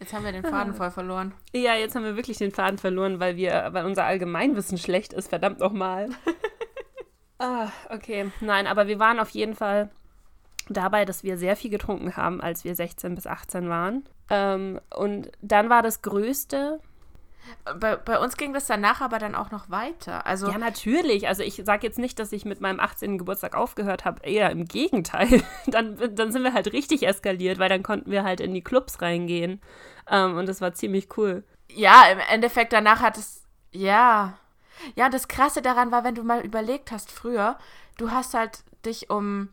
Jetzt 0.00 0.12
haben 0.12 0.24
wir 0.24 0.32
den 0.32 0.44
Faden 0.44 0.74
voll 0.74 0.90
verloren. 0.90 1.32
Ja, 1.54 1.74
jetzt 1.74 1.94
haben 1.94 2.04
wir 2.04 2.16
wirklich 2.16 2.38
den 2.38 2.50
Faden 2.50 2.78
verloren, 2.78 3.20
weil 3.20 3.36
wir, 3.36 3.68
weil 3.72 3.86
unser 3.86 4.04
Allgemeinwissen 4.04 4.76
schlecht 4.76 5.12
ist, 5.12 5.28
verdammt 5.28 5.60
nochmal. 5.60 6.10
ah, 7.38 7.68
okay. 7.90 8.30
Nein, 8.40 8.66
aber 8.66 8.86
wir 8.86 8.98
waren 8.98 9.18
auf 9.18 9.30
jeden 9.30 9.54
Fall 9.54 9.90
dabei, 10.68 11.04
dass 11.04 11.22
wir 11.22 11.38
sehr 11.38 11.56
viel 11.56 11.70
getrunken 11.70 12.16
haben, 12.16 12.40
als 12.40 12.64
wir 12.64 12.74
16 12.74 13.14
bis 13.14 13.26
18 13.26 13.68
waren. 13.68 14.04
Ähm, 14.30 14.80
und 14.94 15.30
dann 15.40 15.70
war 15.70 15.82
das 15.82 16.02
Größte. 16.02 16.80
Bei, 17.78 17.96
bei 17.96 18.18
uns 18.18 18.36
ging 18.36 18.52
das 18.52 18.66
danach 18.66 19.00
aber 19.00 19.18
dann 19.18 19.34
auch 19.34 19.50
noch 19.50 19.70
weiter. 19.70 20.26
Also, 20.26 20.48
Ja, 20.50 20.58
natürlich. 20.58 21.28
Also 21.28 21.42
ich 21.42 21.62
sage 21.64 21.86
jetzt 21.86 21.98
nicht, 21.98 22.18
dass 22.18 22.32
ich 22.32 22.44
mit 22.44 22.60
meinem 22.60 22.80
18. 22.80 23.18
Geburtstag 23.18 23.54
aufgehört 23.54 24.04
habe. 24.04 24.22
Eher 24.24 24.50
im 24.50 24.64
Gegenteil. 24.66 25.42
dann, 25.66 25.98
dann 26.14 26.32
sind 26.32 26.42
wir 26.42 26.52
halt 26.54 26.72
richtig 26.72 27.06
eskaliert, 27.06 27.58
weil 27.58 27.68
dann 27.68 27.82
konnten 27.82 28.10
wir 28.10 28.24
halt 28.24 28.40
in 28.40 28.54
die 28.54 28.62
Clubs 28.64 29.00
reingehen. 29.02 29.60
Ähm, 30.10 30.36
und 30.36 30.46
das 30.46 30.60
war 30.60 30.74
ziemlich 30.74 31.08
cool. 31.16 31.44
ja, 31.68 32.04
im 32.10 32.18
Endeffekt 32.30 32.72
danach 32.72 33.00
hat 33.00 33.16
es. 33.18 33.42
Ja. 33.72 34.38
Ja, 34.96 35.08
das 35.08 35.28
Krasse 35.28 35.62
daran 35.62 35.92
war, 35.92 36.04
wenn 36.04 36.14
du 36.14 36.22
mal 36.24 36.40
überlegt 36.40 36.90
hast, 36.92 37.10
früher, 37.12 37.58
du 37.96 38.10
hast 38.10 38.34
halt 38.34 38.64
dich 38.84 39.10
um. 39.10 39.50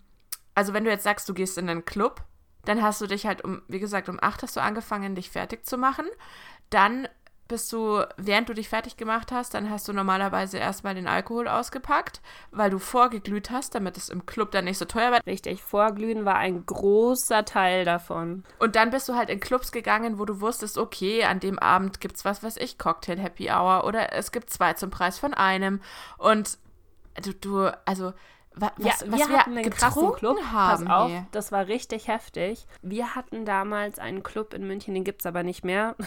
Also, 0.55 0.73
wenn 0.73 0.83
du 0.83 0.89
jetzt 0.89 1.03
sagst, 1.03 1.29
du 1.29 1.33
gehst 1.33 1.57
in 1.57 1.69
einen 1.69 1.85
Club, 1.85 2.23
dann 2.65 2.81
hast 2.81 2.99
du 3.01 3.07
dich 3.07 3.25
halt 3.25 3.43
um, 3.43 3.61
wie 3.67 3.79
gesagt, 3.79 4.09
um 4.09 4.19
8 4.21 4.43
hast 4.43 4.55
du 4.55 4.61
angefangen, 4.61 5.15
dich 5.15 5.29
fertig 5.29 5.65
zu 5.65 5.77
machen. 5.77 6.05
Dann 6.69 7.07
bist 7.51 7.71
du, 7.73 8.01
während 8.15 8.47
du 8.47 8.53
dich 8.53 8.69
fertig 8.69 8.95
gemacht 8.95 9.31
hast, 9.31 9.53
dann 9.53 9.69
hast 9.69 9.85
du 9.85 9.93
normalerweise 9.93 10.57
erstmal 10.57 10.95
den 10.95 11.05
Alkohol 11.05 11.49
ausgepackt, 11.49 12.21
weil 12.49 12.69
du 12.69 12.79
vorgeglüht 12.79 13.51
hast, 13.51 13.75
damit 13.75 13.97
es 13.97 14.07
im 14.07 14.25
Club 14.25 14.51
dann 14.51 14.63
nicht 14.65 14.77
so 14.77 14.85
teuer 14.85 15.11
wird. 15.11 15.25
Richtig, 15.27 15.61
Vorglühen 15.61 16.23
war 16.23 16.35
ein 16.35 16.65
großer 16.65 17.43
Teil 17.43 17.83
davon. 17.83 18.45
Und 18.57 18.77
dann 18.77 18.89
bist 18.89 19.09
du 19.09 19.15
halt 19.15 19.29
in 19.29 19.41
Clubs 19.41 19.73
gegangen, 19.73 20.17
wo 20.17 20.23
du 20.23 20.39
wusstest, 20.39 20.77
okay, 20.77 21.25
an 21.25 21.41
dem 21.41 21.59
Abend 21.59 21.99
gibt's 21.99 22.23
was, 22.23 22.41
was 22.41 22.55
ich, 22.55 22.77
Cocktail 22.77 23.19
Happy 23.19 23.51
Hour 23.51 23.83
oder 23.83 24.13
es 24.13 24.31
gibt 24.31 24.49
zwei 24.49 24.71
zum 24.73 24.89
Preis 24.89 25.19
von 25.19 25.33
einem. 25.33 25.81
Und 26.17 26.57
du, 27.21 27.33
du 27.33 27.77
also 27.85 28.13
wa, 28.55 28.71
was, 28.77 29.09
was 29.09 29.19
wir, 29.19 29.37
hatten 29.37 29.57
einen 29.57 29.69
krassen 29.69 30.11
Club. 30.13 30.37
haben. 30.51 30.85
Pass 30.85 30.95
auf, 30.95 31.11
hey. 31.11 31.23
das 31.31 31.51
war 31.51 31.67
richtig 31.67 32.07
heftig. 32.07 32.65
Wir 32.81 33.15
hatten 33.15 33.45
damals 33.45 33.99
einen 33.99 34.23
Club 34.23 34.53
in 34.53 34.67
München, 34.67 34.93
den 34.93 35.03
gibt 35.03 35.21
es 35.21 35.25
aber 35.25 35.43
nicht 35.43 35.63
mehr. 35.63 35.95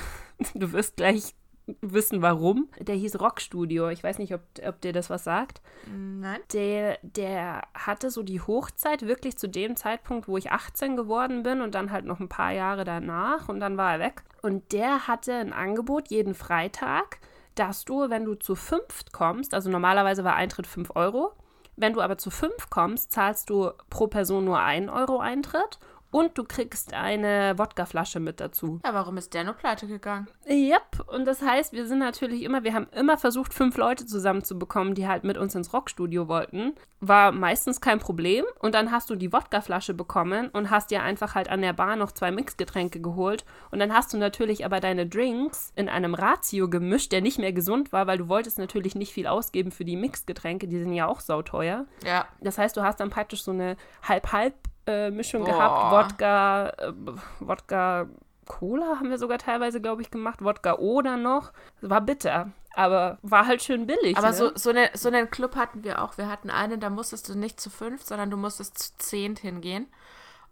Du 0.54 0.72
wirst 0.72 0.96
gleich 0.96 1.32
wissen, 1.80 2.22
warum. 2.22 2.68
Der 2.78 2.94
hieß 2.94 3.20
Rockstudio. 3.20 3.88
Ich 3.88 4.02
weiß 4.02 4.18
nicht, 4.18 4.34
ob, 4.34 4.42
ob 4.66 4.80
dir 4.80 4.92
das 4.92 5.10
was 5.10 5.24
sagt. 5.24 5.62
Nein. 5.86 6.40
Der, 6.52 6.98
der 7.02 7.62
hatte 7.74 8.10
so 8.10 8.22
die 8.22 8.40
Hochzeit 8.40 9.06
wirklich 9.06 9.36
zu 9.38 9.48
dem 9.48 9.76
Zeitpunkt, 9.76 10.28
wo 10.28 10.36
ich 10.36 10.50
18 10.50 10.96
geworden 10.96 11.42
bin 11.42 11.60
und 11.60 11.74
dann 11.74 11.90
halt 11.90 12.04
noch 12.04 12.20
ein 12.20 12.28
paar 12.28 12.52
Jahre 12.52 12.84
danach 12.84 13.48
und 13.48 13.60
dann 13.60 13.76
war 13.76 13.94
er 13.94 14.00
weg. 14.00 14.24
Und 14.42 14.72
der 14.72 15.06
hatte 15.06 15.34
ein 15.34 15.52
Angebot 15.52 16.08
jeden 16.08 16.34
Freitag, 16.34 17.18
dass 17.54 17.84
du, 17.84 18.10
wenn 18.10 18.24
du 18.24 18.34
zu 18.34 18.56
fünft 18.56 19.12
kommst, 19.12 19.54
also 19.54 19.70
normalerweise 19.70 20.24
war 20.24 20.34
Eintritt 20.34 20.66
5 20.66 20.96
Euro, 20.96 21.32
wenn 21.76 21.92
du 21.92 22.00
aber 22.00 22.18
zu 22.18 22.30
fünf 22.30 22.70
kommst, 22.70 23.12
zahlst 23.12 23.50
du 23.50 23.70
pro 23.90 24.06
Person 24.06 24.44
nur 24.44 24.60
1 24.60 24.90
Euro 24.90 25.18
Eintritt 25.18 25.78
und 26.14 26.38
du 26.38 26.44
kriegst 26.44 26.94
eine 26.94 27.58
Wodkaflasche 27.58 28.20
mit 28.20 28.38
dazu. 28.38 28.78
Ja, 28.84 28.94
warum 28.94 29.16
ist 29.16 29.34
der 29.34 29.42
nur 29.42 29.54
pleite 29.54 29.88
gegangen? 29.88 30.28
Yep, 30.48 31.08
und 31.08 31.24
das 31.24 31.42
heißt, 31.42 31.72
wir 31.72 31.88
sind 31.88 31.98
natürlich 31.98 32.44
immer, 32.44 32.62
wir 32.62 32.72
haben 32.72 32.86
immer 32.92 33.18
versucht, 33.18 33.52
fünf 33.52 33.76
Leute 33.76 34.06
zusammenzubekommen, 34.06 34.94
die 34.94 35.08
halt 35.08 35.24
mit 35.24 35.36
uns 35.36 35.56
ins 35.56 35.72
Rockstudio 35.72 36.28
wollten. 36.28 36.74
War 37.00 37.32
meistens 37.32 37.80
kein 37.80 37.98
Problem. 37.98 38.44
Und 38.60 38.76
dann 38.76 38.92
hast 38.92 39.10
du 39.10 39.16
die 39.16 39.32
Wodkaflasche 39.32 39.92
bekommen 39.92 40.50
und 40.50 40.70
hast 40.70 40.92
dir 40.92 41.02
einfach 41.02 41.34
halt 41.34 41.48
an 41.48 41.62
der 41.62 41.72
Bar 41.72 41.96
noch 41.96 42.12
zwei 42.12 42.30
Mixgetränke 42.30 43.00
geholt. 43.00 43.44
Und 43.72 43.80
dann 43.80 43.92
hast 43.92 44.12
du 44.12 44.16
natürlich 44.16 44.64
aber 44.64 44.78
deine 44.78 45.08
Drinks 45.08 45.72
in 45.74 45.88
einem 45.88 46.14
Ratio 46.14 46.70
gemischt, 46.70 47.10
der 47.10 47.22
nicht 47.22 47.40
mehr 47.40 47.52
gesund 47.52 47.92
war, 47.92 48.06
weil 48.06 48.18
du 48.18 48.28
wolltest 48.28 48.58
natürlich 48.58 48.94
nicht 48.94 49.12
viel 49.12 49.26
ausgeben 49.26 49.72
für 49.72 49.84
die 49.84 49.96
Mixgetränke, 49.96 50.68
die 50.68 50.78
sind 50.78 50.92
ja 50.92 51.08
auch 51.08 51.18
sauteuer. 51.18 51.86
Ja. 52.06 52.26
Das 52.40 52.56
heißt, 52.56 52.76
du 52.76 52.82
hast 52.82 53.00
dann 53.00 53.10
praktisch 53.10 53.42
so 53.42 53.50
eine 53.50 53.76
halb-halb 54.04 54.54
äh, 54.86 55.10
Mischung 55.10 55.44
Boah. 55.44 55.50
gehabt. 55.50 56.12
Wodka, 56.12 56.68
äh, 56.68 56.92
Wodka 57.40 58.06
Cola 58.46 58.96
haben 58.98 59.10
wir 59.10 59.18
sogar 59.18 59.38
teilweise, 59.38 59.80
glaube 59.80 60.02
ich, 60.02 60.10
gemacht. 60.10 60.42
Wodka 60.42 60.74
oder 60.74 61.16
noch. 61.16 61.52
War 61.80 62.00
bitter, 62.00 62.52
aber 62.74 63.18
war 63.22 63.46
halt 63.46 63.62
schön 63.62 63.86
billig. 63.86 64.16
Aber 64.16 64.28
ne? 64.28 64.34
so, 64.34 64.52
so, 64.54 64.70
eine, 64.70 64.90
so 64.94 65.08
einen 65.08 65.30
Club 65.30 65.56
hatten 65.56 65.84
wir 65.84 66.02
auch. 66.02 66.18
Wir 66.18 66.28
hatten 66.28 66.50
einen, 66.50 66.80
da 66.80 66.90
musstest 66.90 67.28
du 67.28 67.38
nicht 67.38 67.60
zu 67.60 67.70
fünf, 67.70 68.02
sondern 68.02 68.30
du 68.30 68.36
musstest 68.36 68.78
zu 68.78 68.98
zehn 68.98 69.36
hingehen. 69.36 69.86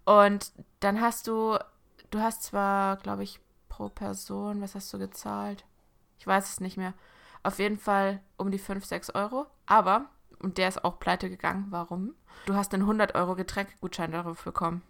Und 0.05 0.53
dann 0.81 1.01
hast 1.01 1.27
du, 1.27 1.59
du 2.11 2.21
hast 2.21 2.45
zwar, 2.45 2.97
glaube 2.97 3.23
ich, 3.23 3.41
pro 3.69 3.89
Person, 3.89 4.61
was 4.61 4.75
hast 4.75 4.93
du 4.93 4.99
gezahlt? 4.99 5.65
Ich 6.19 6.27
weiß 6.27 6.51
es 6.51 6.61
nicht 6.61 6.77
mehr. 6.77 6.95
Auf 7.43 7.59
jeden 7.59 7.79
Fall 7.79 8.21
um 8.37 8.51
die 8.51 8.59
5, 8.59 8.85
6 8.85 9.11
Euro. 9.15 9.47
Aber, 9.67 10.07
und 10.43 10.59
der 10.59 10.69
ist 10.69 10.85
auch 10.85 10.99
pleite 10.99 11.31
gegangen. 11.31 11.67
Warum? 11.71 12.15
Du 12.47 12.55
hast 12.55 12.75
einen 12.75 12.83
100 12.83 13.15
Euro 13.15 13.35
Getränkegutschein 13.37 14.13
darauf 14.13 14.45
bekommen. 14.45 14.83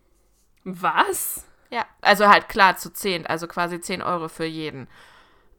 Was? 0.64 1.46
Ja, 1.70 1.86
also 2.00 2.28
halt 2.28 2.48
klar 2.48 2.76
zu 2.76 2.92
10, 2.92 3.26
also 3.26 3.46
quasi 3.46 3.80
10 3.80 4.02
Euro 4.02 4.28
für 4.28 4.44
jeden. 4.44 4.88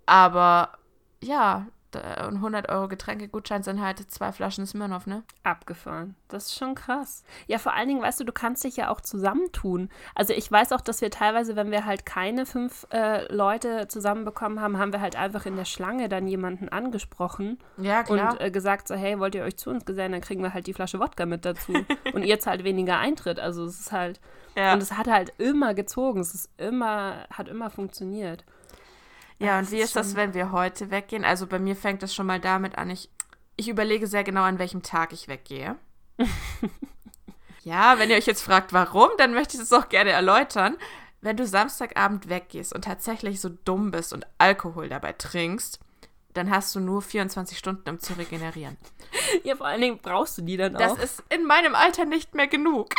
Aber 0.06 0.78
ja, 1.22 1.68
da- 1.96 2.28
ein 2.28 2.42
100 2.42 2.70
Euro 2.70 2.88
Getränkegutschein 2.88 3.64
sind 3.64 3.82
halt 3.82 4.00
zwei 4.12 4.32
Flaschen 4.32 4.66
Smirnoff, 4.66 5.06
ne? 5.08 5.24
Abgefahren. 5.44 6.16
Das 6.28 6.48
ist 6.48 6.56
schon 6.58 6.76
krass. 6.76 7.24
Ja, 7.48 7.58
vor 7.60 7.74
allen 7.74 7.88
Dingen, 7.88 8.02
weißt 8.02 8.20
du, 8.20 8.24
du 8.24 8.32
kannst 8.32 8.64
dich 8.64 8.76
ja 8.78 8.90
auch 8.90 9.02
zusammentun. 9.02 9.90
Also 10.16 10.34
ich 10.34 10.52
weiß 10.52 10.72
auch, 10.72 10.82
dass 10.82 11.02
wir 11.02 11.12
teilweise, 11.12 11.56
wenn 11.56 11.72
wir 11.72 11.86
halt 11.86 12.06
keine 12.06 12.46
fünf 12.46 12.88
äh, 12.92 13.32
Leute 13.34 13.88
zusammenbekommen 13.88 14.60
haben, 14.62 14.78
haben 14.78 14.92
wir 14.94 15.02
halt 15.02 15.16
einfach 15.16 15.46
in 15.46 15.56
der 15.56 15.66
Schlange 15.66 16.10
dann 16.10 16.28
jemanden 16.28 16.70
angesprochen 16.70 17.60
Ja, 17.78 18.04
klar. 18.04 18.34
und 18.34 18.42
äh, 18.42 18.52
gesagt 18.52 18.88
so, 18.88 18.96
hey, 18.96 19.20
wollt 19.20 19.36
ihr 19.36 19.44
euch 19.44 19.58
zu 19.58 19.70
uns 19.70 19.86
gesellen, 19.86 20.12
dann 20.12 20.22
kriegen 20.22 20.42
wir 20.44 20.54
halt 20.54 20.68
die 20.68 20.74
Flasche 20.74 21.00
Wodka 21.00 21.26
mit 21.26 21.46
dazu. 21.46 21.74
und 22.14 22.24
ihr 22.24 22.40
zahlt 22.40 22.64
weniger 22.64 22.98
Eintritt. 23.00 23.40
Also 23.40 23.66
es 23.66 23.80
ist 23.80 23.92
halt, 23.92 24.20
ja. 24.56 24.74
und 24.74 24.82
es 24.82 24.94
hat 24.98 25.08
halt 25.08 25.34
immer 25.38 25.74
gezogen. 25.74 26.20
Es 26.20 26.34
ist 26.34 26.50
immer, 26.58 27.26
hat 27.32 27.48
immer 27.48 27.70
funktioniert. 27.70 28.44
Ja, 29.44 29.60
das 29.60 29.68
und 29.68 29.78
wie 29.78 29.82
ist 29.82 29.96
das, 29.96 30.16
wenn 30.16 30.34
wir 30.34 30.52
heute 30.52 30.92
weggehen? 30.92 31.26
Also 31.26 31.48
bei 31.48 31.60
mir 31.60 31.76
fängt 31.76 32.04
das 32.04 32.14
schon 32.14 32.26
mal 32.26 32.40
damit 32.40 32.78
an, 32.78 32.90
ich, 32.90 33.10
ich 33.56 33.70
überlege 33.70 34.08
sehr 34.08 34.24
genau, 34.24 34.44
an 34.44 34.60
welchem 34.60 34.84
Tag 34.84 35.14
ich 35.14 35.28
weggehe. 35.28 35.76
ja, 37.64 37.98
wenn 38.00 38.10
ihr 38.10 38.18
euch 38.18 38.26
jetzt 38.26 38.44
fragt, 38.44 38.74
warum, 38.74 39.10
dann 39.18 39.34
möchte 39.34 39.56
ich 39.56 39.60
das 39.60 39.74
auch 39.74 39.90
gerne 39.90 40.12
erläutern. 40.12 40.78
Wenn 41.22 41.38
du 41.38 41.46
Samstagabend 41.48 42.28
weggehst 42.30 42.74
und 42.74 42.84
tatsächlich 42.84 43.40
so 43.40 43.50
dumm 43.50 43.92
bist 43.92 44.12
und 44.12 44.28
Alkohol 44.38 44.90
dabei 44.90 45.14
trinkst, 45.14 45.80
dann 46.34 46.50
hast 46.50 46.76
du 46.76 46.80
nur 46.80 47.02
24 47.02 47.58
Stunden, 47.58 47.90
um 47.90 48.00
zu 48.00 48.14
regenerieren. 48.14 48.78
Ja, 49.44 49.56
vor 49.56 49.68
allen 49.68 49.82
Dingen 49.82 50.00
brauchst 50.02 50.38
du 50.38 50.42
die 50.42 50.58
dann 50.58 50.74
Das 50.74 50.94
auch. 50.94 51.00
ist 51.00 51.24
in 51.30 51.46
meinem 51.46 51.76
Alter 51.76 52.06
nicht 52.06 52.36
mehr 52.36 52.48
genug. 52.48 52.94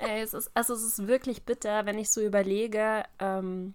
Ey, 0.00 0.20
es 0.22 0.34
ist, 0.34 0.50
also 0.54 0.74
es 0.74 0.82
ist 0.82 1.06
wirklich 1.06 1.44
bitter, 1.44 1.86
wenn 1.86 1.98
ich 1.98 2.10
so 2.10 2.20
überlege, 2.20 3.04
ähm, 3.18 3.74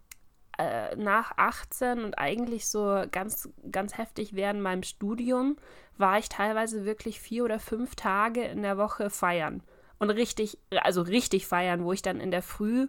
äh, 0.57 0.95
nach 0.95 1.37
18 1.37 2.03
und 2.03 2.17
eigentlich 2.17 2.67
so 2.67 3.03
ganz, 3.11 3.49
ganz 3.71 3.97
heftig 3.97 4.35
während 4.35 4.61
meinem 4.61 4.83
Studium, 4.83 5.57
war 5.97 6.17
ich 6.17 6.29
teilweise 6.29 6.85
wirklich 6.85 7.19
vier 7.19 7.43
oder 7.43 7.59
fünf 7.59 7.95
Tage 7.95 8.43
in 8.43 8.61
der 8.61 8.77
Woche 8.77 9.09
feiern. 9.09 9.61
Und 9.99 10.09
richtig, 10.09 10.57
also 10.81 11.01
richtig 11.01 11.47
feiern, 11.47 11.83
wo 11.83 11.93
ich 11.93 12.01
dann 12.01 12.19
in 12.19 12.31
der 12.31 12.41
Früh 12.41 12.87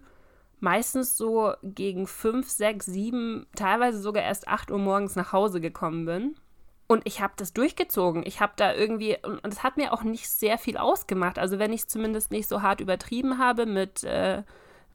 meistens 0.61 1.17
so 1.17 1.53
gegen 1.63 2.07
fünf, 2.07 2.49
sechs, 2.49 2.87
sieben, 2.87 3.47
teilweise 3.55 4.01
sogar 4.01 4.25
erst 4.25 4.49
acht 4.49 4.71
Uhr 4.71 4.79
morgens 4.79 5.15
nach 5.15 5.33
Hause 5.33 5.61
gekommen 5.61 6.07
bin. 6.07 6.37
Und 6.87 7.03
ich 7.05 7.21
habe 7.21 7.35
das 7.37 7.53
durchgezogen. 7.53 8.25
Ich 8.27 8.41
habe 8.41 8.53
da 8.57 8.75
irgendwie, 8.75 9.17
und 9.23 9.47
es 9.47 9.63
hat 9.63 9.77
mir 9.77 9.93
auch 9.93 10.03
nicht 10.03 10.29
sehr 10.29 10.59
viel 10.59 10.77
ausgemacht. 10.77 11.39
Also 11.39 11.59
wenn 11.59 11.73
ich 11.73 11.83
es 11.83 11.89
zumindest 11.89 12.31
nicht 12.31 12.49
so 12.49 12.63
hart 12.63 12.81
übertrieben 12.81 13.39
habe 13.39 13.67
mit, 13.67 14.05
äh, 14.05 14.43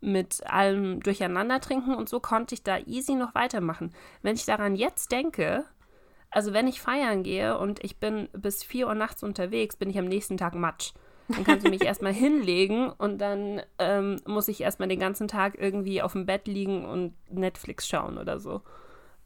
mit 0.01 0.45
allem 0.47 1.01
Durcheinander 1.01 1.59
trinken 1.61 1.93
und 1.95 2.09
so, 2.09 2.19
konnte 2.19 2.55
ich 2.55 2.63
da 2.63 2.77
easy 2.79 3.15
noch 3.15 3.35
weitermachen. 3.35 3.93
Wenn 4.21 4.35
ich 4.35 4.45
daran 4.45 4.75
jetzt 4.75 5.11
denke, 5.11 5.65
also 6.31 6.53
wenn 6.53 6.67
ich 6.67 6.81
feiern 6.81 7.23
gehe 7.23 7.57
und 7.57 7.83
ich 7.83 7.97
bin 7.99 8.29
bis 8.33 8.63
4 8.63 8.87
Uhr 8.87 8.95
nachts 8.95 9.23
unterwegs, 9.23 9.75
bin 9.75 9.89
ich 9.89 9.97
am 9.99 10.05
nächsten 10.05 10.37
Tag 10.37 10.55
matsch. 10.55 10.93
Dann 11.35 11.43
kannst 11.43 11.65
du 11.65 11.69
mich 11.69 11.83
erstmal 11.85 12.13
hinlegen 12.13 12.89
und 12.91 13.19
dann 13.19 13.61
ähm, 13.79 14.21
muss 14.25 14.47
ich 14.47 14.61
erstmal 14.61 14.89
den 14.89 14.99
ganzen 14.99 15.27
Tag 15.27 15.55
irgendwie 15.59 16.01
auf 16.01 16.13
dem 16.13 16.25
Bett 16.25 16.47
liegen 16.47 16.85
und 16.85 17.13
Netflix 17.31 17.87
schauen 17.87 18.17
oder 18.17 18.39
so. 18.39 18.61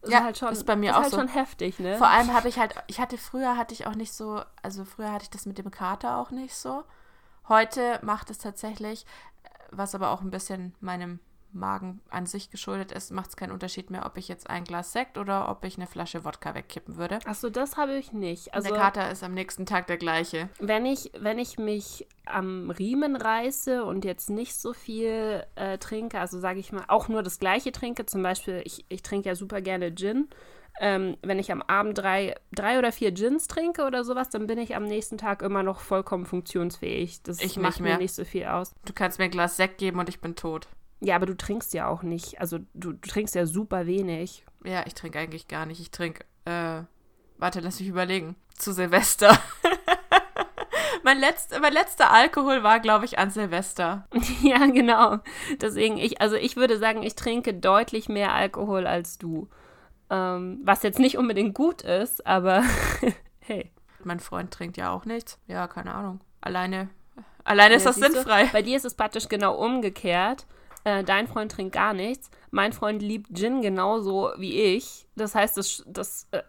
Das 0.01 0.11
Ja, 0.11 0.19
ist 0.19 0.23
halt 0.23 0.37
schon, 0.37 0.53
ist 0.53 0.65
bei 0.65 0.75
mir 0.75 0.95
ist 0.95 0.99
auch 0.99 1.03
halt 1.03 1.13
so. 1.13 1.21
schon 1.21 1.27
heftig, 1.29 1.79
ne? 1.79 1.99
Vor 1.99 2.07
allem 2.09 2.33
habe 2.33 2.49
ich 2.49 2.59
halt, 2.59 2.75
ich 2.87 2.99
hatte 2.99 3.17
früher 3.17 3.57
hatte 3.57 3.73
ich 3.73 3.87
auch 3.87 3.95
nicht 3.95 4.13
so, 4.13 4.43
also 4.63 4.85
früher 4.85 5.11
hatte 5.11 5.23
ich 5.25 5.29
das 5.29 5.45
mit 5.45 5.57
dem 5.57 5.71
Kater 5.71 6.17
auch 6.17 6.31
nicht 6.31 6.55
so. 6.55 6.83
Heute 7.49 7.99
macht 8.03 8.29
es 8.31 8.39
tatsächlich, 8.39 9.05
was 9.75 9.95
aber 9.95 10.11
auch 10.11 10.21
ein 10.21 10.31
bisschen 10.31 10.73
meinem 10.79 11.19
Magen 11.53 12.01
an 12.09 12.25
sich 12.25 12.49
geschuldet 12.49 12.91
ist, 12.91 13.11
macht 13.11 13.29
es 13.29 13.35
keinen 13.35 13.51
Unterschied 13.51 13.89
mehr, 13.89 14.05
ob 14.05 14.17
ich 14.17 14.27
jetzt 14.27 14.49
ein 14.49 14.63
Glas 14.63 14.91
Sekt 14.91 15.17
oder 15.17 15.49
ob 15.49 15.63
ich 15.63 15.77
eine 15.77 15.87
Flasche 15.87 16.25
Wodka 16.25 16.55
wegkippen 16.55 16.97
würde. 16.97 17.19
Achso, 17.25 17.49
das 17.49 17.77
habe 17.77 17.95
ich 17.95 18.11
nicht. 18.11 18.53
Also 18.53 18.69
der 18.69 18.77
Kater 18.77 19.11
ist 19.11 19.23
am 19.23 19.33
nächsten 19.33 19.65
Tag 19.65 19.87
der 19.87 19.97
gleiche. 19.97 20.49
wenn 20.59 20.85
ich, 20.85 21.11
wenn 21.17 21.39
ich 21.39 21.57
mich 21.57 22.07
am 22.25 22.71
Riemen 22.71 23.15
reiße 23.15 23.83
und 23.83 24.05
jetzt 24.05 24.29
nicht 24.29 24.55
so 24.55 24.73
viel 24.73 25.45
äh, 25.55 25.77
trinke, 25.77 26.19
also 26.19 26.39
sage 26.39 26.59
ich 26.59 26.71
mal, 26.71 26.85
auch 26.87 27.07
nur 27.07 27.21
das 27.21 27.39
gleiche 27.39 27.71
trinke, 27.71 28.05
zum 28.05 28.23
Beispiel, 28.23 28.61
ich, 28.65 28.85
ich 28.89 29.03
trinke 29.03 29.29
ja 29.29 29.35
super 29.35 29.61
gerne 29.61 29.93
Gin. 29.93 30.29
Ähm, 30.79 31.17
wenn 31.21 31.37
ich 31.39 31.51
am 31.51 31.61
Abend 31.61 31.97
drei, 31.97 32.35
drei 32.51 32.79
oder 32.79 32.91
vier 32.91 33.11
Gins 33.11 33.47
trinke 33.47 33.85
oder 33.85 34.03
sowas, 34.03 34.29
dann 34.29 34.47
bin 34.47 34.57
ich 34.57 34.75
am 34.75 34.85
nächsten 34.85 35.17
Tag 35.17 35.41
immer 35.41 35.61
noch 35.61 35.79
vollkommen 35.79 36.25
funktionsfähig. 36.25 37.21
Das 37.23 37.41
Ich 37.41 37.57
macht 37.57 37.79
nicht 37.79 37.91
mir 37.91 37.97
nicht 37.97 38.15
so 38.15 38.25
viel 38.25 38.45
aus. 38.45 38.73
Du 38.85 38.93
kannst 38.93 39.19
mir 39.19 39.25
ein 39.25 39.31
Glas 39.31 39.55
Sekt 39.55 39.77
geben 39.77 39.99
und 39.99 40.09
ich 40.09 40.19
bin 40.19 40.35
tot. 40.35 40.67
Ja, 40.99 41.15
aber 41.15 41.25
du 41.25 41.35
trinkst 41.35 41.73
ja 41.73 41.87
auch 41.87 42.01
nicht. 42.01 42.39
Also 42.39 42.59
du, 42.73 42.93
du 42.93 43.07
trinkst 43.09 43.35
ja 43.35 43.45
super 43.45 43.85
wenig. 43.85 44.45
Ja, 44.63 44.83
ich 44.87 44.93
trinke 44.93 45.19
eigentlich 45.19 45.47
gar 45.47 45.65
nicht. 45.65 45.81
Ich 45.81 45.91
trinke, 45.91 46.23
äh, 46.45 46.81
warte, 47.37 47.59
lass 47.59 47.79
mich 47.79 47.89
überlegen. 47.89 48.35
Zu 48.57 48.71
Silvester. 48.71 49.37
mein, 51.03 51.19
letzt, 51.19 51.59
mein 51.59 51.73
letzter 51.73 52.11
Alkohol 52.11 52.63
war, 52.63 52.79
glaube 52.79 53.05
ich, 53.05 53.19
an 53.19 53.29
Silvester. 53.29 54.07
ja, 54.41 54.65
genau. 54.67 55.19
Deswegen, 55.59 55.97
ich, 55.97 56.21
also 56.21 56.35
ich 56.35 56.55
würde 56.55 56.77
sagen, 56.77 57.03
ich 57.03 57.15
trinke 57.15 57.53
deutlich 57.53 58.09
mehr 58.09 58.33
Alkohol 58.33 58.87
als 58.87 59.17
du. 59.17 59.49
Ähm, 60.13 60.59
was 60.63 60.83
jetzt 60.83 60.99
nicht 60.99 61.17
unbedingt 61.17 61.55
gut 61.55 61.81
ist, 61.81 62.27
aber 62.27 62.63
hey. 63.39 63.71
Mein 64.03 64.19
Freund 64.19 64.51
trinkt 64.51 64.77
ja 64.77 64.91
auch 64.91 65.05
nichts. 65.05 65.39
Ja, 65.47 65.67
keine 65.67 65.93
Ahnung. 65.95 66.19
Alleine, 66.41 66.89
alleine 67.43 67.75
ist 67.75 67.85
Ja, 67.85 67.89
das 67.89 67.95
siehst 67.95 68.09
du? 68.09 68.13
sinnfrei. 68.13 68.45
Bei 68.51 68.61
dir 68.61 68.77
ist 68.77 68.85
es 68.85 68.93
praktisch 68.93 69.27
genau 69.27 69.55
umgekehrt. 69.55 70.45
Äh, 70.83 71.03
dein 71.03 71.27
Freund 71.27 71.51
trinkt 71.51 71.73
gar 71.73 71.93
nichts. 71.93 72.29
Mein 72.51 72.73
Freund 72.73 73.01
liebt 73.01 73.35
Gin 73.35 73.61
genauso 73.61 74.31
wie 74.37 74.61
ich. 74.75 75.07
Das 75.15 75.33
heißt, 75.33 75.57
das, 75.57 75.83
das 75.87 76.27
äh, 76.31 76.43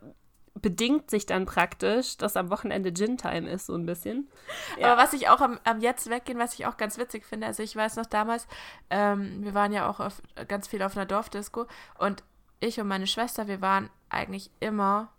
bedingt 0.61 1.09
sich 1.09 1.25
dann 1.25 1.47
praktisch, 1.47 2.17
dass 2.19 2.37
am 2.37 2.51
Wochenende 2.51 2.93
Gin-Time 2.93 3.49
ist, 3.49 3.67
so 3.67 3.75
ein 3.75 3.87
bisschen. 3.87 4.29
Ja. 4.79 4.93
Aber 4.93 5.03
was 5.03 5.13
ich 5.13 5.29
auch 5.29 5.41
am, 5.41 5.59
am 5.65 5.81
jetzt 5.81 6.11
weggehen, 6.11 6.39
was 6.39 6.55
ich 6.55 6.67
auch 6.67 6.77
ganz 6.77 6.99
witzig 6.99 7.25
finde, 7.25 7.47
also 7.47 7.63
ich 7.63 7.75
weiß 7.75 7.97
noch 7.97 8.07
damals, 8.07 8.47
ähm, 8.91 9.45
wir 9.45 9.55
waren 9.55 9.73
ja 9.73 9.89
auch 9.89 10.01
auf, 10.01 10.21
ganz 10.49 10.67
viel 10.67 10.83
auf 10.83 10.97
einer 10.97 11.07
Dorfdisco 11.07 11.67
und 11.99 12.25
ich 12.65 12.81
und 12.81 12.89
meine 12.89 13.07
Schwester, 13.07 13.47
wir 13.49 13.61
waren 13.61 13.91
eigentlich 14.09 14.51
immer, 14.61 15.13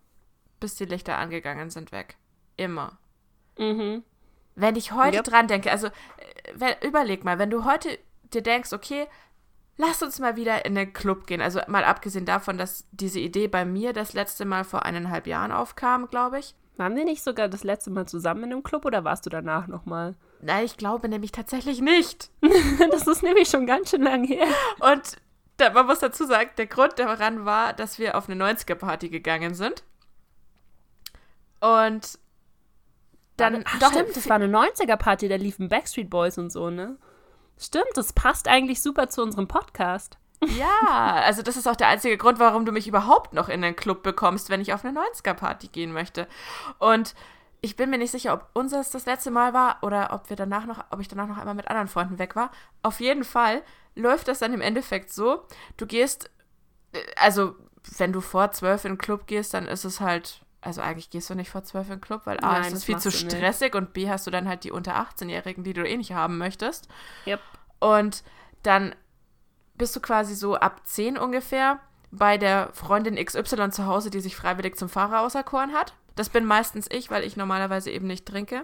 bis 0.59 0.75
die 0.75 0.85
Lichter 0.85 1.17
angegangen 1.17 1.69
sind, 1.69 1.91
weg. 1.91 2.17
Immer. 2.57 2.97
Mhm. 3.57 4.03
Wenn 4.55 4.75
ich 4.75 4.93
heute 4.93 5.17
Yep. 5.17 5.25
dran 5.25 5.47
denke, 5.47 5.71
also 5.71 5.87
äh, 5.87 5.91
wenn, 6.55 6.75
überleg 6.81 7.23
mal, 7.23 7.39
wenn 7.39 7.49
du 7.49 7.65
heute 7.65 7.97
dir 8.33 8.41
denkst, 8.41 8.73
okay, 8.73 9.07
lass 9.77 10.01
uns 10.01 10.19
mal 10.19 10.35
wieder 10.35 10.65
in 10.65 10.75
den 10.75 10.93
Club 10.93 11.27
gehen. 11.27 11.41
Also 11.41 11.59
mal 11.67 11.83
abgesehen 11.83 12.25
davon, 12.25 12.57
dass 12.57 12.85
diese 12.91 13.19
Idee 13.19 13.47
bei 13.47 13.65
mir 13.65 13.93
das 13.93 14.13
letzte 14.13 14.45
Mal 14.45 14.63
vor 14.63 14.83
eineinhalb 14.83 15.27
Jahren 15.27 15.51
aufkam, 15.51 16.07
glaube 16.09 16.39
ich. 16.39 16.55
Waren 16.77 16.95
wir 16.95 17.05
nicht 17.05 17.23
sogar 17.23 17.47
das 17.47 17.63
letzte 17.63 17.89
Mal 17.89 18.05
zusammen 18.05 18.43
in 18.45 18.51
einem 18.51 18.63
Club 18.63 18.85
oder 18.85 19.03
warst 19.03 19.25
du 19.25 19.29
danach 19.29 19.67
nochmal? 19.67 20.15
Nein, 20.41 20.65
ich 20.65 20.75
glaube 20.75 21.07
nämlich 21.07 21.31
tatsächlich 21.31 21.79
nicht. 21.79 22.29
das 22.91 23.07
ist 23.07 23.23
nämlich 23.23 23.49
schon 23.49 23.65
ganz 23.65 23.91
schön 23.91 24.03
lang 24.03 24.25
her. 24.25 24.47
Und 24.79 25.17
da, 25.57 25.69
man 25.71 25.85
muss 25.85 25.99
dazu 25.99 26.25
sagen, 26.25 26.49
der 26.57 26.67
Grund 26.67 26.99
daran 26.99 27.45
war, 27.45 27.73
dass 27.73 27.99
wir 27.99 28.17
auf 28.17 28.29
eine 28.29 28.43
90er-Party 28.43 29.09
gegangen 29.09 29.53
sind. 29.53 29.83
Und 31.59 32.19
dann. 33.37 33.63
Ach, 33.65 33.79
doch, 33.79 33.91
stimmt, 33.91 34.15
das 34.15 34.29
war 34.29 34.35
eine 34.35 34.47
90er-Party, 34.47 35.27
da 35.27 35.35
liefen 35.35 35.69
Backstreet 35.69 36.09
Boys 36.09 36.37
und 36.37 36.51
so, 36.51 36.69
ne? 36.69 36.97
Stimmt, 37.57 37.91
das 37.95 38.13
passt 38.13 38.47
eigentlich 38.47 38.81
super 38.81 39.09
zu 39.09 39.21
unserem 39.21 39.47
Podcast. 39.47 40.17
Ja, 40.45 41.21
also 41.23 41.41
das 41.41 41.55
ist 41.55 41.67
auch 41.67 41.77
der 41.77 41.87
einzige 41.87 42.17
Grund, 42.17 42.39
warum 42.39 42.65
du 42.65 42.71
mich 42.71 42.87
überhaupt 42.87 43.33
noch 43.33 43.49
in 43.49 43.61
den 43.61 43.75
Club 43.75 44.03
bekommst, 44.03 44.49
wenn 44.49 44.61
ich 44.61 44.73
auf 44.73 44.83
eine 44.83 44.99
90er-Party 44.99 45.69
gehen 45.69 45.93
möchte. 45.93 46.27
Und 46.79 47.15
ich 47.65 47.75
bin 47.75 47.89
mir 47.89 47.97
nicht 47.97 48.11
sicher, 48.11 48.31
ob 48.31 48.47
unseres 48.53 48.91
das 48.91 49.07
letzte 49.07 49.31
Mal 49.31 49.53
war 49.53 49.79
oder 49.81 50.13
ob 50.13 50.29
wir 50.29 50.35
danach 50.35 50.67
noch, 50.67 50.85
ob 50.91 50.99
ich 50.99 51.07
danach 51.07 51.27
noch 51.27 51.39
einmal 51.39 51.55
mit 51.55 51.67
anderen 51.67 51.87
Freunden 51.87 52.19
weg 52.19 52.35
war. 52.35 52.51
Auf 52.83 52.99
jeden 52.99 53.23
Fall 53.23 53.63
läuft 53.95 54.27
das 54.27 54.37
dann 54.37 54.53
im 54.53 54.61
Endeffekt 54.61 55.11
so: 55.11 55.47
Du 55.75 55.87
gehst, 55.87 56.29
äh, 56.93 56.99
also 57.15 57.55
wenn 57.97 58.13
du 58.13 58.21
vor 58.21 58.51
zwölf 58.51 58.85
in 58.85 58.93
den 58.93 58.97
Club 58.99 59.25
gehst, 59.25 59.55
dann 59.55 59.65
ist 59.65 59.83
es 59.83 59.99
halt, 59.99 60.45
also 60.61 60.81
eigentlich 60.81 61.09
gehst 61.09 61.27
du 61.31 61.33
nicht 61.33 61.49
vor 61.49 61.63
zwölf 61.63 61.87
in 61.87 61.95
den 61.95 62.01
Club, 62.01 62.21
weil 62.25 62.39
A 62.39 62.59
Nein, 62.59 62.67
ist 62.67 62.73
es 62.73 62.83
viel 62.83 62.99
zu 62.99 63.09
du 63.09 63.17
nicht. 63.17 63.31
stressig 63.31 63.73
und 63.73 63.93
B 63.93 64.09
hast 64.09 64.27
du 64.27 64.31
dann 64.31 64.47
halt 64.47 64.63
die 64.63 64.71
unter 64.71 64.95
18-Jährigen, 64.95 65.63
die 65.63 65.73
du 65.73 65.83
eh 65.87 65.97
nicht 65.97 66.13
haben 66.13 66.37
möchtest. 66.37 66.87
Yep. 67.25 67.39
Und 67.79 68.23
dann 68.61 68.93
bist 69.73 69.95
du 69.95 69.99
quasi 70.01 70.35
so 70.35 70.55
ab 70.55 70.81
10 70.83 71.17
ungefähr 71.17 71.79
bei 72.11 72.37
der 72.37 72.69
Freundin 72.73 73.15
XY 73.15 73.71
zu 73.71 73.87
Hause, 73.87 74.11
die 74.11 74.21
sich 74.21 74.35
freiwillig 74.35 74.77
zum 74.77 74.87
Fahrer 74.87 75.21
auserkoren 75.21 75.73
hat. 75.73 75.93
Das 76.15 76.29
bin 76.29 76.45
meistens 76.45 76.87
ich, 76.91 77.11
weil 77.11 77.23
ich 77.23 77.37
normalerweise 77.37 77.91
eben 77.91 78.07
nicht 78.07 78.25
trinke. 78.25 78.63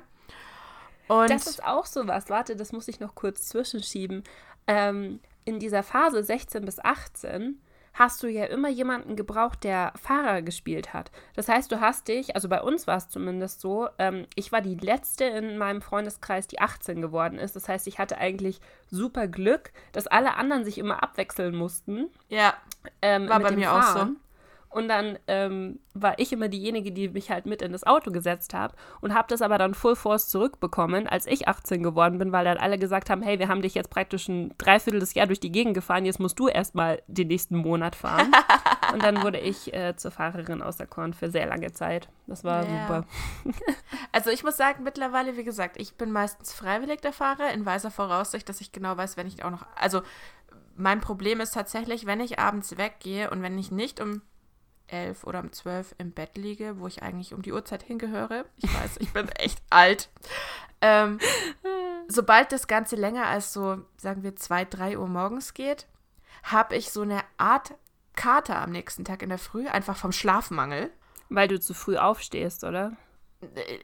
Und 1.07 1.29
Das 1.29 1.47
ist 1.47 1.63
auch 1.63 1.85
sowas. 1.85 2.29
Warte, 2.29 2.55
das 2.55 2.71
muss 2.71 2.87
ich 2.87 2.99
noch 2.99 3.15
kurz 3.15 3.47
zwischenschieben. 3.47 4.23
Ähm, 4.67 5.19
in 5.43 5.59
dieser 5.59 5.83
Phase 5.83 6.23
16 6.23 6.63
bis 6.63 6.79
18 6.79 7.59
hast 7.93 8.23
du 8.23 8.27
ja 8.27 8.45
immer 8.45 8.69
jemanden 8.69 9.15
gebraucht, 9.15 9.63
der 9.63 9.91
Fahrer 10.01 10.41
gespielt 10.41 10.93
hat. 10.93 11.11
Das 11.35 11.49
heißt, 11.49 11.71
du 11.71 11.81
hast 11.81 12.07
dich, 12.07 12.35
also 12.35 12.47
bei 12.47 12.61
uns 12.61 12.87
war 12.87 12.97
es 12.97 13.09
zumindest 13.09 13.59
so, 13.59 13.89
ähm, 13.99 14.25
ich 14.35 14.51
war 14.51 14.61
die 14.61 14.75
letzte 14.75 15.25
in 15.25 15.57
meinem 15.57 15.81
Freundeskreis, 15.81 16.47
die 16.47 16.61
18 16.61 17.01
geworden 17.01 17.37
ist. 17.37 17.55
Das 17.55 17.67
heißt, 17.67 17.87
ich 17.87 17.99
hatte 17.99 18.17
eigentlich 18.17 18.61
super 18.89 19.27
Glück, 19.27 19.73
dass 19.91 20.07
alle 20.07 20.35
anderen 20.35 20.63
sich 20.63 20.77
immer 20.77 21.03
abwechseln 21.03 21.55
mussten. 21.55 22.09
ja, 22.29 22.53
Ähm, 23.01 23.27
War 23.27 23.39
bei 23.41 23.51
mir 23.51 23.73
auch 23.73 23.83
so. 23.83 24.07
Und 24.71 24.87
dann 24.87 25.19
ähm, 25.27 25.79
war 25.93 26.17
ich 26.17 26.31
immer 26.31 26.47
diejenige, 26.47 26.91
die 26.91 27.09
mich 27.09 27.29
halt 27.29 27.45
mit 27.45 27.61
in 27.61 27.73
das 27.73 27.83
Auto 27.85 28.09
gesetzt 28.11 28.53
habe 28.53 28.73
und 29.01 29.13
habe 29.13 29.27
das 29.27 29.41
aber 29.41 29.57
dann 29.57 29.73
Full 29.73 29.95
Force 29.97 30.29
zurückbekommen, 30.29 31.07
als 31.07 31.27
ich 31.27 31.47
18 31.47 31.83
geworden 31.83 32.17
bin, 32.19 32.31
weil 32.31 32.45
dann 32.45 32.57
alle 32.57 32.77
gesagt 32.77 33.09
haben, 33.09 33.21
hey, 33.21 33.37
wir 33.37 33.49
haben 33.49 33.61
dich 33.61 33.75
jetzt 33.75 33.89
praktisch 33.89 34.29
ein 34.29 34.53
Dreiviertel 34.57 35.01
Jahr 35.13 35.27
durch 35.27 35.39
die 35.39 35.51
Gegend 35.51 35.73
gefahren, 35.73 36.05
jetzt 36.05 36.19
musst 36.19 36.39
du 36.39 36.47
erstmal 36.47 37.01
den 37.07 37.27
nächsten 37.27 37.57
Monat 37.57 37.95
fahren. 37.95 38.31
und 38.93 39.03
dann 39.03 39.23
wurde 39.23 39.39
ich 39.39 39.73
äh, 39.73 39.95
zur 39.95 40.11
Fahrerin 40.11 40.61
auserkoren 40.61 41.13
für 41.13 41.29
sehr 41.29 41.47
lange 41.47 41.71
Zeit. 41.73 42.07
Das 42.27 42.43
war 42.43 42.63
Ja. 42.65 42.79
super. 42.79 43.05
Also 44.13 44.29
ich 44.29 44.43
muss 44.43 44.57
sagen, 44.57 44.83
mittlerweile, 44.83 45.37
wie 45.37 45.43
gesagt, 45.43 45.77
ich 45.79 45.95
bin 45.95 46.11
meistens 46.11 46.53
freiwillig 46.53 47.01
der 47.01 47.13
Fahrer, 47.13 47.51
in 47.53 47.65
weiser 47.65 47.91
Voraussicht, 47.91 48.47
dass 48.49 48.61
ich 48.61 48.71
genau 48.71 48.97
weiß, 48.97 49.15
wenn 49.17 49.27
ich 49.27 49.43
auch 49.43 49.51
noch. 49.51 49.65
Also 49.75 50.01
mein 50.75 51.01
Problem 51.01 51.39
ist 51.39 51.53
tatsächlich, 51.53 52.05
wenn 52.05 52.19
ich 52.19 52.39
abends 52.39 52.77
weggehe 52.77 53.29
und 53.29 53.41
wenn 53.41 53.57
ich 53.57 53.71
nicht 53.71 54.01
um 54.01 54.21
elf 54.91 55.23
oder 55.23 55.39
um 55.39 55.51
zwölf 55.51 55.95
im 55.97 56.11
Bett 56.11 56.37
liege, 56.37 56.79
wo 56.79 56.87
ich 56.87 57.03
eigentlich 57.03 57.33
um 57.33 57.41
die 57.41 57.53
Uhrzeit 57.53 57.83
hingehöre. 57.83 58.45
Ich 58.57 58.73
weiß, 58.73 58.97
ich 58.99 59.11
bin 59.13 59.29
echt 59.29 59.61
alt. 59.69 60.09
Ähm, 60.81 61.19
sobald 62.07 62.51
das 62.51 62.67
Ganze 62.67 62.95
länger 62.95 63.27
als 63.27 63.53
so, 63.53 63.79
sagen 63.97 64.23
wir, 64.23 64.35
zwei, 64.35 64.65
drei 64.65 64.97
Uhr 64.97 65.07
morgens 65.07 65.53
geht, 65.53 65.87
habe 66.43 66.75
ich 66.75 66.91
so 66.91 67.01
eine 67.01 67.21
Art 67.37 67.75
Kater 68.15 68.61
am 68.61 68.71
nächsten 68.71 69.05
Tag 69.05 69.21
in 69.21 69.29
der 69.29 69.37
Früh, 69.37 69.67
einfach 69.67 69.95
vom 69.95 70.11
Schlafmangel. 70.11 70.91
Weil 71.29 71.47
du 71.47 71.59
zu 71.59 71.73
früh 71.73 71.95
aufstehst, 71.95 72.65
oder? 72.65 72.91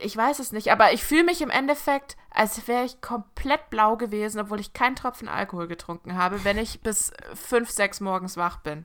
Ich 0.00 0.16
weiß 0.16 0.38
es 0.38 0.52
nicht, 0.52 0.70
aber 0.70 0.92
ich 0.92 1.02
fühle 1.02 1.24
mich 1.24 1.40
im 1.40 1.50
Endeffekt, 1.50 2.16
als 2.30 2.68
wäre 2.68 2.84
ich 2.84 3.00
komplett 3.00 3.70
blau 3.70 3.96
gewesen, 3.96 4.38
obwohl 4.38 4.60
ich 4.60 4.72
keinen 4.72 4.94
Tropfen 4.96 5.28
Alkohol 5.28 5.66
getrunken 5.66 6.16
habe, 6.16 6.44
wenn 6.44 6.58
ich 6.58 6.80
bis 6.82 7.12
fünf, 7.34 7.70
sechs 7.70 8.00
morgens 8.00 8.36
wach 8.36 8.58
bin. 8.58 8.84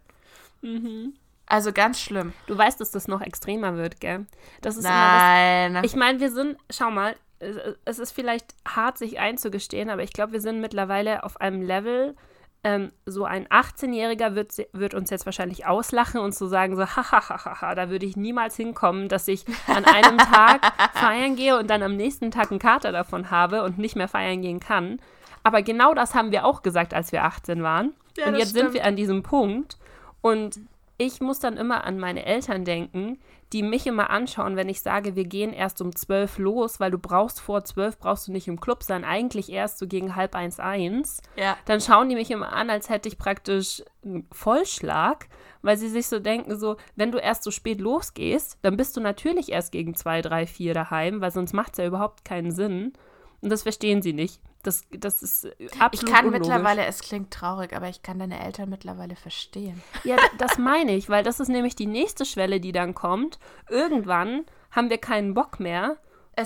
Also 1.53 1.71
ganz 1.71 1.99
schlimm. 1.99 2.33
Du 2.47 2.57
weißt, 2.57 2.81
dass 2.81 2.91
das 2.91 3.07
noch 3.07 3.21
extremer 3.21 3.75
wird, 3.77 3.99
gell? 3.99 4.25
Das 4.61 4.75
ist 4.75 4.85
immer 4.85 4.93
Nein. 4.93 5.73
das. 5.75 5.85
Ich 5.85 5.95
meine, 5.95 6.19
wir 6.19 6.31
sind, 6.31 6.57
schau 6.71 6.89
mal, 6.89 7.15
es- 7.39 7.57
es 7.85 7.99
ist 7.99 8.11
vielleicht 8.11 8.55
hart, 8.67 8.97
sich 8.97 9.19
einzugestehen, 9.19 9.89
aber 9.89 10.01
ich 10.03 10.13
glaube, 10.13 10.31
wir 10.33 10.41
sind 10.41 10.61
mittlerweile 10.61 11.23
auf 11.23 11.39
einem 11.39 11.61
Level, 11.61 12.15
ähm, 12.63 12.91
so 13.05 13.25
ein 13.25 13.45
18-Jähriger 13.49 14.35
wird, 14.35 14.53
wird 14.71 14.93
uns 14.93 15.09
jetzt 15.09 15.25
wahrscheinlich 15.25 15.65
auslachen 15.67 16.21
und 16.21 16.33
so 16.33 16.47
sagen, 16.47 16.75
so, 16.77 16.85
hahaha, 16.87 17.75
da 17.75 17.89
würde 17.89 18.05
ich 18.05 18.15
niemals 18.15 18.55
hinkommen, 18.55 19.09
dass 19.09 19.27
ich 19.27 19.45
an 19.67 19.83
einem 19.85 20.17
Tag 20.33 20.61
feiern 20.93 21.35
gehe 21.35 21.57
und 21.59 21.69
dann 21.69 21.83
am 21.83 21.95
nächsten 21.97 22.31
Tag 22.31 22.49
einen 22.51 22.59
Kater 22.61 22.91
davon 22.93 23.29
habe 23.31 23.63
und 23.63 23.77
nicht 23.77 23.95
mehr 23.97 24.07
feiern 24.07 24.41
gehen 24.41 24.59
kann. 24.61 24.99
Aber 25.43 25.61
genau 25.61 25.93
das 25.93 26.15
haben 26.15 26.31
wir 26.31 26.45
auch 26.45 26.61
gesagt, 26.63 26.93
als 26.93 27.11
wir 27.11 27.25
18 27.25 27.61
waren. 27.63 27.93
Ja, 28.17 28.27
und 28.27 28.35
jetzt 28.37 28.53
sind 28.53 28.59
stimmt. 28.61 28.73
wir 28.75 28.85
an 28.85 28.95
diesem 28.95 29.21
Punkt 29.23 29.77
und 30.21 30.59
ich 30.97 31.21
muss 31.21 31.39
dann 31.39 31.57
immer 31.57 31.83
an 31.85 31.99
meine 31.99 32.25
Eltern 32.25 32.65
denken, 32.65 33.19
die 33.51 33.63
mich 33.63 33.85
immer 33.85 34.09
anschauen, 34.09 34.55
wenn 34.55 34.69
ich 34.69 34.81
sage, 34.81 35.15
wir 35.15 35.25
gehen 35.25 35.53
erst 35.53 35.81
um 35.81 35.95
12 35.95 36.39
los, 36.39 36.79
weil 36.79 36.91
du 36.91 36.97
brauchst 36.97 37.39
vor 37.39 37.63
12, 37.63 37.99
brauchst 37.99 38.27
du 38.27 38.31
nicht 38.31 38.47
im 38.47 38.59
Club 38.59 38.83
sein, 38.83 39.03
eigentlich 39.03 39.51
erst 39.51 39.77
so 39.77 39.87
gegen 39.87 40.15
halb 40.15 40.35
eins, 40.35 40.59
eins. 40.59 41.21
ja. 41.35 41.55
Dann 41.65 41.79
schauen 41.79 42.09
die 42.09 42.15
mich 42.15 42.31
immer 42.31 42.51
an, 42.51 42.69
als 42.69 42.89
hätte 42.89 43.07
ich 43.07 43.17
praktisch 43.17 43.83
einen 44.03 44.27
Vollschlag, 44.31 45.27
weil 45.61 45.77
sie 45.77 45.89
sich 45.89 46.07
so 46.07 46.19
denken, 46.19 46.57
so, 46.57 46.77
wenn 46.95 47.11
du 47.11 47.19
erst 47.19 47.43
so 47.43 47.51
spät 47.51 47.79
losgehst, 47.79 48.57
dann 48.63 48.75
bist 48.75 48.97
du 48.97 49.01
natürlich 49.01 49.51
erst 49.51 49.71
gegen 49.71 49.95
zwei, 49.95 50.21
drei, 50.21 50.47
vier 50.47 50.73
daheim, 50.73 51.21
weil 51.21 51.31
sonst 51.31 51.53
macht 51.53 51.73
es 51.73 51.77
ja 51.77 51.85
überhaupt 51.85 52.25
keinen 52.25 52.51
Sinn. 52.51 52.93
Und 53.41 53.51
das 53.51 53.63
verstehen 53.63 54.01
sie 54.01 54.13
nicht. 54.13 54.41
Das, 54.63 54.83
das 54.91 55.21
ist 55.21 55.45
absolut 55.79 55.93
Ich 55.93 56.05
kann 56.05 56.25
unlogisch. 56.25 56.47
mittlerweile, 56.47 56.85
es 56.85 57.01
klingt 57.01 57.31
traurig, 57.31 57.73
aber 57.75 57.89
ich 57.89 58.01
kann 58.01 58.17
deine 58.19 58.43
Eltern 58.43 58.69
mittlerweile 58.69 59.15
verstehen. 59.15 59.81
Ja, 60.05 60.15
das 60.37 60.57
meine 60.57 60.95
ich, 60.95 61.09
weil 61.09 61.23
das 61.23 61.39
ist 61.41 61.49
nämlich 61.49 61.75
die 61.75 61.85
nächste 61.85 62.23
Schwelle, 62.25 62.59
die 62.61 62.71
dann 62.71 62.95
kommt. 62.95 63.39
Irgendwann 63.69 64.45
haben 64.71 64.89
wir 64.89 64.97
keinen 64.99 65.33
Bock 65.33 65.59
mehr, 65.59 65.97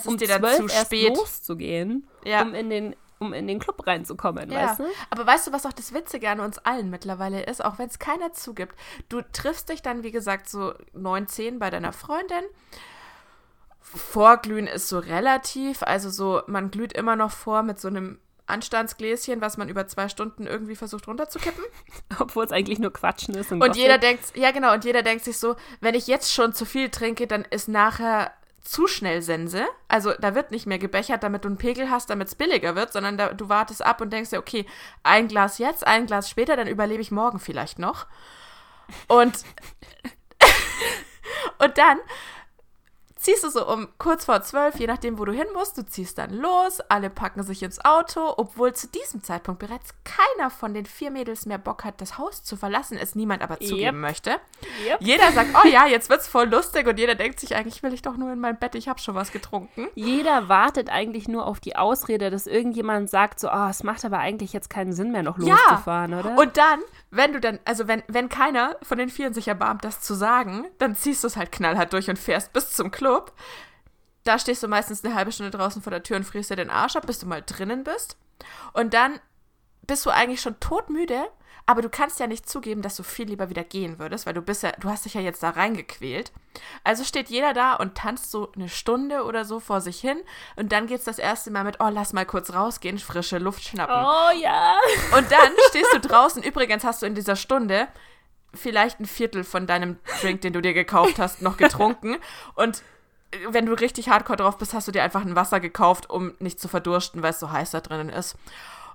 um 0.05 0.17
zwölf 0.17 0.57
zu 0.57 0.63
erst 0.63 0.85
spät. 0.87 1.15
loszugehen, 1.15 2.07
Ja. 2.25 2.41
um 2.41 2.53
in 2.55 2.69
den 2.69 2.95
um 3.19 3.33
in 3.33 3.47
den 3.47 3.57
Club 3.57 3.87
reinzukommen, 3.87 4.51
Ja, 4.51 4.67
weißt 4.69 4.79
du? 4.81 4.83
aber 5.09 5.25
weißt 5.25 5.47
du, 5.47 5.51
was 5.51 5.65
auch 5.65 5.73
das 5.73 5.91
Witzige 5.91 6.29
an 6.29 6.39
uns 6.39 6.59
allen 6.59 6.91
mittlerweile 6.91 7.41
ist, 7.45 7.65
auch 7.65 7.79
wenn 7.79 7.87
es 7.87 7.97
keiner 7.97 8.31
zugibt? 8.33 8.75
Du 9.09 9.21
triffst 9.33 9.69
dich 9.69 9.81
dann, 9.81 10.03
wie 10.03 10.11
gesagt, 10.11 10.47
so 10.47 10.73
9, 10.93 11.27
10 11.27 11.57
bei 11.57 11.71
deiner 11.71 11.93
Freundin. 11.93 12.43
Vorglühen 13.95 14.67
ist 14.67 14.89
so 14.89 14.99
relativ, 14.99 15.83
also 15.83 16.09
so, 16.09 16.41
man 16.47 16.71
glüht 16.71 16.93
immer 16.93 17.15
noch 17.15 17.31
vor 17.31 17.63
mit 17.63 17.79
so 17.79 17.87
einem 17.87 18.19
Anstandsgläschen, 18.47 19.41
was 19.41 19.57
man 19.57 19.69
über 19.69 19.87
zwei 19.87 20.09
Stunden 20.09 20.47
irgendwie 20.47 20.75
versucht 20.75 21.07
runterzukippen. 21.07 21.63
Obwohl 22.19 22.45
es 22.45 22.51
eigentlich 22.51 22.79
nur 22.79 22.91
Quatschen 22.91 23.35
ist. 23.35 23.51
Und, 23.51 23.61
Und 23.61 23.75
jeder 23.75 23.97
denkt, 23.97 24.35
ja 24.35 24.51
genau, 24.51 24.73
und 24.73 24.85
jeder 24.85 25.03
denkt 25.03 25.23
sich 25.23 25.37
so, 25.37 25.55
wenn 25.81 25.95
ich 25.95 26.07
jetzt 26.07 26.33
schon 26.33 26.53
zu 26.53 26.65
viel 26.65 26.89
trinke, 26.89 27.27
dann 27.27 27.43
ist 27.43 27.67
nachher 27.67 28.31
zu 28.61 28.87
schnell 28.87 29.21
Sense. 29.21 29.65
Also 29.87 30.13
da 30.19 30.35
wird 30.35 30.51
nicht 30.51 30.65
mehr 30.65 30.79
gebechert, 30.79 31.23
damit 31.23 31.43
du 31.43 31.49
einen 31.49 31.57
Pegel 31.57 31.89
hast, 31.89 32.09
damit 32.09 32.27
es 32.27 32.35
billiger 32.35 32.75
wird, 32.75 32.91
sondern 32.91 33.17
da, 33.17 33.33
du 33.33 33.47
wartest 33.49 33.83
ab 33.83 34.01
und 34.01 34.11
denkst 34.11 34.31
dir, 34.31 34.39
okay, 34.39 34.65
ein 35.03 35.27
Glas 35.27 35.57
jetzt, 35.57 35.87
ein 35.87 36.05
Glas 36.05 36.29
später, 36.29 36.55
dann 36.55 36.67
überlebe 36.67 37.01
ich 37.01 37.11
morgen 37.11 37.39
vielleicht 37.39 37.79
noch. 37.79 38.07
Und, 39.07 39.43
und 41.59 41.77
dann 41.77 41.99
ziehst 43.27 43.43
du 43.43 43.49
so 43.49 43.67
um 43.67 43.89
kurz 43.97 44.23
vor 44.23 44.41
zwölf, 44.41 44.79
je 44.79 44.87
nachdem, 44.87 45.19
wo 45.19 45.25
du 45.25 45.33
hin 45.33 45.47
musst, 45.53 45.77
du 45.77 45.85
ziehst 45.85 46.17
dann 46.17 46.33
los, 46.33 46.79
alle 46.87 47.09
packen 47.09 47.43
sich 47.43 47.61
ins 47.61 47.83
Auto, 47.83 48.33
obwohl 48.37 48.73
zu 48.73 48.87
diesem 48.87 49.21
Zeitpunkt 49.21 49.59
bereits 49.59 49.89
keiner 50.05 50.49
von 50.49 50.73
den 50.73 50.85
vier 50.85 51.11
Mädels 51.11 51.45
mehr 51.45 51.57
Bock 51.57 51.83
hat, 51.83 51.99
das 51.99 52.17
Haus 52.17 52.43
zu 52.43 52.55
verlassen, 52.55 52.97
es 52.97 53.15
niemand 53.15 53.41
aber 53.41 53.59
zugeben 53.59 53.97
Yep. 53.97 54.01
möchte. 54.01 54.29
Yep. 54.85 54.97
Jeder 55.01 55.31
sagt, 55.33 55.49
oh 55.61 55.67
ja, 55.67 55.85
jetzt 55.87 56.09
wird's 56.09 56.27
voll 56.27 56.47
lustig 56.47 56.87
und 56.87 56.97
jeder 56.99 57.15
denkt 57.15 57.39
sich, 57.41 57.53
eigentlich 57.55 57.83
will 57.83 57.93
ich 57.93 58.01
doch 58.01 58.15
nur 58.15 58.31
in 58.31 58.39
mein 58.39 58.57
Bett, 58.57 58.75
ich 58.75 58.87
habe 58.87 58.99
schon 58.99 59.13
was 59.15 59.33
getrunken. 59.33 59.89
Jeder 59.95 60.47
wartet 60.47 60.89
eigentlich 60.89 61.27
nur 61.27 61.45
auf 61.47 61.59
die 61.59 61.75
Ausrede, 61.75 62.29
dass 62.29 62.47
irgendjemand 62.47 63.09
sagt, 63.09 63.41
so, 63.41 63.49
oh, 63.51 63.67
es 63.69 63.83
macht 63.83 64.05
aber 64.05 64.19
eigentlich 64.19 64.53
jetzt 64.53 64.69
keinen 64.69 64.93
Sinn 64.93 65.11
mehr, 65.11 65.23
noch 65.23 65.37
Ja. 65.37 65.55
loszufahren, 65.55 66.13
oder? 66.13 66.37
Und 66.37 66.55
dann, 66.55 66.79
wenn 67.11 67.33
du 67.33 67.41
dann, 67.41 67.59
also 67.65 67.89
wenn, 67.89 68.03
wenn 68.07 68.29
keiner 68.29 68.77
von 68.83 68.97
den 68.97 69.09
Vieren 69.09 69.33
sich 69.33 69.49
erbarmt, 69.49 69.83
das 69.83 69.99
zu 69.99 70.13
sagen, 70.13 70.65
dann 70.77 70.95
ziehst 70.95 71.23
du 71.23 71.27
es 71.27 71.35
halt 71.35 71.51
knallhart 71.51 71.91
durch 71.91 72.09
und 72.09 72.17
fährst 72.17 72.53
bis 72.53 72.71
zum 72.71 72.89
Club. 73.17 73.33
Da 74.23 74.37
stehst 74.37 74.61
du 74.61 74.67
meistens 74.67 75.03
eine 75.03 75.15
halbe 75.15 75.31
Stunde 75.31 75.51
draußen 75.51 75.81
vor 75.81 75.91
der 75.91 76.03
Tür 76.03 76.17
und 76.17 76.25
frierst 76.25 76.49
dir 76.49 76.57
den 76.57 76.69
Arsch 76.69 76.95
ab, 76.95 77.07
bis 77.07 77.19
du 77.19 77.25
mal 77.25 77.41
drinnen 77.41 77.83
bist. 77.83 78.17
Und 78.73 78.93
dann 78.93 79.19
bist 79.83 80.05
du 80.05 80.09
eigentlich 80.09 80.41
schon 80.41 80.59
todmüde, 80.59 81.29
aber 81.65 81.81
du 81.81 81.89
kannst 81.89 82.19
ja 82.19 82.27
nicht 82.27 82.47
zugeben, 82.47 82.81
dass 82.81 82.97
du 82.97 83.03
viel 83.03 83.27
lieber 83.27 83.49
wieder 83.49 83.63
gehen 83.63 83.99
würdest, 83.99 84.25
weil 84.25 84.33
du 84.33 84.41
bist 84.41 84.63
ja, 84.63 84.73
du 84.73 84.89
hast 84.89 85.05
dich 85.05 85.13
ja 85.13 85.21
jetzt 85.21 85.43
da 85.43 85.51
reingequält. 85.51 86.33
Also 86.83 87.05
steht 87.05 87.29
jeder 87.29 87.53
da 87.53 87.75
und 87.75 87.95
tanzt 87.95 88.31
so 88.31 88.51
eine 88.53 88.67
Stunde 88.67 89.23
oder 89.23 89.45
so 89.45 89.61
vor 89.61 89.79
sich 89.79 89.99
hin 89.99 90.17
und 90.57 90.73
dann 90.73 90.87
geht's 90.87 91.05
das 91.05 91.19
erste 91.19 91.49
Mal 91.49 91.63
mit, 91.63 91.77
oh, 91.79 91.89
lass 91.89 92.11
mal 92.11 92.25
kurz 92.25 92.53
rausgehen, 92.53 92.99
frische 92.99 93.37
Luft 93.37 93.63
schnappen. 93.63 93.95
Oh 93.95 94.41
ja. 94.41 94.75
Und 95.17 95.31
dann 95.31 95.51
stehst 95.69 95.93
du 95.93 96.01
draußen. 96.01 96.43
Übrigens 96.43 96.83
hast 96.83 97.01
du 97.01 97.05
in 97.05 97.15
dieser 97.15 97.37
Stunde 97.37 97.87
vielleicht 98.53 98.99
ein 98.99 99.05
Viertel 99.05 99.45
von 99.45 99.67
deinem 99.67 99.99
Drink, 100.21 100.41
den 100.41 100.51
du 100.53 100.61
dir 100.61 100.73
gekauft 100.73 101.17
hast, 101.17 101.41
noch 101.41 101.55
getrunken. 101.57 102.17
Und 102.55 102.83
wenn 103.49 103.65
du 103.65 103.73
richtig 103.73 104.09
hardcore 104.09 104.37
drauf 104.37 104.57
bist, 104.57 104.73
hast 104.73 104.87
du 104.87 104.91
dir 104.91 105.03
einfach 105.03 105.21
ein 105.21 105.35
Wasser 105.35 105.59
gekauft, 105.59 106.09
um 106.09 106.33
nicht 106.39 106.59
zu 106.59 106.67
verdursten, 106.67 107.21
weil 107.23 107.31
es 107.31 107.39
so 107.39 107.51
heiß 107.51 107.71
da 107.71 107.81
drinnen 107.81 108.09
ist. 108.09 108.35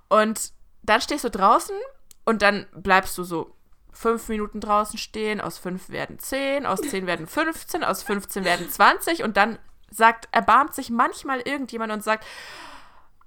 Und 0.08 0.52
dann 0.82 1.00
stehst 1.00 1.24
du 1.24 1.30
draußen 1.30 1.76
und 2.24 2.42
dann 2.42 2.66
bleibst 2.74 3.16
du 3.18 3.24
so 3.24 3.54
fünf 3.92 4.28
Minuten 4.28 4.60
draußen 4.60 4.98
stehen. 4.98 5.40
Aus 5.40 5.58
fünf 5.58 5.90
werden 5.90 6.18
zehn, 6.18 6.66
aus 6.66 6.80
zehn 6.80 7.06
werden 7.06 7.26
15, 7.26 7.84
aus 7.84 8.02
15 8.02 8.44
werden 8.44 8.68
20 8.68 9.22
und 9.22 9.36
dann 9.36 9.58
sagt, 9.90 10.28
erbarmt 10.32 10.74
sich 10.74 10.90
manchmal 10.90 11.40
irgendjemand 11.40 11.92
und 11.92 12.02
sagt, 12.02 12.24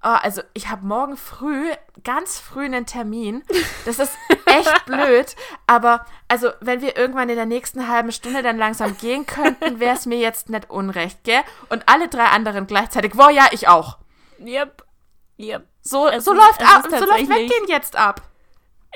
oh, 0.06 0.18
also 0.22 0.41
ich 0.54 0.70
habe 0.70 0.86
morgen 0.86 1.18
früh, 1.18 1.70
ganz 2.04 2.39
früh 2.39 2.63
einen 2.65 2.86
Termin. 2.86 3.44
Das 3.86 4.00
ist 4.00 4.13
echt 4.46 4.86
blöd, 4.86 5.36
aber 5.68 6.06
also 6.30 6.52
wenn 6.62 6.80
wir 6.82 6.96
irgendwann 6.96 7.28
in 7.30 7.36
der 7.36 7.46
nächsten 7.46 7.88
halben 7.89 8.12
Stunde 8.12 8.41
dann 8.44 8.58
langsam 8.58 8.96
gehen 8.98 9.26
könnten, 9.26 9.80
wäre 9.80 9.96
es 9.96 10.06
mir 10.06 10.18
jetzt 10.20 10.50
nicht 10.50 10.70
unrecht, 10.70 11.24
gell? 11.24 11.41
Und 11.70 11.84
alle 11.89 12.08
drei 12.08 12.26
anderen 12.26 12.68
gleichzeitig, 12.68 13.13
boah, 13.13 13.30
ja, 13.32 13.48
ich 13.52 13.68
auch. 13.68 13.98
Yep. 14.39 14.84
Yep. 15.38 15.68
So, 15.82 16.08
Es 16.08 16.24
so 16.24 16.32
ist- 16.34 16.38
läuft 16.38 16.62
ab, 16.62 16.84
so 16.89 17.06
läuft 17.06 17.30
Weggehen 17.30 17.68
jetzt 17.68 17.96
ab. 17.98 18.22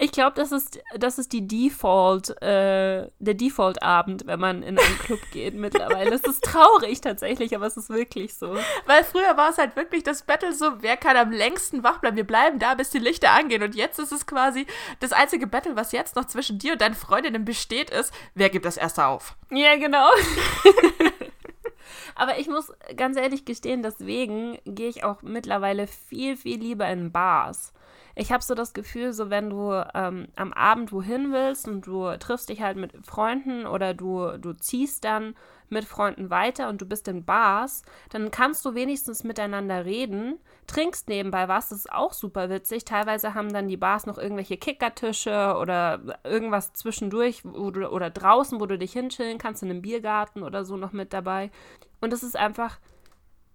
Ich 0.02 0.12
glaube, 0.12 0.34
das 0.36 0.52
ist, 0.52 0.80
das 0.98 1.20
ist 1.20 1.34
die 1.34 1.46
Default, 1.46 2.42
äh, 2.42 3.08
der 3.20 3.34
Default-Abend, 3.34 4.26
wenn 4.28 4.40
man 4.40 4.64
in 4.64 4.80
einen 4.80 5.00
Club 5.00 5.20
geht 5.32 5.56
mittlerweile. 5.56 6.16
Es 6.16 6.24
ist 6.24 6.44
traurig 6.44 7.02
tatsächlich, 7.02 7.56
aber 7.56 7.66
es 7.66 7.76
ist 7.76 7.90
wirklich 7.90 8.36
so. 8.36 8.56
Weil 8.86 9.04
früher 9.04 9.36
war 9.36 9.50
es 9.50 9.58
halt 9.58 9.76
wirklich 9.76 10.04
das 10.04 10.24
Battle 10.24 10.54
so, 10.54 10.82
wer 10.82 10.96
kann 10.96 11.18
am 11.18 11.32
längsten 11.32 11.84
wach 11.84 12.00
bleiben? 12.00 12.16
Wir 12.16 12.28
bleiben 12.28 12.60
da, 12.60 12.76
bis 12.76 12.92
die 12.92 13.00
Lichter 13.00 13.32
angehen. 13.32 13.62
Und 13.62 13.76
jetzt 13.76 14.00
ist 14.00 14.14
es 14.14 14.26
quasi 14.26 14.66
das 15.02 15.12
einzige 15.12 15.48
Battle, 15.48 15.76
was 15.76 15.92
jetzt 15.92 16.16
noch 16.16 16.26
zwischen 16.26 16.60
dir 16.60 16.74
und 16.74 16.82
deinen 16.82 16.96
Freundinnen 16.96 17.44
besteht, 17.44 17.90
ist, 17.90 18.14
wer 18.36 18.50
gibt 18.50 18.66
das 18.66 18.78
erste 18.78 19.06
auf? 19.06 19.36
Ja, 19.52 19.76
genau. 19.76 20.10
Aber 22.16 22.38
ich 22.38 22.48
muss 22.48 22.72
ganz 22.96 23.18
ehrlich 23.18 23.46
gestehen, 23.46 23.84
deswegen 23.84 24.60
gehe 24.66 24.90
ich 24.90 25.04
auch 25.04 25.22
mittlerweile 25.22 25.88
viel, 25.88 26.38
viel 26.38 26.60
lieber 26.60 26.88
in 26.88 27.12
Bars. 27.12 27.74
Ich 28.20 28.34
habe 28.34 28.44
so 28.44 28.54
das 28.54 28.74
Gefühl, 28.74 29.14
so 29.14 29.30
wenn 29.30 29.50
du 29.50 29.72
ähm, 29.94 30.28
am 30.36 30.52
Abend 30.52 30.92
wohin 30.92 31.32
willst 31.32 31.70
und 31.70 31.88
du 31.88 32.18
triffst 32.18 32.50
dich 32.50 32.62
halt 32.62 32.76
mit 32.76 32.92
Freunden 33.06 33.66
oder 33.66 33.94
du, 33.94 34.38
du 34.38 34.52
ziehst 34.52 35.06
dann 35.06 35.36
mit 35.70 35.86
Freunden 35.86 36.30
weiter 36.30 36.68
und 36.68 36.82
du 36.82 36.86
bist 36.86 37.08
in 37.08 37.24
Bars, 37.24 37.82
dann 38.10 38.30
kannst 38.30 38.66
du 38.66 38.76
wenigstens 38.76 39.24
miteinander 39.24 39.86
reden, 39.86 40.38
trinkst 40.68 41.08
nebenbei 41.08 41.48
was, 41.48 41.70
das 41.70 41.80
ist 41.80 41.94
auch 41.94 42.12
super 42.12 42.50
witzig. 42.50 42.84
Teilweise 42.84 43.36
haben 43.36 43.54
dann 43.54 43.70
die 43.70 43.78
Bars 43.78 44.06
noch 44.06 44.18
irgendwelche 44.18 44.58
Kickertische 44.58 45.56
oder 45.58 46.02
irgendwas 46.26 46.74
zwischendurch 46.74 47.44
du, 47.44 47.88
oder 47.88 48.10
draußen, 48.10 48.60
wo 48.60 48.66
du 48.66 48.78
dich 48.78 48.92
hinchillen 48.92 49.38
kannst, 49.38 49.64
in 49.64 49.70
einem 49.70 49.82
Biergarten 49.82 50.44
oder 50.44 50.66
so 50.66 50.76
noch 50.76 50.92
mit 50.92 51.14
dabei. 51.14 51.52
Und 52.02 52.12
es 52.12 52.24
ist 52.24 52.36
einfach 52.36 52.80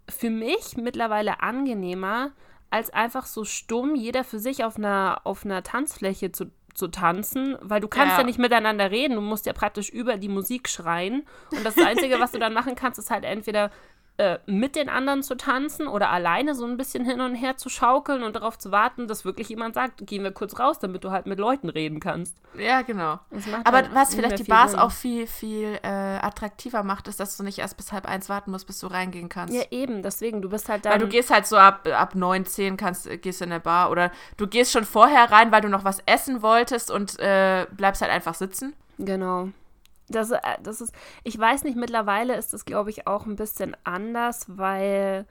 für 0.08 0.30
mich 0.30 0.78
mittlerweile 0.78 1.42
angenehmer, 1.42 2.32
als 2.74 2.90
einfach 2.90 3.26
so 3.26 3.44
stumm 3.44 3.94
jeder 3.94 4.24
für 4.24 4.40
sich 4.40 4.64
auf 4.64 4.76
einer, 4.76 5.20
auf 5.22 5.44
einer 5.44 5.62
Tanzfläche 5.62 6.32
zu, 6.32 6.50
zu 6.74 6.88
tanzen, 6.88 7.56
weil 7.60 7.80
du 7.80 7.86
kannst 7.86 8.14
ja. 8.14 8.18
Ja. 8.18 8.26
nicht 8.26 8.40
miteinander 8.40 8.90
reden, 8.90 9.14
du 9.14 9.20
musst 9.20 9.46
ja 9.46 9.52
praktisch 9.52 9.90
über 9.90 10.16
die 10.16 10.28
Musik 10.28 10.68
schreien. 10.68 11.24
Und 11.52 11.64
das 11.64 11.78
Einzige, 11.78 12.18
was 12.18 12.32
du 12.32 12.40
dann 12.40 12.52
machen 12.52 12.74
kannst, 12.74 12.98
ist 12.98 13.12
halt 13.12 13.22
entweder 13.22 13.70
äh, 14.16 14.38
mit 14.46 14.76
den 14.76 14.88
anderen 14.88 15.24
zu 15.24 15.36
tanzen 15.36 15.88
oder 15.88 16.10
alleine 16.10 16.54
so 16.54 16.64
ein 16.64 16.76
bisschen 16.76 17.04
hin 17.04 17.20
und 17.20 17.34
her 17.34 17.56
zu 17.56 17.68
schaukeln 17.68 18.22
und 18.22 18.36
darauf 18.36 18.56
zu 18.56 18.70
warten, 18.70 19.08
dass 19.08 19.24
wirklich 19.24 19.48
jemand 19.48 19.74
sagt, 19.74 20.06
gehen 20.06 20.22
wir 20.22 20.30
kurz 20.30 20.58
raus, 20.60 20.78
damit 20.78 21.02
du 21.02 21.10
halt 21.10 21.26
mit 21.26 21.40
Leuten 21.40 21.68
reden 21.68 21.98
kannst. 21.98 22.36
Ja, 22.56 22.82
genau. 22.82 23.18
Aber 23.64 23.78
halt 23.78 23.92
was 23.92 24.14
vielleicht 24.14 24.38
die 24.38 24.44
Bars 24.44 24.70
Sinn. 24.70 24.78
auch 24.80 24.92
viel, 24.92 25.26
viel 25.26 25.80
äh, 25.82 25.88
attraktiver 25.88 26.84
macht, 26.84 27.08
ist, 27.08 27.18
dass 27.18 27.36
du 27.36 27.42
nicht 27.42 27.58
erst 27.58 27.76
bis 27.76 27.90
halb 27.90 28.06
eins 28.06 28.28
warten 28.28 28.52
musst, 28.52 28.68
bis 28.68 28.78
du 28.78 28.86
reingehen 28.86 29.28
kannst. 29.28 29.52
Ja, 29.52 29.62
eben, 29.72 30.02
deswegen, 30.02 30.42
du 30.42 30.48
bist 30.48 30.68
halt 30.68 30.84
dann. 30.84 30.92
Weil 30.92 31.00
du 31.00 31.08
gehst 31.08 31.30
halt 31.30 31.48
so 31.48 31.56
ab, 31.56 31.88
ab 31.88 32.14
9, 32.14 32.46
10 32.46 32.76
kannst, 32.76 33.10
gehst 33.20 33.42
in 33.42 33.50
eine 33.50 33.58
Bar 33.58 33.90
oder 33.90 34.12
du 34.36 34.46
gehst 34.46 34.70
schon 34.70 34.84
vorher 34.84 35.32
rein, 35.32 35.50
weil 35.50 35.60
du 35.60 35.68
noch 35.68 35.82
was 35.82 35.98
essen 36.06 36.40
wolltest 36.40 36.92
und 36.92 37.18
äh, 37.18 37.66
bleibst 37.72 38.00
halt 38.00 38.12
einfach 38.12 38.34
sitzen. 38.34 38.74
Genau. 38.98 39.48
Das, 40.08 40.30
äh, 40.30 40.38
das 40.62 40.80
ist, 40.80 40.94
ich 41.22 41.38
weiß 41.38 41.64
nicht, 41.64 41.76
mittlerweile 41.76 42.36
ist 42.36 42.52
das, 42.52 42.64
glaube 42.64 42.90
ich, 42.90 43.06
auch 43.06 43.26
ein 43.26 43.36
bisschen 43.36 43.76
anders, 43.84 44.44
weil 44.48 45.26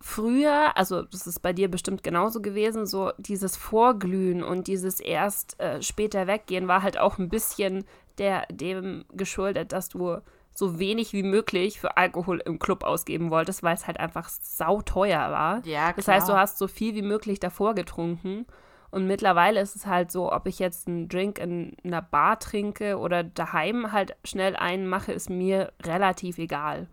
früher, 0.00 0.76
also 0.76 1.02
das 1.02 1.26
ist 1.26 1.40
bei 1.40 1.52
dir 1.52 1.70
bestimmt 1.70 2.02
genauso 2.02 2.40
gewesen, 2.40 2.86
so 2.86 3.12
dieses 3.18 3.56
Vorglühen 3.56 4.42
und 4.42 4.66
dieses 4.66 5.00
erst 5.00 5.60
äh, 5.60 5.82
später 5.82 6.26
weggehen 6.26 6.68
war 6.68 6.82
halt 6.82 6.98
auch 6.98 7.18
ein 7.18 7.28
bisschen 7.28 7.84
der, 8.18 8.46
dem 8.50 9.04
geschuldet, 9.12 9.72
dass 9.72 9.88
du 9.88 10.18
so 10.52 10.78
wenig 10.78 11.12
wie 11.12 11.22
möglich 11.22 11.80
für 11.80 11.96
Alkohol 11.96 12.40
im 12.44 12.58
Club 12.58 12.82
ausgeben 12.82 13.30
wolltest, 13.30 13.62
weil 13.62 13.74
es 13.74 13.86
halt 13.86 14.00
einfach 14.00 14.28
sauteuer 14.28 15.30
war. 15.30 15.64
Ja, 15.66 15.92
Das 15.92 16.04
klar. 16.06 16.16
heißt, 16.16 16.28
du 16.28 16.32
hast 16.34 16.58
so 16.58 16.66
viel 16.66 16.94
wie 16.94 17.02
möglich 17.02 17.40
davor 17.40 17.74
getrunken. 17.74 18.46
Und 18.90 19.06
mittlerweile 19.06 19.60
ist 19.60 19.76
es 19.76 19.86
halt 19.86 20.10
so, 20.10 20.32
ob 20.32 20.46
ich 20.46 20.58
jetzt 20.58 20.88
einen 20.88 21.08
Drink 21.08 21.38
in 21.38 21.76
einer 21.84 22.02
Bar 22.02 22.38
trinke 22.40 22.98
oder 22.98 23.22
daheim 23.22 23.92
halt 23.92 24.16
schnell 24.24 24.56
einen 24.56 24.88
mache, 24.88 25.12
ist 25.12 25.30
mir 25.30 25.72
relativ 25.84 26.38
egal. 26.38 26.88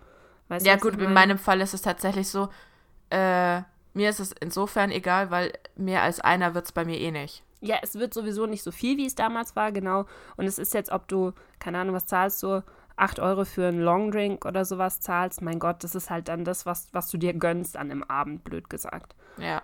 Weißt 0.48 0.66
Ja, 0.66 0.76
gut, 0.76 0.94
in 0.94 1.02
meine? 1.02 1.14
meinem 1.14 1.38
Fall 1.38 1.60
ist 1.62 1.74
es 1.74 1.82
tatsächlich 1.82 2.30
so, 2.30 2.50
äh, 3.10 3.62
mir 3.94 4.10
ist 4.10 4.20
es 4.20 4.32
insofern 4.32 4.92
egal, 4.92 5.32
weil 5.32 5.54
mehr 5.76 6.04
als 6.04 6.20
einer 6.20 6.54
wird 6.54 6.66
es 6.66 6.72
bei 6.72 6.86
mir 6.86 7.00
eh 7.00 7.12
nicht. 7.12 7.44
Ja, 7.62 7.78
es 7.82 7.96
wird 7.96 8.14
sowieso 8.14 8.46
nicht 8.46 8.62
so 8.62 8.72
viel, 8.72 8.98
wie 8.98 9.08
es 9.08 9.16
damals 9.16 9.56
war, 9.56 9.72
genau. 9.72 10.06
Und 10.36 10.46
es 10.46 10.60
ist 10.60 10.76
jetzt, 10.76 10.92
ob 10.92 11.08
du, 11.08 11.34
keine 11.58 11.80
Ahnung, 11.80 11.96
was 11.96 12.06
zahlst 12.06 12.44
du, 12.44 12.64
8 12.98 13.20
Euro 13.20 13.46
für 13.46 13.68
einen 13.68 13.82
Longdrink 13.82 14.46
oder 14.46 14.66
sowas 14.66 15.00
zahlst. 15.00 15.42
Mein 15.42 15.58
Gott, 15.60 15.84
das 15.84 15.96
ist 15.96 16.10
halt 16.12 16.28
dann 16.28 16.46
das, 16.46 16.66
was, 16.68 16.90
was 16.94 17.10
du 17.10 17.18
dir 17.18 17.34
gönnst 17.34 17.76
an 17.78 17.90
dem 17.90 18.04
Abend, 18.04 18.44
blöd 18.44 18.70
gesagt. 18.70 19.16
Ja. 19.38 19.62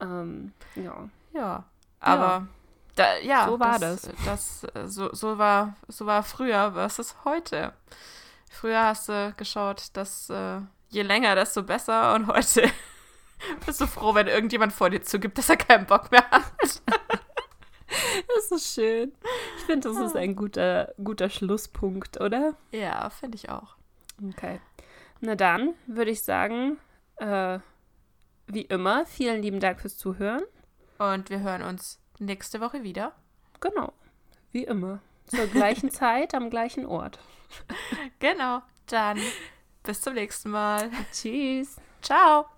Ähm, 0.00 0.52
ja. 0.74 1.08
Ja. 1.32 1.64
Aber 2.00 2.46
Da, 2.94 3.16
ja, 3.18 3.46
So 3.46 3.58
war 3.60 3.78
das. 3.78 4.08
das 4.24 4.64
äh, 4.74 4.86
so, 4.86 5.12
so, 5.14 5.38
war, 5.38 5.76
so 5.88 6.06
war 6.06 6.22
früher 6.22 6.72
versus 6.72 7.14
heute. 7.24 7.72
Früher 8.50 8.84
hast 8.84 9.08
du 9.08 9.34
geschaut, 9.36 9.88
dass 9.94 10.30
äh, 10.30 10.60
je 10.88 11.02
länger, 11.02 11.34
desto 11.34 11.62
besser 11.62 12.14
und 12.14 12.26
heute 12.28 12.70
bist 13.66 13.80
du 13.80 13.86
froh, 13.86 14.14
wenn 14.14 14.28
irgendjemand 14.28 14.72
vor 14.72 14.88
dir 14.88 15.02
zugibt, 15.02 15.36
dass 15.36 15.48
er 15.50 15.56
keinen 15.58 15.86
Bock 15.86 16.10
mehr 16.10 16.28
hat. 16.30 16.82
Das 18.34 18.50
ist 18.50 18.74
schön. 18.74 19.12
Ich 19.58 19.64
finde, 19.64 19.88
das 19.88 19.98
ist 19.98 20.16
ein 20.16 20.34
guter, 20.36 20.92
guter 21.02 21.30
Schlusspunkt, 21.30 22.20
oder? 22.20 22.54
Ja, 22.72 23.08
finde 23.10 23.36
ich 23.36 23.48
auch. 23.48 23.76
Okay. 24.30 24.60
Na 25.20 25.34
dann 25.34 25.74
würde 25.86 26.10
ich 26.10 26.22
sagen, 26.22 26.78
äh, 27.16 27.58
wie 28.48 28.62
immer, 28.62 29.06
vielen 29.06 29.40
lieben 29.40 29.60
Dank 29.60 29.80
fürs 29.80 29.96
Zuhören. 29.96 30.42
Und 30.98 31.30
wir 31.30 31.40
hören 31.40 31.62
uns 31.62 32.00
nächste 32.18 32.60
Woche 32.60 32.82
wieder. 32.82 33.12
Genau, 33.60 33.92
wie 34.52 34.64
immer. 34.64 35.00
Zur 35.26 35.46
gleichen 35.46 35.90
Zeit, 35.90 36.34
am 36.34 36.50
gleichen 36.50 36.86
Ort. 36.86 37.18
Genau. 38.18 38.62
Dann 38.86 39.18
bis 39.82 40.00
zum 40.00 40.14
nächsten 40.14 40.50
Mal. 40.50 40.90
Tschüss. 41.12 41.76
Ciao. 42.02 42.46